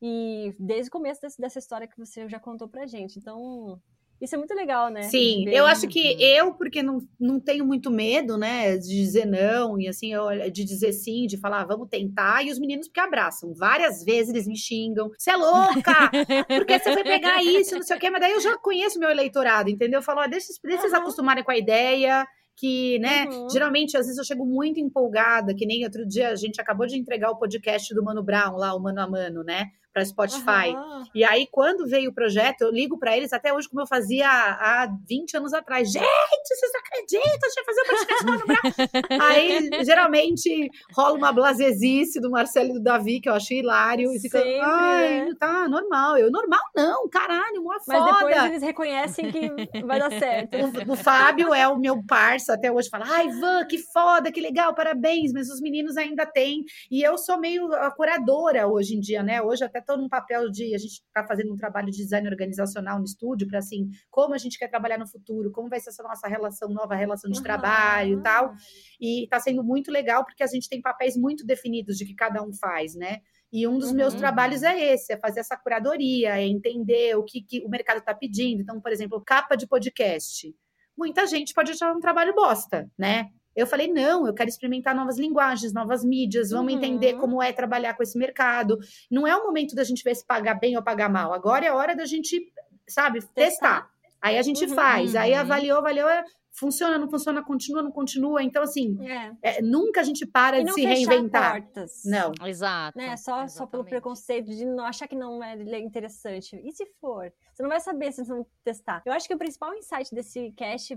[0.00, 3.18] e desde o começo desse- dessa história que você já contou pra gente.
[3.18, 3.80] Então,
[4.20, 5.02] isso é muito legal, né?
[5.08, 5.54] Sim, ver.
[5.54, 6.20] eu acho que Uhum.
[6.20, 10.64] eu, porque não, não tenho muito medo, né, de dizer não, e assim, eu- de
[10.64, 13.52] dizer sim, de falar, vamos tentar, e os meninos porque abraçam.
[13.54, 16.10] Várias vezes eles me xingam, você é louca,
[16.48, 18.98] por que você foi pegar isso, não sei o quê, mas daí eu já conheço
[18.98, 19.98] meu eleitorado, entendeu?
[19.98, 21.02] Eu falo, ó, deixa, deixa eles Aham.
[21.02, 22.26] acostumarem com a ideia,
[22.56, 23.50] que, né, uhum.
[23.50, 26.96] geralmente, às vezes eu chego muito empolgada, que nem outro dia a gente acabou de
[26.96, 29.66] entregar o podcast do Mano Brown, lá, o Mano a Mano, né?
[29.96, 30.74] Para Spotify.
[30.74, 31.04] Uhum.
[31.14, 34.28] E aí, quando veio o projeto, eu ligo para eles até hoje, como eu fazia
[34.28, 35.90] há 20 anos atrás.
[35.90, 37.38] Gente, vocês acreditam?
[37.40, 39.20] Deixa eu fazer um podcast Brown.
[39.26, 44.12] aí, geralmente, rola uma blazezice do Marcelo e do Davi, que eu acho hilário.
[44.12, 45.34] E fica, Sempre, ai, né?
[45.40, 46.18] tá normal.
[46.18, 47.98] Eu, normal não, caralho, uma foda.
[47.98, 50.56] Mas depois eles reconhecem que vai dar certo.
[50.66, 54.40] O, o Fábio é o meu parça até hoje, fala, ai, Van, que foda, que
[54.40, 55.32] legal, parabéns.
[55.32, 56.64] Mas os meninos ainda têm.
[56.90, 59.40] E eu sou meio a curadora hoje em dia, né?
[59.40, 62.98] Hoje até estou num papel de a gente está fazendo um trabalho de design organizacional
[62.98, 66.02] no estúdio para assim como a gente quer trabalhar no futuro, como vai ser essa
[66.02, 67.44] nossa relação nova relação de uhum.
[67.44, 68.52] trabalho e tal.
[69.00, 72.42] E está sendo muito legal porque a gente tem papéis muito definidos de que cada
[72.42, 73.20] um faz, né?
[73.52, 73.96] E um dos uhum.
[73.96, 77.98] meus trabalhos é esse, é fazer essa curadoria, é entender o que, que o mercado
[77.98, 78.60] está pedindo.
[78.60, 80.52] Então, por exemplo, capa de podcast.
[80.98, 83.30] Muita gente pode achar um trabalho bosta, né?
[83.56, 86.78] Eu falei, não, eu quero experimentar novas linguagens, novas mídias, vamos uhum.
[86.78, 88.78] entender como é trabalhar com esse mercado.
[89.10, 91.32] Não é o momento da gente ver se pagar bem ou pagar mal.
[91.32, 92.52] Agora é a hora da gente,
[92.86, 93.34] sabe, testar.
[93.34, 93.90] testar.
[94.20, 94.74] Aí a gente uhum.
[94.74, 96.08] faz, aí avaliou, avaliou,
[96.56, 98.42] funciona, não funciona, continua, não continua.
[98.42, 99.32] Então, assim, é.
[99.42, 101.62] É, nunca a gente para de se reinventar.
[101.62, 102.02] Portas.
[102.04, 102.32] Não.
[102.46, 102.98] Exato.
[102.98, 103.16] Né?
[103.16, 106.60] Só, só pelo preconceito de não achar que não é interessante.
[106.64, 107.30] E se for?
[107.52, 109.02] Você não vai saber se você não testar.
[109.04, 110.96] Eu acho que o principal insight desse cast,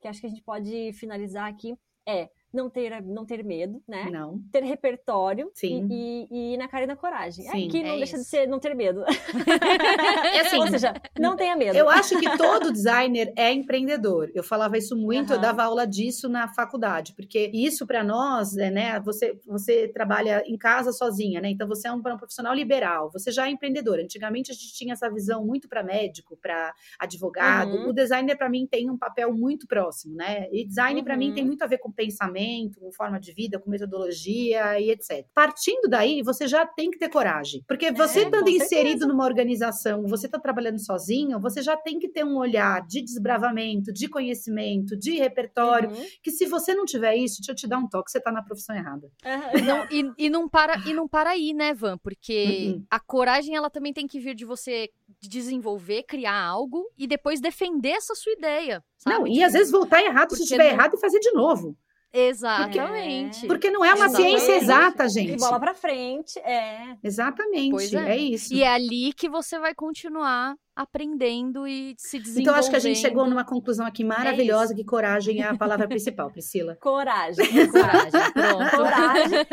[0.00, 1.74] que acho que a gente pode finalizar aqui,
[2.06, 4.08] é não ter, não ter medo, né?
[4.10, 4.40] Não.
[4.50, 5.86] Ter repertório Sim.
[5.90, 7.44] E, e ir na cara e na coragem.
[7.44, 8.24] Sim, Aqui não é deixa isso.
[8.24, 9.04] de ser não ter medo.
[10.30, 11.76] É assim, Ou seja, não tenha medo.
[11.76, 14.30] Eu acho que todo designer é empreendedor.
[14.34, 15.36] Eu falava isso muito, uhum.
[15.36, 19.00] eu dava aula disso na faculdade, porque isso para nós, é, né?
[19.00, 21.50] Você, você trabalha em casa sozinha, né?
[21.50, 23.98] Então você é um, um profissional liberal, você já é empreendedor.
[23.98, 27.72] Antigamente a gente tinha essa visão muito para médico, para advogado.
[27.72, 27.88] Uhum.
[27.88, 30.48] O designer para mim tem um papel muito próximo, né?
[30.52, 31.04] E design uhum.
[31.04, 34.80] para mim tem muito a ver com pensamento comportamento, com forma de vida, com metodologia
[34.80, 35.26] e etc.
[35.34, 37.62] Partindo daí, você já tem que ter coragem.
[37.66, 41.98] Porque é, você é, estando inserido numa organização, você está trabalhando sozinho, você já tem
[41.98, 46.06] que ter um olhar de desbravamento, de conhecimento, de repertório, uhum.
[46.22, 48.42] que se você não tiver isso, deixa eu te dar um toque, você está na
[48.42, 49.10] profissão errada.
[49.24, 49.64] Uhum.
[49.64, 51.98] Não, e, e, não para, e não para aí, né, Van?
[51.98, 52.84] Porque uhum.
[52.90, 57.90] a coragem, ela também tem que vir de você desenvolver, criar algo e depois defender
[57.90, 58.82] essa sua ideia.
[58.98, 59.16] Sabe?
[59.16, 60.72] Não, e às vezes voltar errado se estiver não...
[60.72, 61.76] errado e fazer de novo.
[62.12, 63.40] Exatamente.
[63.40, 64.40] Porque, porque não é uma Exatamente.
[64.40, 65.32] ciência exata, gente.
[65.32, 66.96] E bola pra frente, é.
[67.02, 68.10] Exatamente, é.
[68.10, 68.52] é isso.
[68.52, 72.42] E é ali que você vai continuar aprendendo e se desenvolvendo.
[72.42, 75.56] Então, acho que a gente chegou numa conclusão aqui maravilhosa, é que coragem é a
[75.56, 76.76] palavra principal, Priscila.
[76.80, 77.46] Coragem.
[77.70, 78.76] Coragem, pronto.
[78.76, 79.46] Coragem.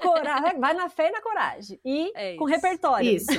[0.00, 0.60] coragem.
[0.60, 1.80] Vai na fé e na coragem.
[1.84, 3.10] E é com repertório.
[3.10, 3.30] Isso,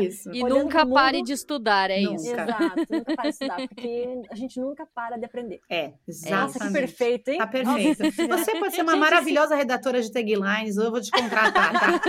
[0.00, 0.30] isso.
[0.32, 2.14] E Olhando nunca pare de estudar, é nunca.
[2.16, 2.32] isso.
[2.32, 5.60] Exato, nunca pare de estudar, porque a gente nunca para de aprender.
[5.70, 6.42] É, exatamente.
[6.42, 7.38] Nossa, que perfeito, hein?
[7.38, 8.02] Tá perfeito.
[8.28, 12.00] Você pode ser uma maravilhosa redatora de taglines, ou eu vou te contratar, tá?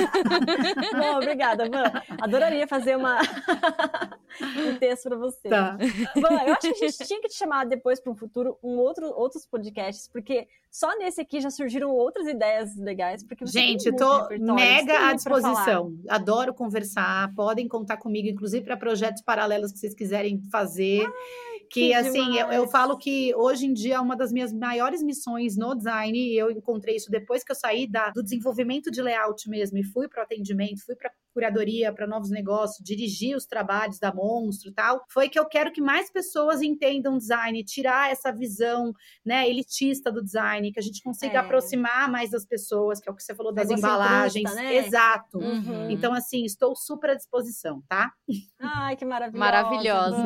[0.98, 2.02] Bom, obrigada, mano.
[2.22, 3.20] Adoraria fazer uma
[4.62, 5.50] um texto para você.
[5.50, 5.78] Tá.
[6.16, 8.78] Bom, eu acho que a gente tinha que te chamar depois para um futuro um
[8.78, 13.24] outro, outros podcasts, porque só nesse aqui já surgiram outras ideias legais.
[13.24, 15.94] Porque gente, eu tô mega à disposição.
[16.10, 17.34] Adoro conversar.
[17.36, 21.06] Podem contar comigo, inclusive para projetos paralelos que vocês quiserem fazer.
[21.06, 25.02] Ai, que, que assim, eu, eu, falo que hoje em dia uma das minhas maiores
[25.02, 29.02] missões no design, e eu encontrei isso depois que eu saí da, do desenvolvimento de
[29.02, 33.46] layout mesmo e fui para o atendimento, fui para curadoria, para novos negócios, dirigir os
[33.46, 38.12] trabalhos da Monstro e tal, foi que eu quero que mais pessoas entendam design, tirar
[38.12, 38.94] essa visão,
[39.26, 41.38] né, elitista do design, que a gente consiga é.
[41.38, 44.54] aproximar mais das pessoas, que é o que você falou das embalagens.
[44.56, 44.76] né?
[44.76, 45.40] Exato.
[45.40, 45.90] Uhum.
[45.90, 48.12] Então, assim, estou super à disposição, tá?
[48.60, 49.40] Ai, que maravilhosa.
[49.40, 50.18] Maravilhosa.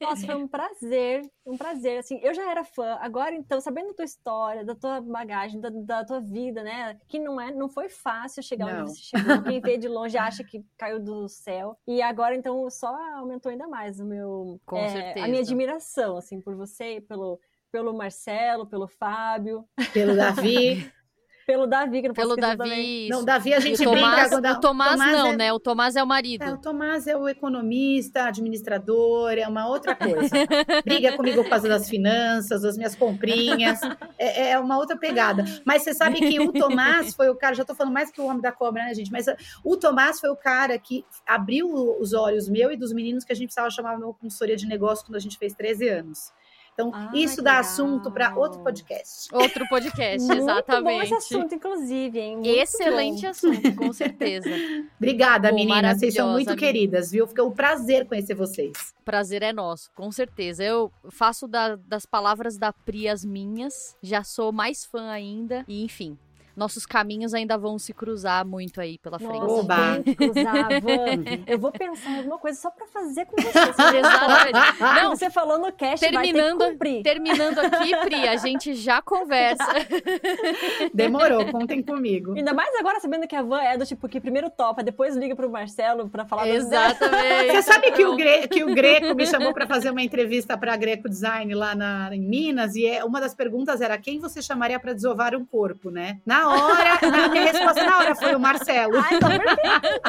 [0.00, 1.98] Nossa, foi um prazer, um prazer.
[1.98, 5.70] Assim, eu já era fã, agora então, sabendo da tua história, da tua bagagem, da,
[5.70, 6.98] da tua vida, né?
[7.08, 8.82] Que não é, não foi fácil chegar não.
[8.82, 9.42] onde você chegou.
[9.42, 11.76] Quem vê de longe acha que caiu do céu.
[11.86, 14.60] E agora, então, só aumentou ainda mais o meu.
[14.64, 15.26] Com é, certeza.
[15.26, 17.38] A minha admiração, assim, por você, pelo,
[17.70, 19.68] pelo Marcelo, pelo Fábio.
[19.92, 20.90] Pelo Davi.
[21.52, 22.56] Pelo Davi, que não Pelo Davi.
[22.56, 23.08] Também.
[23.10, 24.52] Não, Davi a gente o Tomás, brinca.
[24.52, 25.36] O Tomás, Tomás não, é...
[25.36, 25.52] né?
[25.52, 26.42] O Tomás é o marido.
[26.42, 30.30] É, o Tomás é o economista, administrador, é uma outra coisa.
[30.82, 33.80] Briga comigo por causa das finanças, das minhas comprinhas.
[34.18, 35.44] É, é, uma outra pegada.
[35.62, 38.24] Mas você sabe que o Tomás foi o cara, já tô falando mais que o
[38.24, 39.12] homem da cobra, né, gente?
[39.12, 39.26] Mas
[39.62, 43.36] o Tomás foi o cara que abriu os olhos meu e dos meninos que a
[43.36, 46.32] gente precisava chamar uma consultoria de negócio quando a gente fez 13 anos.
[46.74, 47.60] Então, Ah, isso dá legal.
[47.60, 49.28] assunto para outro podcast.
[49.34, 50.84] Outro podcast, Muito exatamente.
[50.96, 52.36] bom esse assunto, inclusive, hein?
[52.36, 53.28] Muito Excelente bom.
[53.28, 54.48] assunto, com certeza.
[54.98, 55.98] Obrigada, Pô, meninas.
[55.98, 57.26] Vocês são muito maravilhosa, queridas, viu?
[57.26, 58.94] Fica um prazer conhecer vocês.
[59.04, 60.64] Prazer é nosso, com certeza.
[60.64, 65.84] Eu faço da- das palavras da Pri as minhas, já sou mais fã ainda, e
[65.84, 66.16] enfim.
[66.56, 69.32] Nossos caminhos ainda vão se cruzar muito aí pela frente.
[69.40, 71.24] Nossa, que cruzar, Van.
[71.46, 73.58] Eu vou pensar em alguma coisa só pra fazer com você.
[73.98, 74.80] Exatamente.
[75.02, 77.02] Não, Você falou no cast, terminando, vai ter que cumprir.
[77.02, 79.64] terminando aqui, Pri, a gente já conversa.
[80.92, 82.34] Demorou, contem comigo.
[82.36, 85.34] Ainda mais agora sabendo que a Van é do tipo que primeiro topa, depois liga
[85.34, 87.52] pro Marcelo pra falar Exatamente.
[87.52, 90.76] Você sabe que o, Gre- que o Greco me chamou para fazer uma entrevista para
[90.76, 94.78] Greco Design lá na, em Minas e é, uma das perguntas era quem você chamaria
[94.78, 96.18] para desovar um corpo, né?
[96.26, 98.94] Na hora, a minha resposta na hora foi o Marcelo.
[98.98, 100.02] Ai, tá perfeito.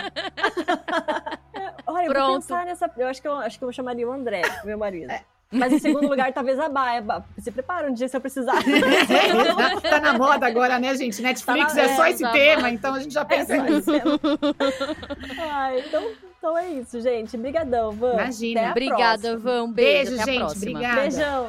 [1.87, 2.33] Olha, eu vou Pronto.
[2.41, 2.89] pensar nessa.
[2.97, 5.13] Eu acho que eu acho que eu chamaria o André, meu marido.
[5.51, 6.99] Mas em segundo lugar, talvez a Baia.
[7.01, 8.53] Ba- Se prepara um dia se eu precisar.
[9.87, 11.21] tá na moda agora, né, gente?
[11.21, 13.25] Netflix Tá na- é só é, esse tá tema, na- então a gente já É,
[13.25, 13.91] pensa só nisso.
[15.85, 17.37] então, então é isso, gente.
[17.37, 18.13] Brigadão, Van.
[18.13, 18.59] Imagina.
[18.61, 19.37] Até a Obrigada, próxima.
[19.39, 19.63] Van.
[19.65, 20.09] Um beijo.
[20.11, 20.39] Beijo, até a gente.
[20.39, 20.71] próxima.
[20.71, 21.01] Obrigada.
[21.01, 21.47] Beijão.